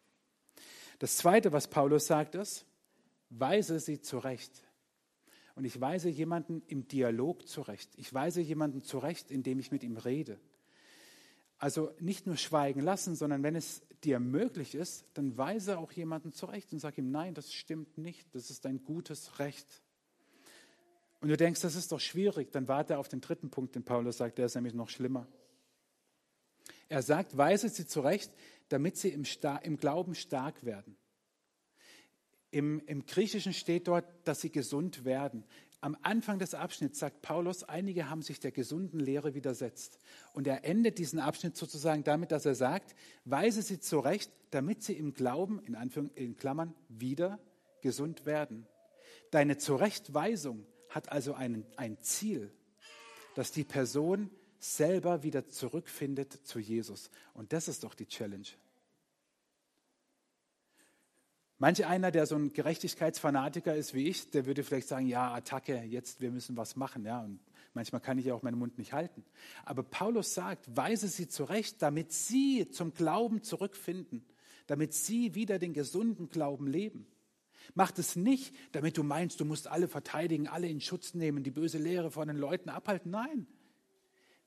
Das 0.99 1.17
Zweite, 1.17 1.51
was 1.51 1.67
Paulus 1.67 2.08
sagt, 2.08 2.36
ist, 2.36 2.65
weise 3.30 3.80
sie 3.80 4.01
zurecht. 4.01 4.63
Und 5.56 5.65
ich 5.65 5.82
weise 5.82 6.10
jemanden 6.10 6.63
im 6.67 6.88
Dialog 6.88 7.47
zurecht. 7.47 7.89
Ich 7.97 8.13
weise 8.13 8.39
jemanden 8.41 8.82
zurecht, 8.82 9.30
indem 9.30 9.60
ich 9.60 9.71
mit 9.71 9.84
ihm 9.84 9.97
rede. 9.97 10.39
Also 11.62 11.93
nicht 12.00 12.26
nur 12.26 12.38
schweigen 12.38 12.82
lassen, 12.82 13.15
sondern 13.15 13.43
wenn 13.43 13.56
es 13.56 13.84
dir 14.04 14.19
möglich 14.19 14.74
ist, 14.74 15.06
dann 15.13 15.38
weise 15.38 15.78
auch 15.78 15.91
jemanden 15.91 16.34
zurecht 16.34 16.74
und 16.74 16.80
sag 16.80 16.97
ihm, 16.97 17.12
nein, 17.12 17.36
das 17.36 17.54
stimmt 17.54 18.00
nicht, 18.00 18.34
das 18.34 18.50
ist 18.50 18.65
dein 18.65 18.84
gutes 18.84 19.38
Recht. 19.38 19.67
Und 21.19 21.30
du 21.30 21.38
denkst, 21.38 21.62
das 21.62 21.76
ist 21.76 21.91
doch 21.91 22.00
schwierig, 22.00 22.52
dann 22.52 22.67
warte 22.67 22.97
auf 22.97 23.10
den 23.10 23.21
dritten 23.21 23.52
Punkt, 23.52 23.76
den 23.76 23.84
Paulus 23.84 24.17
sagt, 24.17 24.39
der 24.39 24.47
ist 24.47 24.56
nämlich 24.56 24.74
noch 24.74 24.89
schlimmer. 24.89 25.28
Er 26.89 27.03
sagt, 27.03 27.38
weise 27.38 27.70
sie 27.70 27.86
zurecht, 27.86 28.32
damit 28.70 28.97
sie 28.97 29.09
im, 29.09 29.24
im 29.62 29.78
Glauben 29.78 30.16
stark 30.16 30.66
werden. 30.66 30.97
Im, 32.49 32.84
Im 32.88 33.05
Griechischen 33.05 33.53
steht 33.53 33.88
dort, 33.88 34.05
dass 34.28 34.41
sie 34.41 34.51
gesund 34.51 35.05
werden. 35.05 35.43
Am 35.82 35.97
Anfang 36.03 36.38
des 36.39 36.53
Abschnitts 36.53 36.99
sagt 36.99 37.21
Paulus, 37.21 37.63
einige 37.63 38.09
haben 38.09 38.21
sich 38.21 38.39
der 38.39 38.51
gesunden 38.51 38.99
Lehre 38.99 39.34
widersetzt. 39.34 39.97
Und 40.34 40.47
er 40.47 40.63
endet 40.63 40.99
diesen 40.99 41.19
Abschnitt 41.19 41.57
sozusagen 41.57 42.03
damit, 42.03 42.32
dass 42.32 42.45
er 42.45 42.55
sagt, 42.55 42.95
weise 43.25 43.63
sie 43.63 43.79
zurecht, 43.79 44.32
damit 44.51 44.84
sie 44.84 44.93
im 44.93 45.13
Glauben, 45.13 45.59
in, 45.65 45.75
Anführung, 45.75 46.11
in 46.13 46.38
Klammern, 46.38 46.75
wieder 46.88 47.39
gesund 47.82 48.27
werden. 48.27 48.67
Deine 49.32 49.57
Zurechtweisung 49.57 50.65
hat 50.89 51.11
also 51.11 51.34
ein, 51.34 51.65
ein 51.77 51.99
Ziel. 52.01 52.51
dass 53.36 53.51
die 53.51 53.63
Person 53.63 54.29
selber 54.59 55.23
wieder 55.23 55.47
zurückfindet 55.47 56.34
zu 56.45 56.59
Jesus. 56.59 57.09
Und 57.34 57.53
das 57.53 57.67
ist 57.67 57.84
doch 57.84 57.93
die 57.93 58.05
Challenge. 58.05 58.47
Manche 61.62 61.88
einer, 61.88 62.09
der 62.09 62.26
so 62.26 62.36
ein 62.36 62.53
Gerechtigkeitsfanatiker 62.53 63.76
ist 63.76 63.93
wie 63.93 64.07
ich, 64.07 64.32
der 64.32 64.47
würde 64.47 64.64
vielleicht 64.64 64.88
sagen, 64.88 65.05
ja, 65.05 65.32
Attacke, 65.32 65.84
jetzt, 65.84 66.20
wir 66.20 66.32
müssen 66.32 66.57
was 66.57 66.76
machen. 66.76 67.05
Ja, 67.05 67.22
und 67.22 67.39
manchmal 67.76 68.01
kann 68.01 68.18
ich 68.18 68.26
ja 68.26 68.34
auch 68.34 68.41
meinen 68.41 68.57
Mund 68.57 68.80
nicht 68.80 68.93
halten. 68.93 69.24
Aber 69.64 69.84
Paulus 69.84 70.34
sagt, 70.34 70.76
weise 70.76 71.07
sie 71.07 71.28
zurecht, 71.28 71.80
damit 71.84 72.14
sie 72.14 72.68
zum 72.72 72.95
Glauben 72.95 73.43
zurückfinden, 73.43 74.26
damit 74.66 74.95
sie 74.95 75.36
wieder 75.36 75.59
den 75.59 75.74
gesunden 75.74 76.30
Glauben 76.30 76.66
leben. 76.66 77.05
Macht 77.76 77.99
es 77.99 78.16
nicht, 78.16 78.55
damit 78.72 78.97
du 78.97 79.03
meinst, 79.03 79.39
du 79.39 79.45
musst 79.45 79.68
alle 79.68 79.88
verteidigen, 79.88 80.47
alle 80.47 80.68
in 80.68 80.82
Schutz 80.82 81.14
nehmen, 81.14 81.43
die 81.43 81.51
böse 81.51 81.78
Lehre 81.78 82.09
von 82.09 82.28
den 82.28 82.38
Leuten 82.38 82.70
abhalten. 82.70 83.12
Nein, 83.12 83.45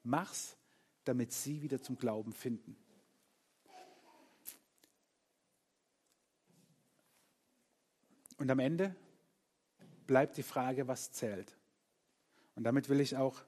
mach's, 0.03 0.57
damit 1.05 1.33
sie 1.33 1.62
wieder 1.62 1.81
zum 1.81 1.97
Glauben 1.97 2.33
finden. 2.33 2.77
Und 8.37 8.51
am 8.51 8.59
Ende 8.59 8.95
bleibt 10.07 10.37
die 10.37 10.43
Frage, 10.43 10.89
was 10.89 11.12
zählt. 11.12 11.57
Und 12.55 12.64
damit 12.64 12.89
will 12.89 13.01
ich 13.01 13.16
auch 13.16 13.43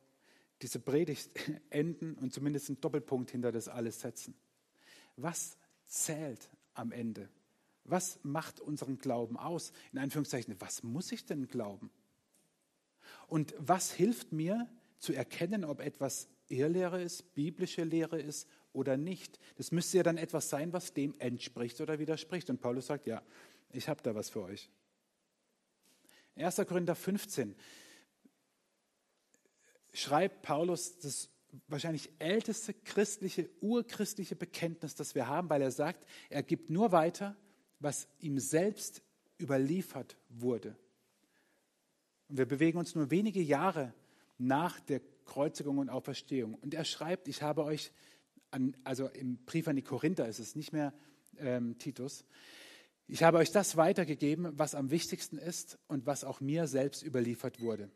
diese 0.62 0.78
Predigt 0.78 1.30
enden 1.70 2.14
und 2.14 2.32
zumindest 2.32 2.68
einen 2.68 2.80
Doppelpunkt 2.80 3.30
hinter 3.30 3.52
das 3.52 3.68
alles 3.68 4.00
setzen. 4.00 4.34
Was 5.16 5.56
zählt 5.86 6.50
am 6.74 6.92
Ende? 6.92 7.28
Was 7.84 8.18
macht 8.22 8.60
unseren 8.60 8.98
Glauben 8.98 9.36
aus? 9.36 9.72
In 9.92 9.98
Anführungszeichen, 9.98 10.56
was 10.58 10.82
muss 10.82 11.12
ich 11.12 11.24
denn 11.24 11.46
glauben? 11.46 11.90
Und 13.28 13.54
was 13.58 13.92
hilft 13.92 14.32
mir 14.32 14.68
zu 14.98 15.12
erkennen, 15.12 15.64
ob 15.64 15.80
etwas 15.80 16.28
Irrlehre 16.48 17.02
ist, 17.02 17.34
biblische 17.34 17.84
Lehre 17.84 18.20
ist 18.20 18.48
oder 18.72 18.96
nicht? 18.96 19.38
Das 19.56 19.70
müsste 19.70 19.98
ja 19.98 20.02
dann 20.02 20.18
etwas 20.18 20.48
sein, 20.48 20.72
was 20.72 20.92
dem 20.92 21.14
entspricht 21.18 21.80
oder 21.80 21.98
widerspricht. 21.98 22.50
Und 22.50 22.60
Paulus 22.60 22.86
sagt, 22.86 23.06
ja, 23.06 23.22
ich 23.72 23.88
habe 23.88 24.02
da 24.02 24.14
was 24.14 24.30
für 24.30 24.42
euch. 24.42 24.70
1. 26.36 26.56
Korinther 26.66 26.94
15 26.94 27.54
schreibt 29.92 30.42
Paulus 30.42 30.98
das 30.98 31.30
wahrscheinlich 31.68 32.10
älteste 32.18 32.74
christliche, 32.74 33.48
urchristliche 33.60 34.36
Bekenntnis, 34.36 34.94
das 34.94 35.14
wir 35.14 35.26
haben, 35.26 35.48
weil 35.48 35.62
er 35.62 35.70
sagt, 35.70 36.06
er 36.28 36.42
gibt 36.42 36.68
nur 36.68 36.92
weiter, 36.92 37.36
was 37.80 38.08
ihm 38.18 38.38
selbst 38.38 39.02
überliefert 39.40 40.16
wurde. 40.28 40.76
Und 42.28 42.38
wir 42.38 42.46
bewegen 42.46 42.78
uns 42.78 42.94
nur 42.94 43.10
wenige 43.10 43.40
Jahre 43.40 43.94
nach 44.38 44.80
der 44.80 45.00
Kreuzigung 45.24 45.78
und 45.78 45.88
Auferstehung. 45.88 46.54
Und 46.54 46.74
er 46.74 46.84
schreibt, 46.84 47.28
ich 47.28 47.42
habe 47.42 47.64
euch, 47.64 47.92
an, 48.50 48.76
also 48.84 49.08
im 49.08 49.38
Brief 49.44 49.68
an 49.68 49.76
die 49.76 49.82
Korinther 49.82 50.28
ist 50.28 50.38
es 50.38 50.56
nicht 50.56 50.72
mehr 50.72 50.92
ähm, 51.38 51.78
Titus, 51.78 52.24
ich 53.08 53.22
habe 53.22 53.38
euch 53.38 53.52
das 53.52 53.76
weitergegeben, 53.76 54.58
was 54.58 54.74
am 54.74 54.90
wichtigsten 54.90 55.38
ist 55.38 55.78
und 55.86 56.06
was 56.06 56.24
auch 56.24 56.40
mir 56.40 56.66
selbst 56.66 57.02
überliefert 57.02 57.60
wurde. 57.60 57.90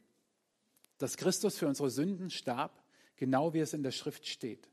Dass 0.99 1.17
Christus 1.17 1.59
für 1.59 1.67
unsere 1.67 1.91
Sünden 1.91 2.31
starb, 2.31 2.83
genau 3.17 3.53
wie 3.53 3.61
es 3.61 3.75
in 3.75 3.83
der 3.83 3.91
Schrift 3.91 4.27
steht. 4.27 4.69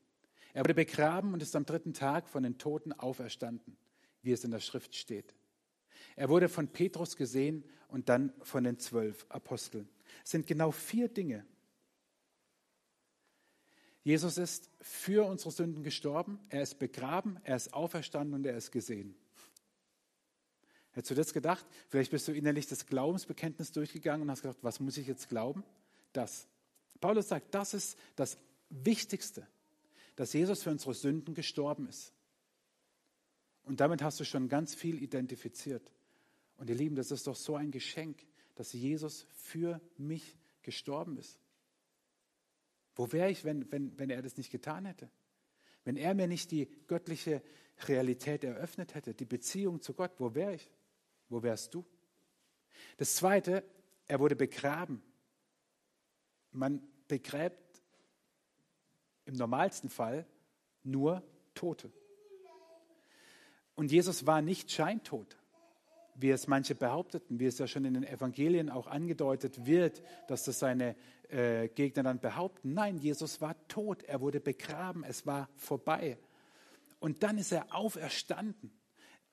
Er 0.53 0.63
wurde 0.63 0.75
begraben 0.75 1.33
und 1.33 1.41
ist 1.41 1.55
am 1.55 1.65
dritten 1.65 1.93
Tag 1.93 2.29
von 2.29 2.43
den 2.43 2.57
Toten 2.57 2.93
auferstanden, 2.93 3.77
wie 4.21 4.31
es 4.31 4.43
in 4.43 4.51
der 4.51 4.59
Schrift 4.59 4.95
steht. 4.95 5.33
Er 6.15 6.29
wurde 6.29 6.49
von 6.49 6.67
Petrus 6.67 7.15
gesehen 7.15 7.63
und 7.87 8.09
dann 8.09 8.33
von 8.41 8.63
den 8.63 8.79
zwölf 8.79 9.25
Aposteln. 9.29 9.89
Es 10.23 10.31
sind 10.31 10.47
genau 10.47 10.71
vier 10.71 11.09
Dinge. 11.09 11.45
Jesus 14.03 14.37
ist 14.37 14.69
für 14.81 15.27
unsere 15.27 15.51
Sünden 15.51 15.83
gestorben, 15.83 16.39
er 16.49 16.61
ist 16.61 16.79
begraben, 16.79 17.39
er 17.43 17.57
ist 17.57 17.73
auferstanden 17.73 18.35
und 18.35 18.45
er 18.45 18.55
ist 18.55 18.71
gesehen. 18.71 19.15
Hättest 20.97 21.11
du 21.11 21.15
das 21.15 21.31
gedacht? 21.31 21.63
Vielleicht 21.89 22.09
bist 22.09 22.27
du 22.27 22.31
innerlich 22.31 22.65
das 22.65 22.87
Glaubensbekenntnis 22.87 23.71
durchgegangen 23.71 24.23
und 24.23 24.31
hast 24.31 24.41
gedacht, 24.41 24.57
was 24.63 24.79
muss 24.79 24.97
ich 24.97 25.05
jetzt 25.05 25.29
glauben? 25.29 25.63
Das. 26.11 26.47
Paulus 26.99 27.27
sagt, 27.27 27.53
das 27.53 27.75
ist 27.75 27.99
das 28.15 28.39
Wichtigste, 28.71 29.45
dass 30.15 30.33
Jesus 30.33 30.63
für 30.63 30.71
unsere 30.71 30.95
Sünden 30.95 31.35
gestorben 31.35 31.87
ist. 31.87 32.13
Und 33.61 33.79
damit 33.79 34.01
hast 34.01 34.19
du 34.19 34.23
schon 34.23 34.49
ganz 34.49 34.73
viel 34.73 34.99
identifiziert. 35.03 35.91
Und 36.57 36.67
ihr 36.67 36.75
Lieben, 36.75 36.95
das 36.95 37.11
ist 37.11 37.27
doch 37.27 37.35
so 37.35 37.55
ein 37.55 37.69
Geschenk, 37.69 38.25
dass 38.55 38.73
Jesus 38.73 39.27
für 39.35 39.79
mich 39.99 40.35
gestorben 40.63 41.19
ist. 41.19 41.37
Wo 42.95 43.11
wäre 43.11 43.29
ich, 43.29 43.43
wenn, 43.43 43.71
wenn, 43.71 43.99
wenn 43.99 44.09
er 44.09 44.23
das 44.23 44.35
nicht 44.35 44.49
getan 44.49 44.85
hätte? 44.85 45.11
Wenn 45.83 45.95
er 45.95 46.15
mir 46.15 46.27
nicht 46.27 46.49
die 46.49 46.67
göttliche 46.87 47.43
Realität 47.87 48.43
eröffnet 48.43 48.95
hätte, 48.95 49.13
die 49.13 49.25
Beziehung 49.25 49.79
zu 49.79 49.93
Gott, 49.93 50.13
wo 50.17 50.33
wäre 50.33 50.55
ich? 50.55 50.71
Wo 51.29 51.43
wärst 51.43 51.73
du? 51.73 51.85
Das 52.97 53.15
Zweite, 53.15 53.63
er 54.07 54.19
wurde 54.19 54.35
begraben. 54.35 55.01
Man 56.51 56.81
begräbt 57.07 57.81
im 59.25 59.35
normalsten 59.35 59.89
Fall 59.89 60.25
nur 60.83 61.23
Tote. 61.53 61.91
Und 63.75 63.91
Jesus 63.91 64.25
war 64.25 64.41
nicht 64.41 64.71
scheintot, 64.71 65.37
wie 66.15 66.31
es 66.31 66.47
manche 66.47 66.73
behaupteten, 66.73 67.39
wie 67.39 67.45
es 67.45 67.59
ja 67.59 67.67
schon 67.67 67.85
in 67.85 67.93
den 67.93 68.03
Evangelien 68.03 68.69
auch 68.69 68.87
angedeutet 68.87 69.67
wird, 69.67 70.01
dass 70.27 70.45
das 70.45 70.59
seine 70.59 70.95
äh, 71.29 71.67
Gegner 71.69 72.03
dann 72.03 72.19
behaupten. 72.19 72.73
Nein, 72.73 72.97
Jesus 72.97 73.39
war 73.39 73.55
tot, 73.67 74.01
er 74.03 74.21
wurde 74.21 74.39
begraben, 74.39 75.03
es 75.03 75.27
war 75.27 75.49
vorbei. 75.57 76.17
Und 76.99 77.21
dann 77.21 77.37
ist 77.37 77.51
er 77.51 77.75
auferstanden. 77.75 78.71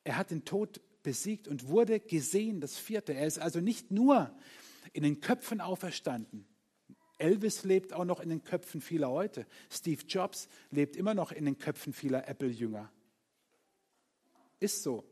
Er 0.03 0.19
hat 0.19 0.31
den 0.31 0.45
Tod 0.45 0.83
besiegt 1.05 1.47
und 1.47 1.69
wurde 1.69 2.01
gesehen, 2.01 2.61
das 2.61 2.77
vierte. 2.77 3.15
Er 3.15 3.29
ist 3.29 3.39
also 3.39 3.61
nicht 3.61 3.93
nur 3.93 4.37
in 4.93 5.05
den 5.05 5.21
Köpfen 5.21 5.61
auferstanden. 5.61 6.49
Elvis 7.19 7.63
lebt 7.63 7.93
auch 7.93 8.05
noch 8.05 8.19
in 8.19 8.29
den 8.29 8.43
Köpfen 8.43 8.81
vieler 8.81 9.09
heute. 9.09 9.47
Steve 9.71 10.03
Jobs 10.09 10.49
lebt 10.71 10.97
immer 10.97 11.15
noch 11.15 11.31
in 11.31 11.45
den 11.45 11.59
Köpfen 11.59 11.93
vieler 11.93 12.29
Apple-Jünger. 12.29 12.91
Ist 14.59 14.83
so. 14.83 15.05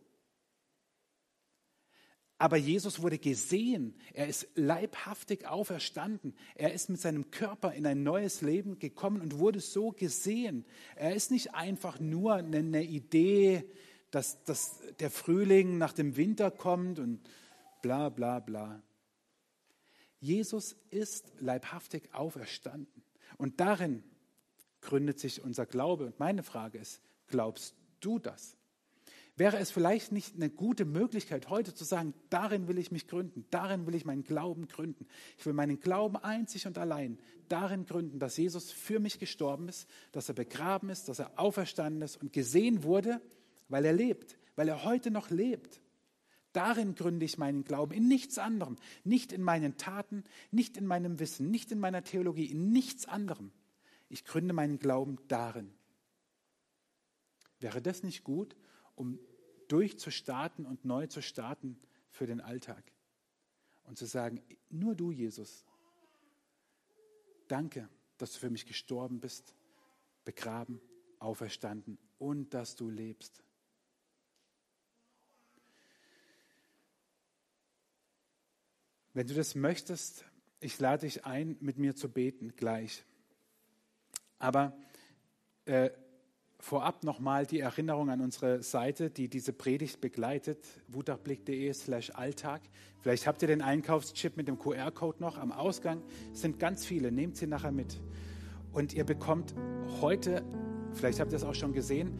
Aber 2.39 2.57
Jesus 2.57 3.01
wurde 3.01 3.19
gesehen. 3.19 3.95
Er 4.15 4.27
ist 4.27 4.49
leibhaftig 4.57 5.47
auferstanden. 5.47 6.35
Er 6.57 6.73
ist 6.73 6.91
mit 6.91 7.01
seinem 7.01 7.31
Körper 7.31 7.73
in 7.73 7.87
ein 7.87 8.03
neues 8.03 8.41
Leben 8.41 8.81
gekommen 8.81 9.21
und 9.21 9.39
wurde 9.39 9.61
so 9.61 9.93
gesehen. 9.93 10.65
Er 10.97 11.15
ist 11.15 11.31
nicht 11.31 11.55
einfach 11.55 12.01
nur 12.01 12.35
eine 12.35 12.83
Idee, 12.83 13.71
dass, 14.13 14.45
dass 14.45 14.81
der 15.01 15.11
Frühling 15.11 15.79
nach 15.79 15.93
dem 15.93 16.17
Winter 16.17 16.51
kommt 16.51 17.01
und 17.01 17.21
bla 17.81 18.11
bla 18.11 18.39
bla. 18.39 18.81
Jesus 20.21 20.77
ist 20.91 21.33
leibhaftig 21.41 22.15
auferstanden. 22.15 23.03
Und 23.39 23.59
darin 23.59 24.05
gründet 24.83 25.19
sich 25.19 25.43
unser 25.43 25.67
Glaube. 25.67 26.07
Und 26.07 26.21
meine 26.21 26.43
Frage 26.43 26.79
ist, 26.79 27.01
glaubst 27.27 27.75
du 28.01 28.19
das? 28.19 28.57
Wäre 29.35 29.59
es 29.59 29.71
vielleicht 29.71 30.13
nicht 30.13 30.37
eine 30.37 30.51
gute 30.51 30.85
Möglichkeit, 30.85 31.49
heute 31.49 31.73
zu 31.73 31.85
sagen, 31.85 32.13
darin 32.29 32.69
will 32.69 32.77
ich 32.77 32.93
mich 32.93 33.09
gründen, 33.09 33.47
darin 33.51 33.87
will 33.87 33.95
ich 33.95 34.05
meinen 34.05 34.25
Glauben 34.25 34.69
gründen. 34.69 35.07
Ich 35.39 35.47
will 35.47 35.55
meinen 35.55 35.81
Glauben 35.81 36.17
einzig 36.17 36.67
und 36.67 36.77
allein 36.77 37.19
darin 37.49 37.87
gründen, 37.87 38.19
dass 38.19 38.37
Jesus 38.37 38.71
für 38.71 39.01
mich 39.01 39.19
gestorben 39.19 39.71
ist, 39.71 39.89
dass 40.13 40.29
er 40.29 40.35
begraben 40.35 40.91
ist, 40.91 41.09
dass 41.09 41.19
er 41.19 41.39
auferstanden 41.41 42.03
ist 42.03 42.21
und 42.21 42.35
gesehen 42.35 42.83
wurde 42.83 43.23
weil 43.73 43.87
er 43.87 43.95
lebt, 43.95 44.37
weil 44.55 44.69
er 44.69 44.85
heute 44.85 45.11
noch 45.11 45.31
lebt. 45.31 45.81
Darin 46.53 46.95
gründe 46.95 47.25
ich 47.25 47.39
meinen 47.39 47.65
Glauben, 47.65 47.95
in 47.95 48.07
nichts 48.07 48.37
anderem, 48.37 48.77
nicht 49.03 49.33
in 49.33 49.43
meinen 49.43 49.79
Taten, 49.79 50.25
nicht 50.51 50.77
in 50.77 50.87
meinem 50.87 51.19
Wissen, 51.19 51.51
nicht 51.51 51.73
in 51.73 51.81
meiner 51.81 52.05
Theologie, 52.05 52.45
in 52.45 52.71
nichts 52.71 53.09
anderem. 53.09 53.51
Ich 54.11 54.27
gründe 54.27 54.53
meinen 54.53 54.79
Glauben 54.79 55.17
darin. 55.29 55.73
Wäre 57.61 57.81
das 57.81 58.03
nicht 58.03 58.25
gut, 58.25 58.55
um 58.95 59.19
durchzustarten 59.69 60.67
und 60.67 60.85
neu 60.85 61.07
zu 61.07 61.23
starten 61.23 61.81
für 62.11 62.27
den 62.27 62.43
Alltag? 62.43 62.85
Und 63.85 63.97
zu 63.97 64.05
sagen, 64.05 64.43
nur 64.69 64.95
du, 64.95 65.11
Jesus, 65.11 65.65
danke, 67.49 67.89
dass 68.19 68.35
du 68.35 68.39
für 68.41 68.51
mich 68.51 68.67
gestorben 68.67 69.19
bist, 69.19 69.55
begraben, 70.27 70.79
auferstanden 71.19 71.97
und 72.19 72.53
dass 72.53 72.77
du 72.77 72.91
lebst. 72.91 73.43
Wenn 79.15 79.27
du 79.27 79.35
das 79.35 79.55
möchtest, 79.55 80.25
ich 80.61 80.79
lade 80.79 81.07
dich 81.07 81.27
ein, 81.27 81.57
mit 81.61 81.79
mir 81.79 81.95
zu 81.95 82.09
beten 82.09 82.55
gleich. 82.57 83.05
Aber 84.39 84.73
äh, 85.67 85.91
vorab 86.59 87.05
nochmal 87.05 87.45
die 87.45 87.61
Erinnerung 87.61 88.09
an 88.09 88.21
unsere 88.21 88.63
Seite, 88.63 89.11
die 89.11 89.29
diese 89.29 89.53
Predigt 89.53 90.01
begleitet, 90.01 90.65
wutachblick.de 90.89 91.73
slash 91.75 92.11
Alltag. 92.11 92.63
Vielleicht 93.01 93.27
habt 93.27 93.43
ihr 93.43 93.49
den 93.49 93.61
Einkaufschip 93.61 94.37
mit 94.37 94.49
dem 94.49 94.59
QR-Code 94.59 95.21
noch. 95.21 95.37
Am 95.37 95.53
Ausgang 95.53 96.03
Es 96.33 96.41
sind 96.41 96.59
ganz 96.59 96.87
viele. 96.87 97.13
Nehmt 97.13 97.37
sie 97.37 97.47
nachher 97.47 97.73
mit. 97.73 98.01
Und 98.73 98.95
ihr 98.95 99.05
bekommt 99.05 99.55
heute, 100.01 100.43
vielleicht 100.95 101.21
habt 101.21 101.33
ihr 101.33 101.37
es 101.37 101.45
auch 101.45 101.55
schon 101.55 101.75
gesehen, 101.75 102.19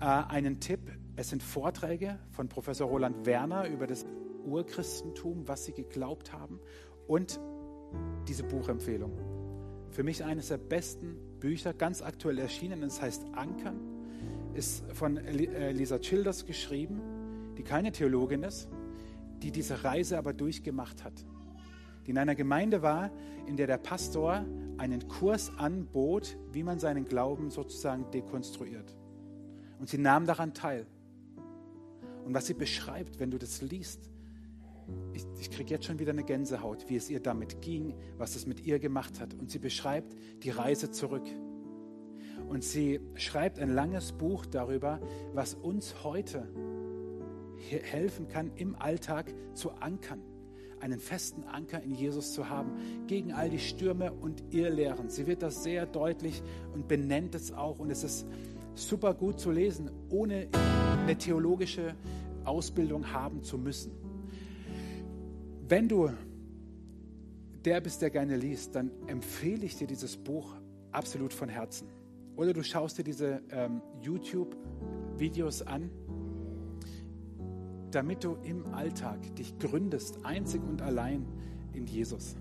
äh, 0.00 0.04
einen 0.04 0.58
Tipp. 0.58 0.80
Es 1.18 1.30
sind 1.30 1.42
Vorträge 1.42 2.16
von 2.30 2.48
Professor 2.48 2.86
Roland 2.86 3.26
Werner 3.26 3.68
über 3.68 3.88
das 3.88 4.06
Urchristentum, 4.46 5.48
was 5.48 5.64
sie 5.64 5.72
geglaubt 5.72 6.32
haben 6.32 6.60
und 7.08 7.40
diese 8.28 8.44
Buchempfehlung. 8.44 9.10
Für 9.90 10.04
mich 10.04 10.22
eines 10.22 10.46
der 10.46 10.58
besten 10.58 11.16
Bücher, 11.40 11.74
ganz 11.74 12.02
aktuell 12.02 12.38
erschienen. 12.38 12.84
Es 12.84 13.02
heißt 13.02 13.26
Ankern, 13.32 13.80
ist 14.54 14.84
von 14.92 15.16
äh, 15.16 15.72
Lisa 15.72 15.98
Childers 15.98 16.46
geschrieben, 16.46 17.00
die 17.58 17.64
keine 17.64 17.90
Theologin 17.90 18.44
ist, 18.44 18.68
die 19.42 19.50
diese 19.50 19.82
Reise 19.82 20.18
aber 20.18 20.32
durchgemacht 20.32 21.02
hat. 21.02 21.24
Die 22.06 22.12
in 22.12 22.18
einer 22.18 22.36
Gemeinde 22.36 22.80
war, 22.80 23.10
in 23.48 23.56
der 23.56 23.66
der 23.66 23.78
Pastor 23.78 24.44
einen 24.76 25.08
Kurs 25.08 25.50
anbot, 25.58 26.38
wie 26.52 26.62
man 26.62 26.78
seinen 26.78 27.06
Glauben 27.06 27.50
sozusagen 27.50 28.08
dekonstruiert. 28.12 28.96
Und 29.80 29.88
sie 29.88 29.98
nahm 29.98 30.24
daran 30.24 30.54
teil. 30.54 30.86
Und 32.28 32.34
was 32.34 32.44
sie 32.44 32.52
beschreibt, 32.52 33.20
wenn 33.20 33.30
du 33.30 33.38
das 33.38 33.62
liest, 33.62 34.10
ich, 35.14 35.24
ich 35.40 35.50
kriege 35.50 35.70
jetzt 35.70 35.86
schon 35.86 35.98
wieder 35.98 36.12
eine 36.12 36.24
Gänsehaut, 36.24 36.84
wie 36.90 36.96
es 36.96 37.08
ihr 37.08 37.20
damit 37.20 37.62
ging, 37.62 37.94
was 38.18 38.36
es 38.36 38.46
mit 38.46 38.66
ihr 38.66 38.78
gemacht 38.78 39.18
hat. 39.18 39.32
Und 39.32 39.50
sie 39.50 39.58
beschreibt 39.58 40.14
die 40.42 40.50
Reise 40.50 40.90
zurück. 40.90 41.26
Und 42.46 42.62
sie 42.64 43.00
schreibt 43.14 43.58
ein 43.58 43.70
langes 43.70 44.12
Buch 44.12 44.44
darüber, 44.44 45.00
was 45.32 45.54
uns 45.54 46.04
heute 46.04 46.46
helfen 47.56 48.28
kann, 48.28 48.50
im 48.56 48.76
Alltag 48.76 49.32
zu 49.54 49.70
ankern, 49.70 50.20
einen 50.80 51.00
festen 51.00 51.44
Anker 51.44 51.82
in 51.82 51.94
Jesus 51.94 52.34
zu 52.34 52.50
haben, 52.50 53.06
gegen 53.06 53.32
all 53.32 53.48
die 53.48 53.58
Stürme 53.58 54.12
und 54.12 54.52
Irrlehren. 54.52 55.08
Sie 55.08 55.26
wird 55.26 55.40
das 55.40 55.62
sehr 55.62 55.86
deutlich 55.86 56.42
und 56.74 56.88
benennt 56.88 57.34
es 57.34 57.54
auch. 57.54 57.78
Und 57.78 57.90
es 57.90 58.04
ist 58.04 58.26
super 58.78 59.14
gut 59.14 59.40
zu 59.40 59.50
lesen, 59.50 59.90
ohne 60.10 60.48
eine 61.02 61.16
theologische 61.16 61.94
Ausbildung 62.44 63.12
haben 63.12 63.42
zu 63.42 63.58
müssen. 63.58 63.92
Wenn 65.68 65.88
du 65.88 66.10
der 67.64 67.80
bist, 67.80 68.00
der 68.02 68.10
gerne 68.10 68.36
liest, 68.36 68.74
dann 68.74 68.90
empfehle 69.06 69.66
ich 69.66 69.76
dir 69.76 69.86
dieses 69.86 70.16
Buch 70.16 70.54
absolut 70.92 71.32
von 71.32 71.48
Herzen. 71.48 71.88
Oder 72.36 72.52
du 72.52 72.62
schaust 72.62 72.98
dir 72.98 73.04
diese 73.04 73.42
ähm, 73.50 73.82
YouTube-Videos 74.00 75.62
an, 75.62 75.90
damit 77.90 78.22
du 78.22 78.36
im 78.44 78.64
Alltag 78.72 79.34
dich 79.34 79.58
gründest, 79.58 80.24
einzig 80.24 80.62
und 80.62 80.82
allein 80.82 81.26
in 81.72 81.86
Jesus. 81.86 82.36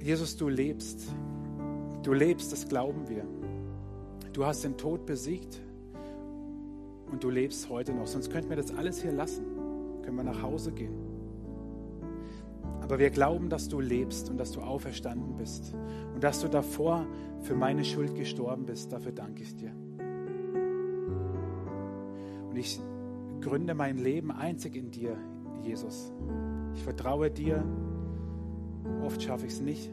Jesus, 0.00 0.36
du 0.36 0.48
lebst. 0.48 1.06
Du 2.02 2.12
lebst, 2.12 2.52
das 2.52 2.68
glauben 2.68 3.08
wir. 3.08 3.24
Du 4.32 4.44
hast 4.44 4.64
den 4.64 4.76
Tod 4.76 5.06
besiegt 5.06 5.60
und 7.10 7.22
du 7.22 7.30
lebst 7.30 7.68
heute 7.68 7.92
noch. 7.92 8.06
Sonst 8.06 8.30
könnten 8.30 8.48
wir 8.48 8.56
das 8.56 8.74
alles 8.74 9.02
hier 9.02 9.12
lassen. 9.12 9.44
Können 10.02 10.16
wir 10.16 10.24
nach 10.24 10.42
Hause 10.42 10.72
gehen. 10.72 10.94
Aber 12.80 12.98
wir 12.98 13.10
glauben, 13.10 13.48
dass 13.48 13.68
du 13.68 13.80
lebst 13.80 14.28
und 14.30 14.38
dass 14.38 14.50
du 14.50 14.60
auferstanden 14.60 15.36
bist 15.36 15.74
und 16.14 16.24
dass 16.24 16.40
du 16.40 16.48
davor 16.48 17.06
für 17.42 17.54
meine 17.54 17.84
Schuld 17.84 18.16
gestorben 18.16 18.66
bist. 18.66 18.92
Dafür 18.92 19.12
danke 19.12 19.42
ich 19.42 19.54
dir. 19.54 19.72
Und 22.50 22.56
ich 22.56 22.80
gründe 23.40 23.74
mein 23.74 23.98
Leben 23.98 24.32
einzig 24.32 24.74
in 24.74 24.90
dir, 24.90 25.16
Jesus. 25.62 26.12
Ich 26.74 26.82
vertraue 26.82 27.30
dir. 27.30 27.64
Oft 29.04 29.22
schaffe 29.22 29.46
ich 29.46 29.52
es 29.52 29.60
nicht, 29.60 29.90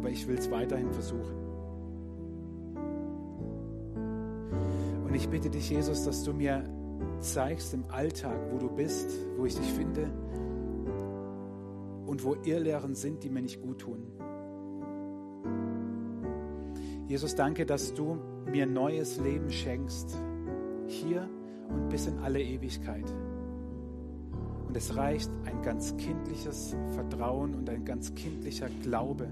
aber 0.00 0.08
ich 0.08 0.26
will 0.26 0.38
es 0.38 0.50
weiterhin 0.50 0.90
versuchen. 0.92 1.36
Und 5.04 5.14
ich 5.14 5.28
bitte 5.28 5.50
dich, 5.50 5.68
Jesus, 5.68 6.04
dass 6.04 6.24
du 6.24 6.32
mir 6.32 6.64
zeigst 7.20 7.74
im 7.74 7.84
Alltag, 7.90 8.38
wo 8.50 8.56
du 8.56 8.70
bist, 8.70 9.10
wo 9.36 9.44
ich 9.44 9.54
dich 9.54 9.70
finde 9.74 10.10
und 12.06 12.24
wo 12.24 12.34
Irrlehren 12.44 12.94
sind, 12.94 13.22
die 13.22 13.28
mir 13.28 13.42
nicht 13.42 13.60
gut 13.60 13.80
tun. 13.80 14.10
Jesus, 17.06 17.34
danke, 17.34 17.66
dass 17.66 17.92
du 17.92 18.16
mir 18.50 18.64
neues 18.64 19.20
Leben 19.20 19.50
schenkst, 19.50 20.16
hier 20.86 21.28
und 21.68 21.90
bis 21.90 22.06
in 22.06 22.18
alle 22.20 22.40
Ewigkeit. 22.40 23.12
Und 24.66 24.74
es 24.76 24.96
reicht 24.96 25.30
ein 25.44 25.60
ganz 25.60 25.94
kindliches 25.98 26.74
Vertrauen 26.94 27.54
und 27.54 27.68
ein 27.68 27.84
ganz 27.84 28.14
kindlicher 28.14 28.68
Glaube. 28.82 29.28